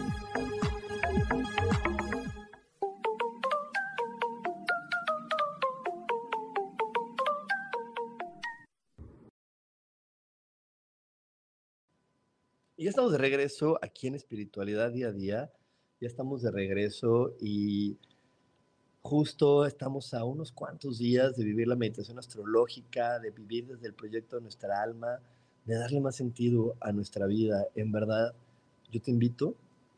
Y 12.81 12.85
ya 12.85 12.89
estamos 12.89 13.11
de 13.11 13.19
regreso 13.19 13.77
aquí 13.83 14.07
en 14.07 14.15
Espiritualidad 14.15 14.91
Día 14.91 15.09
a 15.09 15.11
Día. 15.11 15.51
Ya 15.99 16.07
estamos 16.07 16.41
de 16.41 16.49
regreso 16.49 17.35
y 17.39 17.95
justo 19.03 19.67
estamos 19.67 20.15
a 20.15 20.23
unos 20.23 20.51
cuantos 20.51 20.97
días 20.97 21.37
de 21.37 21.45
vivir 21.45 21.67
la 21.67 21.75
meditación 21.75 22.17
astrológica, 22.17 23.19
de 23.19 23.29
vivir 23.29 23.67
desde 23.67 23.85
el 23.85 23.93
proyecto 23.93 24.37
de 24.37 24.41
nuestra 24.41 24.81
alma, 24.81 25.19
de 25.63 25.75
darle 25.75 26.01
más 26.01 26.15
sentido 26.15 26.75
a 26.79 26.91
nuestra 26.91 27.27
vida. 27.27 27.67
En 27.75 27.91
verdad, 27.91 28.33
yo 28.91 28.99
te 28.99 29.11
invito, 29.11 29.53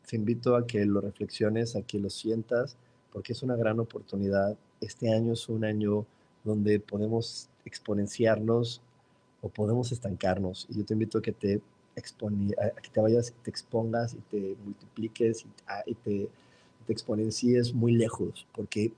te 0.06 0.16
invito 0.16 0.54
a 0.54 0.66
que 0.66 0.84
lo 0.84 1.00
reflexiones, 1.00 1.76
a 1.76 1.80
que 1.80 1.98
lo 1.98 2.10
sientas, 2.10 2.76
porque 3.10 3.32
es 3.32 3.42
una 3.42 3.56
gran 3.56 3.80
oportunidad. 3.80 4.58
Este 4.82 5.10
año 5.10 5.32
es 5.32 5.48
un 5.48 5.64
año 5.64 6.04
donde 6.44 6.80
podemos 6.80 7.48
exponenciarnos 7.64 8.82
o 9.40 9.48
podemos 9.48 9.90
estancarnos. 9.90 10.66
Y 10.68 10.76
yo 10.76 10.84
te 10.84 10.92
invito 10.92 11.16
a 11.16 11.22
que 11.22 11.32
te 11.32 11.62
a 11.96 12.80
que 12.80 12.90
te 12.90 13.00
vayas, 13.00 13.32
te 13.42 13.50
expongas 13.50 14.14
y 14.14 14.18
te 14.30 14.56
multipliques 14.64 15.44
y, 15.44 15.90
y 15.90 15.94
te, 15.94 16.28
te 16.86 16.92
exponencies 16.92 17.72
muy 17.72 17.92
lejos, 17.92 18.46
porque 18.54 18.92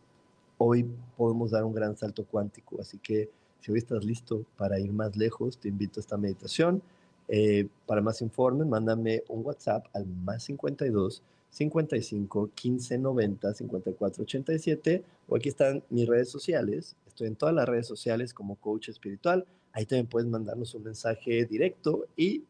hoy 0.59 0.87
podemos 1.17 1.51
dar 1.51 1.65
un 1.65 1.75
gran 1.75 1.97
salto 1.97 2.25
cuántico. 2.25 2.81
Así 2.81 2.99
que 2.99 3.31
si 3.61 3.73
hoy 3.73 3.79
estás 3.79 4.05
listo 4.05 4.45
para 4.57 4.79
ir 4.79 4.93
más 4.93 5.17
lejos, 5.17 5.59
te 5.59 5.69
invito 5.69 6.01
a 6.01 6.03
esta 6.03 6.17
meditación. 6.17 6.83
Eh, 7.29 7.69
para 7.87 8.01
más 8.01 8.23
informes, 8.23 8.67
mándame 8.67 9.25
un 9.29 9.45
WhatsApp 9.45 9.87
al 9.95 10.07
más 10.07 10.45
52 10.45 11.23
55 11.51 12.51
15 12.55 12.99
90 12.99 13.55
54 13.55 14.23
87 14.23 15.03
o 15.29 15.37
aquí 15.37 15.49
están 15.49 15.83
mis 15.91 16.07
redes 16.07 16.29
sociales. 16.29 16.97
Estoy 17.07 17.29
en 17.29 17.37
todas 17.37 17.55
las 17.55 17.69
redes 17.69 17.87
sociales 17.87 18.33
como 18.33 18.57
coach 18.57 18.89
espiritual. 18.89 19.45
Ahí 19.73 19.87
también 19.87 20.07
puedes 20.07 20.29
mandarnos 20.29 20.75
un 20.75 20.85
mensaje 20.85 21.45
directo 21.47 22.07
y 22.17 22.45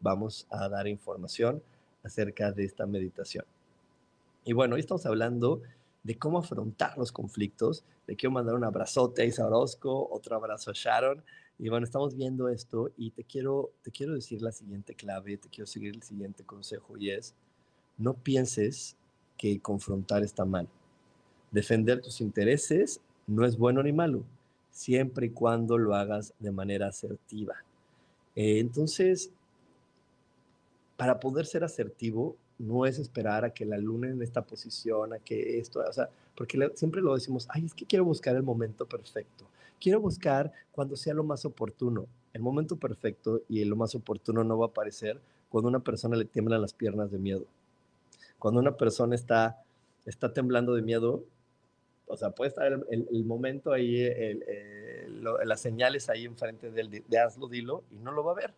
vamos 0.00 0.46
a 0.50 0.68
dar 0.68 0.86
información 0.86 1.62
acerca 2.02 2.52
de 2.52 2.64
esta 2.64 2.86
meditación. 2.86 3.44
Y 4.44 4.52
bueno, 4.52 4.74
hoy 4.74 4.80
estamos 4.80 5.06
hablando 5.06 5.62
de 6.02 6.18
cómo 6.18 6.38
afrontar 6.38 6.96
los 6.96 7.12
conflictos. 7.12 7.84
Le 8.06 8.16
quiero 8.16 8.32
mandar 8.32 8.54
un 8.54 8.64
abrazote 8.64 9.22
a 9.22 9.24
Isa 9.26 9.46
Orozco, 9.46 10.08
otro 10.10 10.36
abrazo 10.36 10.70
a 10.70 10.74
Sharon. 10.74 11.22
Y 11.58 11.68
bueno, 11.68 11.84
estamos 11.84 12.16
viendo 12.16 12.48
esto 12.48 12.90
y 12.96 13.10
te 13.10 13.22
quiero, 13.22 13.70
te 13.82 13.90
quiero 13.90 14.14
decir 14.14 14.40
la 14.40 14.50
siguiente 14.50 14.94
clave, 14.94 15.36
te 15.36 15.48
quiero 15.48 15.66
seguir 15.66 15.94
el 15.94 16.02
siguiente 16.02 16.42
consejo 16.42 16.96
y 16.96 17.10
es, 17.10 17.34
no 17.98 18.14
pienses 18.14 18.96
que 19.36 19.60
confrontar 19.60 20.22
está 20.22 20.46
mal. 20.46 20.68
Defender 21.50 22.00
tus 22.00 22.22
intereses 22.22 23.00
no 23.26 23.44
es 23.44 23.58
bueno 23.58 23.82
ni 23.82 23.92
malo, 23.92 24.24
siempre 24.70 25.26
y 25.26 25.30
cuando 25.30 25.76
lo 25.76 25.94
hagas 25.94 26.32
de 26.38 26.50
manera 26.50 26.88
asertiva. 26.88 27.56
Eh, 28.34 28.58
entonces, 28.58 29.30
para 31.00 31.18
poder 31.18 31.46
ser 31.46 31.64
asertivo, 31.64 32.36
no 32.58 32.84
es 32.84 32.98
esperar 32.98 33.46
a 33.46 33.54
que 33.54 33.64
la 33.64 33.78
luna 33.78 34.10
en 34.10 34.20
esta 34.20 34.42
posición, 34.42 35.14
a 35.14 35.18
que 35.18 35.58
esto, 35.58 35.80
o 35.80 35.92
sea, 35.94 36.10
porque 36.36 36.70
siempre 36.74 37.00
lo 37.00 37.14
decimos, 37.14 37.48
ay, 37.48 37.64
es 37.64 37.72
que 37.72 37.86
quiero 37.86 38.04
buscar 38.04 38.36
el 38.36 38.42
momento 38.42 38.84
perfecto, 38.84 39.46
quiero 39.80 39.98
buscar 39.98 40.52
cuando 40.72 40.96
sea 40.96 41.14
lo 41.14 41.24
más 41.24 41.46
oportuno. 41.46 42.06
El 42.34 42.42
momento 42.42 42.76
perfecto 42.76 43.40
y 43.48 43.64
lo 43.64 43.76
más 43.76 43.94
oportuno 43.94 44.44
no 44.44 44.58
va 44.58 44.66
a 44.66 44.68
aparecer 44.68 45.18
cuando 45.48 45.68
una 45.68 45.80
persona 45.80 46.16
le 46.16 46.26
tiemblan 46.26 46.60
las 46.60 46.74
piernas 46.74 47.10
de 47.10 47.18
miedo. 47.18 47.46
Cuando 48.38 48.60
una 48.60 48.76
persona 48.76 49.14
está, 49.14 49.58
está 50.04 50.34
temblando 50.34 50.74
de 50.74 50.82
miedo, 50.82 51.24
o 52.08 52.16
sea, 52.18 52.28
puede 52.32 52.50
estar 52.50 52.66
el, 52.90 53.24
momento 53.24 53.72
ahí, 53.72 54.06
las 55.08 55.60
señales 55.62 56.10
ahí 56.10 56.26
enfrente 56.26 56.70
de, 56.70 57.02
de 57.08 57.18
hazlo, 57.18 57.48
dilo, 57.48 57.84
y 57.90 57.94
no 57.94 58.12
lo 58.12 58.22
va 58.22 58.32
a 58.32 58.34
ver 58.34 58.52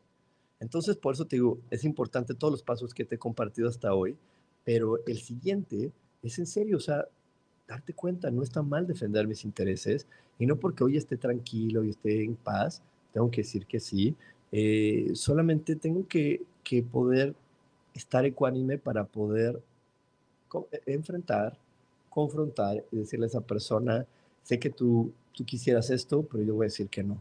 Entonces, 0.62 0.96
por 0.96 1.14
eso 1.14 1.24
te 1.24 1.36
digo, 1.36 1.58
es 1.70 1.84
importante 1.84 2.34
todos 2.34 2.52
los 2.52 2.62
pasos 2.62 2.94
que 2.94 3.04
te 3.04 3.16
he 3.16 3.18
compartido 3.18 3.68
hasta 3.68 3.94
hoy, 3.94 4.16
pero 4.64 5.04
el 5.06 5.18
siguiente 5.18 5.90
es 6.22 6.38
en 6.38 6.46
serio, 6.46 6.76
o 6.76 6.80
sea, 6.80 7.04
darte 7.66 7.92
cuenta, 7.94 8.30
no 8.30 8.44
está 8.44 8.62
mal 8.62 8.86
defender 8.86 9.26
mis 9.26 9.44
intereses 9.44 10.06
y 10.38 10.46
no 10.46 10.56
porque 10.56 10.84
hoy 10.84 10.96
esté 10.96 11.16
tranquilo 11.16 11.82
y 11.82 11.90
esté 11.90 12.22
en 12.22 12.36
paz, 12.36 12.80
tengo 13.12 13.28
que 13.28 13.40
decir 13.40 13.66
que 13.66 13.80
sí, 13.80 14.14
eh, 14.52 15.10
solamente 15.14 15.74
tengo 15.74 16.06
que, 16.06 16.42
que 16.62 16.80
poder 16.84 17.34
estar 17.92 18.24
ecuánime 18.24 18.78
para 18.78 19.04
poder 19.04 19.60
e, 20.70 20.92
enfrentar, 20.92 21.58
confrontar 22.08 22.84
y 22.92 22.98
decirle 22.98 23.26
a 23.26 23.28
esa 23.28 23.40
persona, 23.40 24.06
sé 24.44 24.60
que 24.60 24.70
tú, 24.70 25.12
tú 25.32 25.44
quisieras 25.44 25.90
esto, 25.90 26.22
pero 26.22 26.44
yo 26.44 26.54
voy 26.54 26.66
a 26.66 26.68
decir 26.68 26.88
que 26.88 27.02
no. 27.02 27.20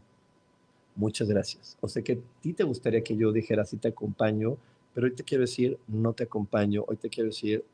Muchas 0.94 1.28
gracias. 1.28 1.76
O 1.80 1.88
sé 1.88 2.02
que 2.02 2.12
a 2.14 2.18
ti 2.40 2.52
te 2.52 2.64
gustaría 2.64 3.02
que 3.02 3.16
yo 3.16 3.32
dijera, 3.32 3.64
sí 3.64 3.76
te 3.76 3.88
acompaño, 3.88 4.56
pero 4.94 5.06
hoy 5.06 5.14
te 5.14 5.24
quiero 5.24 5.42
decir, 5.42 5.78
no 5.88 6.12
te 6.12 6.24
acompaño. 6.24 6.84
Hoy 6.86 6.96
te 6.96 7.08
quiero 7.08 7.30
decir, 7.30 7.64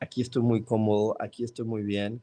aquí 0.00 0.22
estoy 0.22 0.42
muy 0.42 0.62
cómodo, 0.62 1.16
aquí 1.20 1.44
estoy 1.44 1.64
muy 1.64 1.82
bien. 1.82 2.20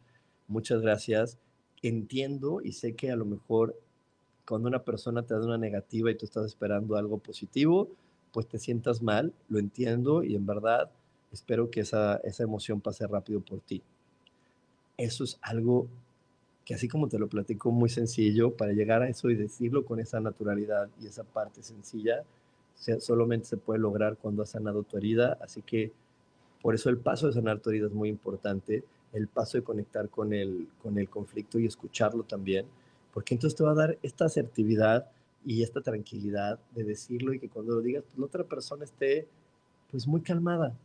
Muchas 0.47 0.81
gracias. 0.81 1.37
Entiendo 1.81 2.61
y 2.63 2.71
sé 2.73 2.93
que 2.93 3.11
a 3.11 3.15
lo 3.15 3.25
mejor 3.25 3.75
cuando 4.45 4.67
una 4.67 4.83
persona 4.83 5.23
te 5.23 5.33
da 5.33 5.41
una 5.41 5.57
negativa 5.57 6.09
y 6.09 6.15
tú 6.15 6.25
estás 6.25 6.45
esperando 6.45 6.95
algo 6.95 7.17
positivo, 7.19 7.89
pues 8.31 8.47
te 8.47 8.57
sientas 8.59 9.01
mal, 9.01 9.33
lo 9.47 9.59
entiendo 9.59 10.23
y 10.23 10.35
en 10.35 10.45
verdad 10.45 10.89
espero 11.31 11.69
que 11.69 11.81
esa, 11.81 12.17
esa 12.23 12.43
emoción 12.43 12.81
pase 12.81 13.05
rápido 13.07 13.41
por 13.41 13.59
ti. 13.61 13.81
Eso 14.97 15.23
es 15.23 15.37
algo 15.41 15.87
que 16.69 16.75
así 16.75 16.87
como 16.87 17.07
te 17.07 17.17
lo 17.17 17.27
platico 17.27 17.71
muy 17.71 17.89
sencillo, 17.89 18.55
para 18.55 18.73
llegar 18.73 19.01
a 19.01 19.09
eso 19.09 19.31
y 19.31 19.35
decirlo 19.35 19.85
con 19.85 19.99
esa 19.99 20.19
naturalidad 20.19 20.87
y 21.01 21.07
esa 21.07 21.23
parte 21.23 21.63
sencilla, 21.63 22.23
solamente 22.99 23.47
se 23.47 23.57
puede 23.57 23.79
lograr 23.79 24.17
cuando 24.17 24.43
has 24.43 24.51
sanado 24.51 24.83
tu 24.83 24.95
herida, 24.95 25.35
así 25.41 25.63
que 25.63 25.91
por 26.61 26.75
eso 26.75 26.91
el 26.91 26.99
paso 26.99 27.25
de 27.25 27.33
sanar 27.33 27.59
tu 27.59 27.71
herida 27.71 27.87
es 27.87 27.91
muy 27.91 28.07
importante, 28.07 28.83
el 29.13 29.27
paso 29.27 29.57
de 29.57 29.63
conectar 29.63 30.09
con 30.09 30.31
el, 30.31 30.67
con 30.83 30.99
el 30.99 31.09
conflicto 31.09 31.57
y 31.57 31.65
escucharlo 31.65 32.21
también, 32.21 32.67
porque 33.15 33.33
entonces 33.33 33.57
te 33.57 33.63
va 33.63 33.71
a 33.71 33.73
dar 33.87 33.97
esta 34.03 34.25
asertividad 34.25 35.09
y 35.43 35.63
esta 35.63 35.81
tranquilidad 35.81 36.59
de 36.75 36.83
decirlo 36.83 37.33
y 37.33 37.39
que 37.39 37.49
cuando 37.49 37.73
lo 37.73 37.81
digas, 37.81 38.03
la 38.15 38.25
otra 38.25 38.43
persona 38.43 38.83
esté 38.83 39.27
pues 39.89 40.05
muy 40.05 40.21
calmada 40.21 40.77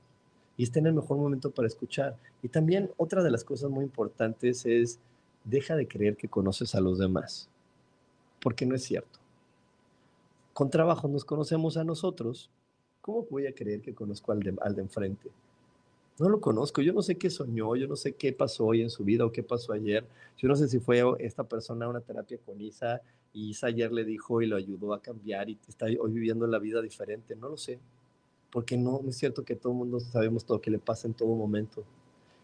y 0.56 0.62
esté 0.62 0.78
en 0.78 0.86
el 0.86 0.94
mejor 0.94 1.18
momento 1.18 1.50
para 1.50 1.68
escuchar. 1.68 2.16
Y 2.42 2.48
también 2.48 2.90
otra 2.96 3.22
de 3.22 3.30
las 3.30 3.44
cosas 3.44 3.68
muy 3.68 3.84
importantes 3.84 4.64
es 4.64 4.98
deja 5.44 5.76
de 5.76 5.86
creer 5.86 6.16
que 6.16 6.28
conoces 6.28 6.74
a 6.74 6.80
los 6.80 6.98
demás, 6.98 7.48
porque 8.40 8.66
no 8.66 8.74
es 8.74 8.82
cierto. 8.82 9.20
Con 10.52 10.70
trabajo 10.70 11.08
nos 11.08 11.24
conocemos 11.24 11.76
a 11.76 11.84
nosotros, 11.84 12.50
¿cómo 13.00 13.26
voy 13.30 13.46
a 13.46 13.54
creer 13.54 13.80
que 13.80 13.94
conozco 13.94 14.32
al 14.32 14.40
de, 14.40 14.56
al 14.60 14.74
de 14.74 14.82
enfrente? 14.82 15.30
No 16.18 16.28
lo 16.28 16.40
conozco, 16.40 16.80
yo 16.80 16.92
no 16.92 17.02
sé 17.02 17.16
qué 17.16 17.28
soñó, 17.28 17.74
yo 17.74 17.88
no 17.88 17.96
sé 17.96 18.12
qué 18.12 18.32
pasó 18.32 18.66
hoy 18.66 18.82
en 18.82 18.90
su 18.90 19.02
vida 19.04 19.26
o 19.26 19.32
qué 19.32 19.42
pasó 19.42 19.72
ayer. 19.72 20.06
Yo 20.38 20.48
no 20.48 20.54
sé 20.54 20.68
si 20.68 20.78
fue 20.78 21.02
esta 21.18 21.42
persona 21.42 21.86
a 21.86 21.88
una 21.88 22.00
terapia 22.00 22.38
con 22.38 22.60
Isa 22.60 23.02
y 23.32 23.50
Isa 23.50 23.66
ayer 23.66 23.90
le 23.90 24.04
dijo 24.04 24.40
y 24.40 24.46
lo 24.46 24.56
ayudó 24.56 24.94
a 24.94 25.02
cambiar 25.02 25.50
y 25.50 25.58
está 25.68 25.86
hoy 25.86 26.12
viviendo 26.12 26.46
la 26.46 26.60
vida 26.60 26.80
diferente. 26.80 27.34
No 27.34 27.48
lo 27.48 27.56
sé, 27.56 27.80
porque 28.52 28.76
no, 28.76 29.00
es 29.08 29.16
cierto 29.16 29.44
que 29.44 29.56
todo 29.56 29.72
el 29.72 29.78
mundo 29.78 29.98
sabemos 29.98 30.44
todo 30.44 30.60
que 30.60 30.70
le 30.70 30.78
pasa 30.78 31.08
en 31.08 31.14
todo 31.14 31.34
momento. 31.34 31.82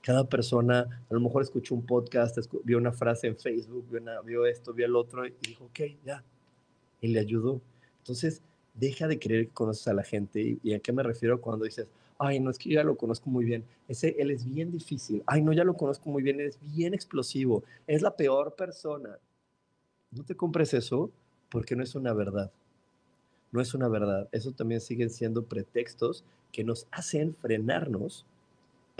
Cada 0.02 0.28
persona 0.28 1.04
a 1.08 1.14
lo 1.14 1.20
mejor 1.20 1.42
escuchó 1.42 1.74
un 1.74 1.84
podcast, 1.84 2.38
vio 2.64 2.78
una 2.78 2.92
frase 2.92 3.26
en 3.26 3.36
Facebook, 3.36 3.86
vio, 3.90 4.22
vio 4.24 4.46
esto, 4.46 4.72
vio 4.72 4.86
el 4.86 4.96
otro 4.96 5.26
y 5.26 5.34
dijo, 5.42 5.64
ok, 5.64 5.80
ya, 6.04 6.24
y 7.00 7.08
le 7.08 7.20
ayudó. 7.20 7.60
Entonces, 7.98 8.42
deja 8.74 9.06
de 9.08 9.18
creer 9.18 9.46
que 9.46 9.54
conoces 9.54 9.86
a 9.88 9.94
la 9.94 10.02
gente. 10.02 10.58
¿Y, 10.62 10.72
a 10.72 10.80
qué 10.80 10.92
me 10.92 11.02
refiero 11.02 11.40
cuando 11.40 11.64
dices, 11.64 11.86
ay, 12.18 12.40
no 12.40 12.50
es 12.50 12.58
que 12.58 12.70
ya 12.70 12.84
lo 12.84 12.96
conozco 12.96 13.30
muy 13.30 13.44
bien? 13.44 13.64
Ese, 13.88 14.16
él 14.18 14.30
es 14.30 14.44
bien 14.44 14.70
difícil. 14.70 15.22
Ay, 15.26 15.42
no, 15.42 15.52
ya 15.52 15.64
lo 15.64 15.74
conozco 15.74 16.08
muy 16.10 16.22
bien, 16.22 16.40
él 16.40 16.46
es 16.48 16.58
bien 16.74 16.94
explosivo. 16.94 17.62
Es 17.86 18.02
la 18.02 18.16
peor 18.16 18.54
persona. 18.54 19.18
No 20.10 20.24
te 20.24 20.34
compres 20.34 20.74
eso 20.74 21.10
porque 21.50 21.76
no 21.76 21.82
es 21.82 21.94
una 21.94 22.12
verdad. 22.12 22.50
No 23.52 23.60
es 23.60 23.74
una 23.74 23.88
verdad. 23.88 24.28
Eso 24.32 24.52
también 24.52 24.80
siguen 24.80 25.10
siendo 25.10 25.44
pretextos 25.44 26.24
que 26.52 26.64
nos 26.64 26.86
hacen 26.90 27.34
frenarnos 27.34 28.26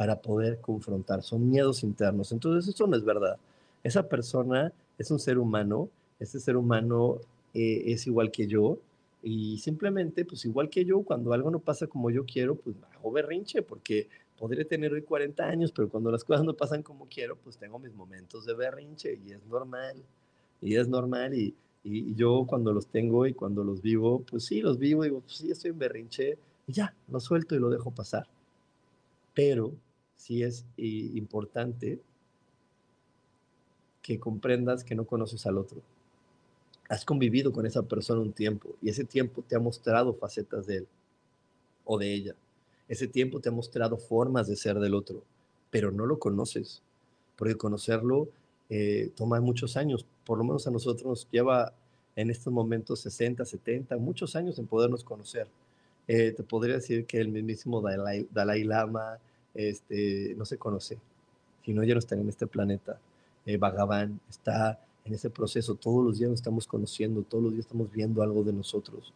para 0.01 0.23
poder 0.23 0.63
confrontar. 0.63 1.23
Son 1.23 1.51
miedos 1.51 1.83
internos. 1.83 2.33
Entonces 2.33 2.75
eso 2.75 2.87
no 2.87 2.97
es 2.97 3.05
verdad. 3.05 3.37
Esa 3.85 4.09
persona 4.09 4.73
es 4.97 5.11
un 5.11 5.19
ser 5.19 5.37
humano. 5.37 5.91
Ese 6.19 6.41
ser 6.41 6.57
humano 6.57 7.19
eh, 7.53 7.83
es 7.85 8.07
igual 8.07 8.31
que 8.31 8.47
yo. 8.47 8.79
Y 9.23 9.59
simplemente, 9.59 10.25
pues 10.25 10.47
igual 10.47 10.71
que 10.71 10.87
yo, 10.87 11.03
cuando 11.03 11.35
algo 11.35 11.51
no 11.51 11.59
pasa 11.59 11.87
como 11.87 12.11
yo 12.11 12.25
quiero, 12.25 12.55
pues 12.55 12.77
hago 12.95 13.13
berrinche 13.13 13.61
porque 13.61 14.09
podré 14.39 14.65
tener 14.65 14.91
hoy 14.95 15.03
40 15.03 15.45
años, 15.45 15.71
pero 15.71 15.91
cuando 15.91 16.11
las 16.11 16.25
cosas 16.25 16.47
no 16.47 16.55
pasan 16.55 16.83
como 16.83 17.07
quiero, 17.07 17.37
pues 17.37 17.59
tengo 17.59 17.79
mis 17.79 17.93
momentos 17.93 18.47
de 18.47 18.55
berrinche 18.55 19.21
y 19.23 19.33
es 19.33 19.45
normal 19.49 20.03
y 20.63 20.77
es 20.77 20.89
normal 20.89 21.35
y, 21.35 21.55
y, 21.85 22.15
yo 22.15 22.47
cuando 22.49 22.73
los 22.73 22.87
tengo 22.87 23.27
y 23.27 23.35
cuando 23.35 23.65
los 23.65 23.83
vivo, 23.83 24.21
pues 24.31 24.47
sí, 24.47 24.63
los 24.63 24.79
vivo 24.79 25.05
y 25.05 25.09
digo, 25.09 25.21
pues 25.21 25.37
sí, 25.37 25.51
estoy 25.51 25.73
en 25.73 25.79
berrinche 25.79 26.39
y 26.67 26.73
ya, 26.73 26.95
lo 27.09 27.21
suelto 27.21 27.55
y 27.55 27.59
lo 27.59 27.69
dejo 27.69 27.91
pasar. 27.91 28.27
Pero 29.35 29.75
sí 30.21 30.43
es 30.43 30.67
importante 30.77 31.99
que 34.03 34.21
comprendas 34.21 34.85
que 34.85 34.95
no 34.95 35.07
conoces 35.07 35.47
al 35.47 35.57
otro. 35.57 35.81
Has 36.91 37.05
convivido 37.07 37.53
con 37.53 37.65
esa 37.65 37.83
persona 37.83 38.21
un 38.21 38.33
tiempo 38.33 38.69
y 38.83 38.91
ese 38.91 39.05
tiempo 39.05 39.43
te 39.47 39.57
ha 39.57 39.59
mostrado 39.59 40.13
facetas 40.13 40.67
de 40.67 40.79
él 40.79 40.89
o 41.85 41.99
de 41.99 42.13
ella. 42.13 42.35
Ese 42.87 43.07
tiempo 43.07 43.41
te 43.41 43.49
ha 43.49 43.53
mostrado 43.53 43.97
formas 43.97 44.47
de 44.47 44.57
ser 44.57 44.79
del 44.79 44.95
otro, 44.95 45.23
pero 45.71 45.91
no 45.91 46.05
lo 46.05 46.19
conoces, 46.19 46.83
porque 47.37 47.55
conocerlo 47.55 48.29
eh, 48.69 49.11
toma 49.17 49.41
muchos 49.41 49.77
años, 49.77 50.05
por 50.27 50.37
lo 50.37 50.45
menos 50.45 50.67
a 50.67 50.71
nosotros 50.71 51.07
nos 51.07 51.31
lleva 51.31 51.73
en 52.15 52.31
estos 52.31 52.53
momentos 52.53 53.01
60, 53.01 53.45
70, 53.45 53.97
muchos 53.97 54.37
años 54.37 54.59
en 54.59 54.67
podernos 54.67 55.03
conocer. 55.03 55.49
Eh, 56.09 56.33
te 56.33 56.43
podría 56.43 56.75
decir 56.75 57.07
que 57.07 57.21
el 57.21 57.29
mismísimo 57.29 57.81
Dalai, 57.81 58.29
Dalai, 58.33 58.65
Lama 58.65 59.19
este, 59.55 60.35
no 60.37 60.45
se 60.45 60.59
conoce, 60.59 60.99
si 61.65 61.73
no 61.73 61.83
ya 61.85 61.95
no 61.95 61.99
está 61.99 62.15
en 62.15 62.29
este 62.29 62.47
planeta. 62.47 62.99
Eh, 63.47 63.59
está 64.29 64.81
en 65.05 65.15
ese 65.15 65.31
proceso, 65.31 65.75
todos 65.75 66.05
los 66.05 66.19
días 66.19 66.31
nos 66.31 66.41
estamos 66.41 66.67
conociendo, 66.67 67.23
todos 67.23 67.45
los 67.45 67.53
días 67.53 67.67
estamos 67.67 67.91
viendo 67.91 68.23
algo 68.23 68.43
de 68.45 68.53
nosotros. 68.53 69.13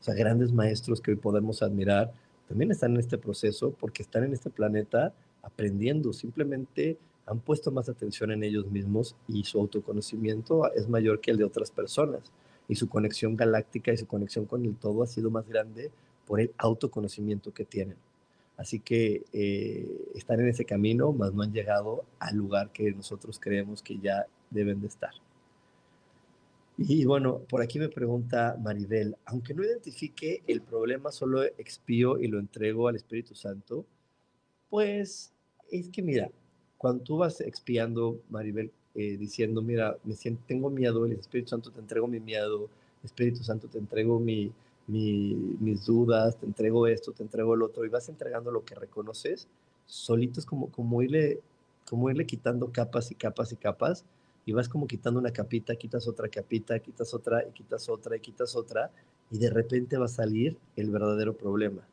O 0.00 0.02
sea, 0.02 0.14
grandes 0.14 0.52
maestros 0.52 1.00
que 1.00 1.10
hoy 1.10 1.16
podemos 1.16 1.62
admirar 1.62 2.12
también 2.48 2.70
están 2.72 2.94
en 2.94 3.00
este 3.00 3.18
proceso 3.18 3.70
porque 3.78 4.02
están 4.02 4.24
en 4.24 4.32
este 4.32 4.50
planeta 4.50 5.12
aprendiendo, 5.42 6.12
simplemente 6.12 6.98
han 7.26 7.38
puesto 7.38 7.70
más 7.70 7.88
atención 7.88 8.32
en 8.32 8.42
ellos 8.42 8.68
mismos 8.70 9.14
y 9.28 9.44
su 9.44 9.60
autoconocimiento 9.60 10.72
es 10.74 10.88
mayor 10.88 11.20
que 11.20 11.30
el 11.30 11.36
de 11.36 11.44
otras 11.44 11.70
personas. 11.70 12.32
Y 12.66 12.74
su 12.74 12.88
conexión 12.88 13.36
galáctica 13.36 13.92
y 13.92 13.96
su 13.96 14.06
conexión 14.06 14.46
con 14.46 14.64
el 14.64 14.74
todo 14.74 15.02
ha 15.02 15.06
sido 15.06 15.30
más 15.30 15.48
grande 15.48 15.90
por 16.26 16.40
el 16.40 16.52
autoconocimiento 16.58 17.52
que 17.52 17.64
tienen. 17.64 17.96
Así 18.60 18.78
que 18.78 19.22
eh, 19.32 19.88
están 20.14 20.38
en 20.38 20.48
ese 20.48 20.66
camino, 20.66 21.12
más 21.12 21.32
no 21.32 21.42
han 21.42 21.50
llegado 21.50 22.04
al 22.18 22.36
lugar 22.36 22.70
que 22.72 22.92
nosotros 22.92 23.40
creemos 23.40 23.82
que 23.82 23.98
ya 23.98 24.26
deben 24.50 24.82
de 24.82 24.88
estar. 24.88 25.12
Y 26.76 27.06
bueno, 27.06 27.38
por 27.48 27.62
aquí 27.62 27.78
me 27.78 27.88
pregunta 27.88 28.58
Maribel, 28.62 29.16
aunque 29.24 29.54
no 29.54 29.64
identifique 29.64 30.42
el 30.46 30.60
problema, 30.60 31.10
solo 31.10 31.42
expío 31.42 32.18
y 32.18 32.28
lo 32.28 32.38
entrego 32.38 32.86
al 32.86 32.96
Espíritu 32.96 33.34
Santo, 33.34 33.86
pues 34.68 35.32
es 35.70 35.88
que 35.88 36.02
mira, 36.02 36.30
cuando 36.76 37.02
tú 37.02 37.16
vas 37.16 37.40
expiando, 37.40 38.20
Maribel, 38.28 38.70
eh, 38.94 39.16
diciendo, 39.16 39.62
mira, 39.62 39.96
me 40.04 40.16
siento, 40.16 40.42
tengo 40.46 40.68
miedo, 40.68 41.06
el 41.06 41.12
Espíritu 41.12 41.48
Santo 41.48 41.70
te 41.70 41.80
entrego 41.80 42.06
mi 42.06 42.20
miedo, 42.20 42.68
Espíritu 43.02 43.42
Santo 43.42 43.68
te 43.68 43.78
entrego 43.78 44.20
mi, 44.20 44.52
mis 44.90 45.86
dudas, 45.86 46.36
te 46.36 46.46
entrego 46.46 46.86
esto, 46.86 47.12
te 47.12 47.22
entrego 47.22 47.54
el 47.54 47.62
otro, 47.62 47.84
y 47.84 47.88
vas 47.88 48.08
entregando 48.08 48.50
lo 48.50 48.64
que 48.64 48.74
reconoces, 48.74 49.48
solito 49.86 50.40
es 50.40 50.46
como, 50.46 50.70
como, 50.70 51.02
irle, 51.02 51.40
como 51.88 52.10
irle 52.10 52.26
quitando 52.26 52.70
capas 52.72 53.10
y 53.10 53.14
capas 53.14 53.52
y 53.52 53.56
capas, 53.56 54.04
y 54.46 54.52
vas 54.52 54.68
como 54.68 54.86
quitando 54.86 55.20
una 55.20 55.32
capita, 55.32 55.76
quitas 55.76 56.08
otra 56.08 56.28
capita, 56.28 56.78
quitas 56.78 57.14
otra, 57.14 57.46
y 57.46 57.52
quitas 57.52 57.88
otra, 57.88 58.16
y 58.16 58.20
quitas 58.20 58.56
otra, 58.56 58.90
y 59.30 59.38
de 59.38 59.50
repente 59.50 59.96
va 59.96 60.06
a 60.06 60.08
salir 60.08 60.56
el 60.76 60.90
verdadero 60.90 61.36
problema. 61.36 61.86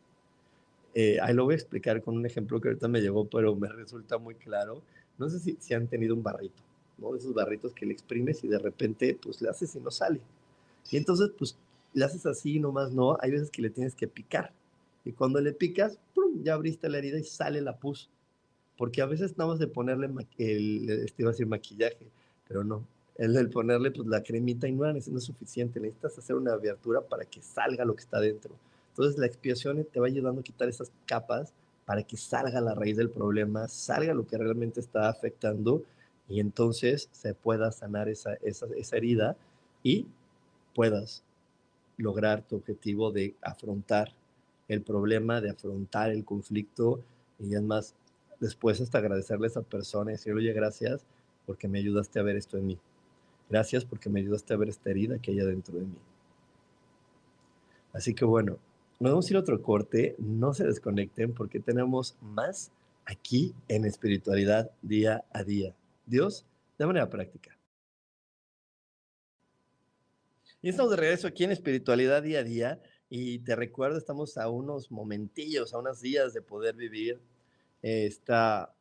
Eh, 0.96 1.20
ahí 1.22 1.34
lo 1.36 1.44
voy 1.46 1.54
a 1.54 1.58
explicar 1.58 2.02
con 2.02 2.16
un 2.18 2.26
ejemplo 2.26 2.60
que 2.60 2.70
ahorita 2.70 2.88
me 2.88 3.02
llegó, 3.02 3.26
pero 3.26 3.56
me 3.56 3.68
resulta 3.68 4.18
muy 4.18 4.34
claro. 4.34 4.82
No 5.20 5.30
sé 5.30 5.40
si, 5.40 5.56
si 5.60 5.76
han 5.76 5.88
tenido 5.88 6.16
un 6.16 6.24
barrito, 6.24 6.64
¿no? 6.98 7.16
Esos 7.16 7.36
barritos 7.36 7.74
que 7.74 7.86
le 7.86 7.94
exprimes 7.94 8.44
y 8.44 8.48
de 8.48 8.58
repente, 8.58 9.16
pues 9.22 9.40
le 9.42 9.50
haces 9.50 9.76
y 9.76 9.80
no 9.80 9.92
sale. 9.92 10.20
Y 10.90 10.98
entonces, 10.98 11.30
pues 11.38 11.56
le 11.98 12.06
haces 12.06 12.28
así 12.28 12.60
nomás 12.60 12.92
no. 12.92 13.18
Hay 13.22 13.32
veces 13.32 13.50
que 13.50 13.64
le 13.64 13.72
tienes 13.72 13.96
que 13.96 14.08
picar. 14.08 14.54
Y 15.04 15.14
cuando 15.14 15.42
le 15.42 15.52
picas, 15.52 15.98
ya 16.44 16.54
abriste 16.54 16.90
la 16.90 17.00
herida 17.00 17.18
y 17.18 17.24
sale 17.24 17.60
la 17.60 17.78
pus. 17.80 18.08
Porque 18.78 19.02
a 19.02 19.08
veces 19.08 19.36
nada 19.36 19.50
más 19.50 19.60
de 19.60 19.68
ponerle, 19.68 20.08
el, 20.38 20.90
este 20.90 21.24
iba 21.24 21.32
a 21.32 21.34
decir 21.34 21.48
maquillaje, 21.48 22.06
pero 22.48 22.64
no. 22.64 22.86
El 23.18 23.50
ponerle 23.50 23.90
pues 23.90 24.08
la 24.08 24.22
cremita 24.22 24.68
y 24.68 24.74
no, 24.74 24.86
no 24.86 24.98
es 25.00 25.24
suficiente. 25.24 25.80
Necesitas 25.80 26.16
hacer 26.20 26.36
una 26.36 26.54
abertura 26.54 27.02
para 27.02 27.26
que 27.26 27.42
salga 27.42 27.84
lo 27.84 27.96
que 27.96 28.04
está 28.04 28.20
dentro 28.20 28.54
Entonces 28.90 29.18
la 29.18 29.26
expiación 29.26 29.84
te 29.92 30.00
va 30.00 30.06
ayudando 30.06 30.42
a 30.42 30.44
quitar 30.44 30.70
esas 30.70 30.92
capas 31.08 31.52
para 31.86 32.04
que 32.04 32.16
salga 32.16 32.62
la 32.62 32.76
raíz 32.76 32.98
del 32.98 33.10
problema, 33.10 33.68
salga 33.68 34.14
lo 34.14 34.28
que 34.28 34.38
realmente 34.38 34.82
está 34.82 35.10
afectando 35.10 35.84
y 36.30 36.42
entonces 36.42 37.10
se 37.12 37.34
pueda 37.34 37.72
sanar 37.72 38.08
esa, 38.08 38.36
esa, 38.44 38.68
esa 38.76 38.98
herida 38.98 39.36
y 39.82 40.06
puedas 40.76 41.24
lograr 41.98 42.44
tu 42.44 42.58
objetivo 42.58 43.12
de 43.12 43.36
afrontar 43.42 44.14
el 44.68 44.82
problema, 44.82 45.42
de 45.42 45.50
afrontar 45.50 46.12
el 46.12 46.24
conflicto 46.24 47.02
y 47.40 47.56
es 47.56 47.62
más, 47.62 47.96
después 48.40 48.80
hasta 48.82 48.98
agradecerle 48.98 49.48
a 49.48 49.50
esa 49.50 49.62
persona 49.62 50.12
y 50.12 50.14
decirle, 50.16 50.42
oye, 50.42 50.54
gracias 50.54 51.06
porque 51.46 51.68
me 51.68 51.80
ayudaste 51.80 52.20
a 52.20 52.24
ver 52.24 52.36
esto 52.36 52.58
en 52.58 52.68
mí. 52.68 52.80
Gracias 53.50 53.86
porque 53.86 54.10
me 54.10 54.20
ayudaste 54.20 54.54
a 54.54 54.58
ver 54.58 54.70
esta 54.70 54.90
herida 54.90 55.20
que 55.20 55.32
hay 55.32 55.38
dentro 55.38 55.78
de 55.78 55.86
mí. 55.86 55.98
Así 57.94 58.14
que 58.14 58.26
bueno, 58.26 58.58
nos 59.00 59.12
vamos 59.12 59.28
a 59.28 59.34
ir 59.34 59.38
a 59.38 59.40
otro 59.40 59.62
corte, 59.62 60.16
no 60.20 60.54
se 60.54 60.66
desconecten 60.66 61.34
porque 61.34 61.60
tenemos 61.60 62.16
más 62.22 62.72
aquí 63.06 63.54
en 63.68 63.86
espiritualidad 63.86 64.72
día 64.82 65.24
a 65.32 65.44
día. 65.44 65.74
Dios, 66.06 66.46
de 66.78 66.86
manera 66.86 67.10
práctica. 67.10 67.57
Y 70.60 70.70
estamos 70.70 70.90
de 70.92 70.98
regreso 70.98 71.28
aquí 71.28 71.44
en 71.44 71.52
espiritualidad 71.52 72.24
día 72.24 72.40
a 72.40 72.44
día 72.44 72.82
y 73.10 73.40
te 73.40 73.56
recuerdo, 73.56 74.00
estamos 74.00 74.38
a 74.38 74.50
unos 74.50 74.92
momentillos, 74.92 75.74
a 75.74 75.78
unos 75.78 76.02
días 76.02 76.34
de 76.34 76.42
poder 76.42 76.76
vivir 76.76 77.22
esta, 77.84 78.74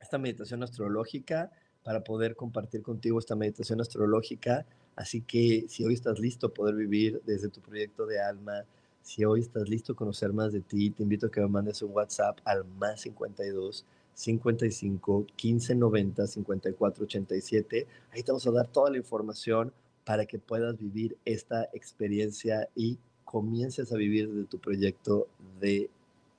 esta 0.00 0.18
meditación 0.18 0.62
astrológica 0.62 1.50
para 1.82 2.04
poder 2.04 2.36
compartir 2.36 2.82
contigo 2.82 3.18
esta 3.18 3.34
meditación 3.34 3.80
astrológica. 3.80 4.66
Así 4.94 5.20
que 5.22 5.66
si 5.68 5.84
hoy 5.84 5.94
estás 5.94 6.20
listo 6.20 6.46
a 6.46 6.54
poder 6.54 6.76
vivir 6.76 7.20
desde 7.26 7.48
tu 7.48 7.60
proyecto 7.60 8.06
de 8.06 8.20
alma, 8.20 8.64
si 9.02 9.24
hoy 9.24 9.40
estás 9.40 9.68
listo 9.68 9.94
a 9.94 9.96
conocer 9.96 10.32
más 10.32 10.52
de 10.52 10.60
ti, 10.60 10.90
te 10.90 11.02
invito 11.02 11.26
a 11.26 11.30
que 11.30 11.40
me 11.40 11.48
mandes 11.48 11.82
un 11.82 11.90
WhatsApp 11.90 12.38
al 12.44 12.64
más 12.64 13.00
52 13.00 13.84
55 14.14 15.26
15 15.34 15.74
90 15.74 16.26
54 16.26 17.04
87. 17.04 17.86
Ahí 18.12 18.22
te 18.22 18.30
vamos 18.30 18.46
a 18.46 18.52
dar 18.52 18.68
toda 18.68 18.90
la 18.90 18.96
información 18.96 19.72
para 20.08 20.24
que 20.24 20.38
puedas 20.38 20.78
vivir 20.78 21.18
esta 21.26 21.64
experiencia 21.74 22.66
y 22.74 22.96
comiences 23.26 23.92
a 23.92 23.96
vivir 23.98 24.32
de 24.32 24.44
tu 24.44 24.58
proyecto 24.58 25.28
de 25.60 25.90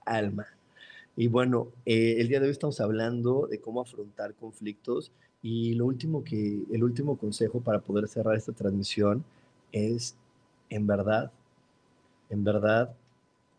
alma. 0.07 0.47
Y 1.15 1.27
bueno, 1.27 1.67
eh, 1.85 2.15
el 2.17 2.29
día 2.29 2.39
de 2.39 2.47
hoy 2.47 2.51
estamos 2.51 2.81
hablando 2.81 3.45
de 3.45 3.59
cómo 3.59 3.81
afrontar 3.81 4.33
conflictos 4.33 5.11
y 5.43 5.75
lo 5.75 5.85
último 5.85 6.23
que, 6.23 6.63
el 6.71 6.83
último 6.83 7.15
consejo 7.15 7.61
para 7.61 7.79
poder 7.79 8.07
cerrar 8.07 8.35
esta 8.35 8.53
transmisión 8.53 9.23
es, 9.71 10.15
en 10.71 10.87
verdad, 10.87 11.31
en 12.31 12.43
verdad, 12.43 12.95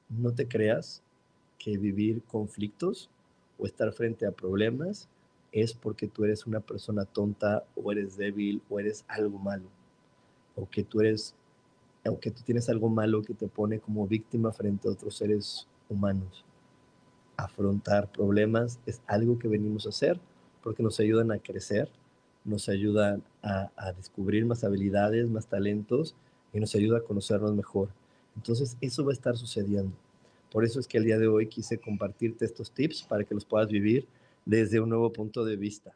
no 0.08 0.32
te 0.32 0.48
creas 0.48 1.04
que 1.56 1.78
vivir 1.78 2.20
conflictos 2.22 3.08
o 3.60 3.66
estar 3.66 3.92
frente 3.92 4.26
a 4.26 4.32
problemas 4.32 5.08
es 5.52 5.72
porque 5.72 6.08
tú 6.08 6.24
eres 6.24 6.48
una 6.48 6.58
persona 6.58 7.04
tonta 7.04 7.62
o 7.76 7.92
eres 7.92 8.16
débil 8.16 8.60
o 8.68 8.80
eres 8.80 9.04
algo 9.06 9.38
malo 9.38 9.66
o 10.60 10.68
que 10.68 10.84
tú 10.84 11.00
eres 11.00 11.34
aunque 12.04 12.30
tú 12.30 12.42
tienes 12.42 12.68
algo 12.68 12.88
malo 12.88 13.22
que 13.22 13.34
te 13.34 13.48
pone 13.48 13.78
como 13.78 14.06
víctima 14.06 14.52
frente 14.52 14.88
a 14.88 14.92
otros 14.92 15.16
seres 15.16 15.66
humanos. 15.88 16.44
Afrontar 17.36 18.10
problemas 18.10 18.78
es 18.86 19.02
algo 19.06 19.38
que 19.38 19.48
venimos 19.48 19.86
a 19.86 19.90
hacer 19.90 20.18
porque 20.62 20.82
nos 20.82 20.98
ayudan 21.00 21.30
a 21.32 21.38
crecer, 21.38 21.90
nos 22.44 22.68
ayudan 22.68 23.22
a, 23.42 23.70
a 23.76 23.92
descubrir 23.92 24.46
más 24.46 24.64
habilidades, 24.64 25.28
más 25.28 25.46
talentos 25.46 26.14
y 26.52 26.60
nos 26.60 26.74
ayuda 26.74 26.98
a 26.98 27.02
conocernos 27.02 27.54
mejor. 27.54 27.88
Entonces 28.36 28.76
eso 28.80 29.04
va 29.04 29.10
a 29.10 29.14
estar 29.14 29.36
sucediendo. 29.36 29.92
Por 30.50 30.64
eso 30.64 30.80
es 30.80 30.86
que 30.86 30.98
el 30.98 31.04
día 31.04 31.18
de 31.18 31.28
hoy 31.28 31.46
quise 31.46 31.78
compartirte 31.78 32.44
estos 32.44 32.72
tips 32.72 33.02
para 33.02 33.24
que 33.24 33.34
los 33.34 33.44
puedas 33.44 33.68
vivir 33.68 34.06
desde 34.44 34.80
un 34.80 34.88
nuevo 34.88 35.12
punto 35.12 35.44
de 35.44 35.56
vista. 35.56 35.94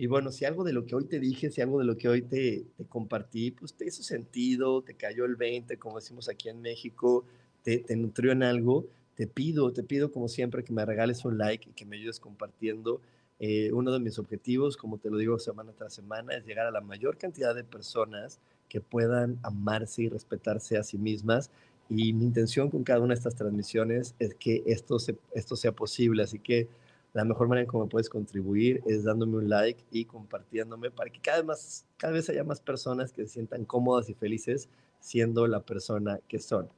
Y 0.00 0.06
bueno, 0.06 0.30
si 0.30 0.44
algo 0.44 0.62
de 0.62 0.72
lo 0.72 0.86
que 0.86 0.94
hoy 0.94 1.04
te 1.04 1.18
dije, 1.18 1.50
si 1.50 1.60
algo 1.60 1.80
de 1.80 1.84
lo 1.84 1.96
que 1.96 2.08
hoy 2.08 2.22
te, 2.22 2.64
compartí, 2.88 3.50
pues 3.50 3.74
te 3.74 3.86
hizo 3.86 4.04
sentido, 4.04 4.80
te 4.82 4.94
cayó 4.94 5.24
el 5.24 5.34
20, 5.34 5.76
como 5.76 5.96
decimos 5.96 6.28
aquí 6.28 6.48
en 6.48 6.62
México, 6.62 7.24
te, 7.64 7.78
te 7.78 7.96
nutrió 7.96 8.30
en 8.30 8.44
algo, 8.44 8.86
te 9.16 9.26
pido, 9.26 9.72
te 9.72 9.82
pido 9.82 10.12
como 10.12 10.28
siempre 10.28 10.62
que 10.62 10.72
me 10.72 10.84
regales 10.86 11.24
un 11.24 11.36
like 11.36 11.68
y 11.68 11.72
que 11.72 11.84
me 11.84 11.96
ayudes 11.96 12.20
compartiendo. 12.20 13.00
Eh, 13.40 13.72
uno 13.72 13.90
de 13.90 13.98
mis 13.98 14.20
objetivos, 14.20 14.76
como 14.76 14.98
te 14.98 15.10
lo 15.10 15.16
digo 15.16 15.36
semana 15.40 15.72
tras 15.72 15.94
semana, 15.94 16.34
es 16.34 16.46
llegar 16.46 16.66
a 16.66 16.70
la 16.70 16.80
mayor 16.80 17.18
cantidad 17.18 17.52
de 17.52 17.64
personas 17.64 18.38
que 18.68 18.80
puedan 18.80 19.40
amarse 19.42 20.02
y 20.02 20.08
respetarse 20.08 20.76
a 20.76 20.84
sí 20.84 20.96
mismas. 20.96 21.50
Y 21.88 22.12
mi 22.12 22.24
intención 22.24 22.70
con 22.70 22.84
cada 22.84 23.00
una 23.00 23.14
de 23.14 23.18
estas 23.18 23.34
transmisiones 23.34 24.14
es 24.20 24.34
que 24.34 24.62
esto, 24.66 25.00
se, 25.00 25.16
esto 25.34 25.56
sea 25.56 25.72
posible. 25.72 26.22
Así 26.22 26.38
que 26.38 26.68
la 27.14 27.24
mejor 27.24 27.48
manera 27.48 27.64
en 27.64 27.70
cómo 27.70 27.88
puedes 27.88 28.08
contribuir 28.08 28.82
es 28.86 29.04
dándome 29.04 29.36
un 29.38 29.48
like 29.48 29.82
y 29.90 30.04
compartiéndome 30.04 30.90
para 30.90 31.10
que 31.10 31.20
cada 31.20 31.38
vez, 31.38 31.46
más, 31.46 31.86
cada 31.96 32.12
vez 32.12 32.28
haya 32.28 32.44
más 32.44 32.60
personas 32.60 33.12
que 33.12 33.22
se 33.22 33.34
sientan 33.34 33.64
cómodas 33.64 34.08
y 34.08 34.14
felices 34.14 34.68
siendo 35.00 35.46
la 35.46 35.60
persona 35.60 36.20
que 36.28 36.38
son. 36.38 36.68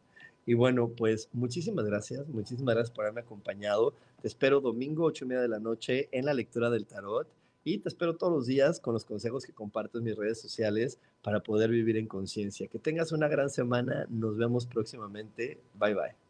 Y 0.46 0.54
bueno, 0.54 0.88
pues 0.88 1.28
muchísimas 1.32 1.84
gracias, 1.84 2.28
muchísimas 2.28 2.74
gracias 2.74 2.94
por 2.94 3.04
haberme 3.04 3.20
acompañado. 3.20 3.94
Te 4.22 4.28
espero 4.28 4.60
domingo, 4.60 5.04
ocho 5.04 5.24
y 5.24 5.28
media 5.28 5.42
de 5.42 5.48
la 5.48 5.60
noche, 5.60 6.08
en 6.12 6.24
la 6.24 6.34
lectura 6.34 6.70
del 6.70 6.86
tarot. 6.86 7.28
Y 7.62 7.78
te 7.78 7.88
espero 7.90 8.16
todos 8.16 8.32
los 8.32 8.46
días 8.46 8.80
con 8.80 8.94
los 8.94 9.04
consejos 9.04 9.44
que 9.44 9.52
comparto 9.52 9.98
en 9.98 10.04
mis 10.04 10.16
redes 10.16 10.40
sociales 10.40 10.98
para 11.22 11.40
poder 11.40 11.70
vivir 11.70 11.98
en 11.98 12.06
conciencia. 12.06 12.68
Que 12.68 12.78
tengas 12.78 13.12
una 13.12 13.28
gran 13.28 13.50
semana. 13.50 14.06
Nos 14.08 14.38
vemos 14.38 14.64
próximamente. 14.66 15.60
Bye 15.78 15.94
bye. 15.94 16.29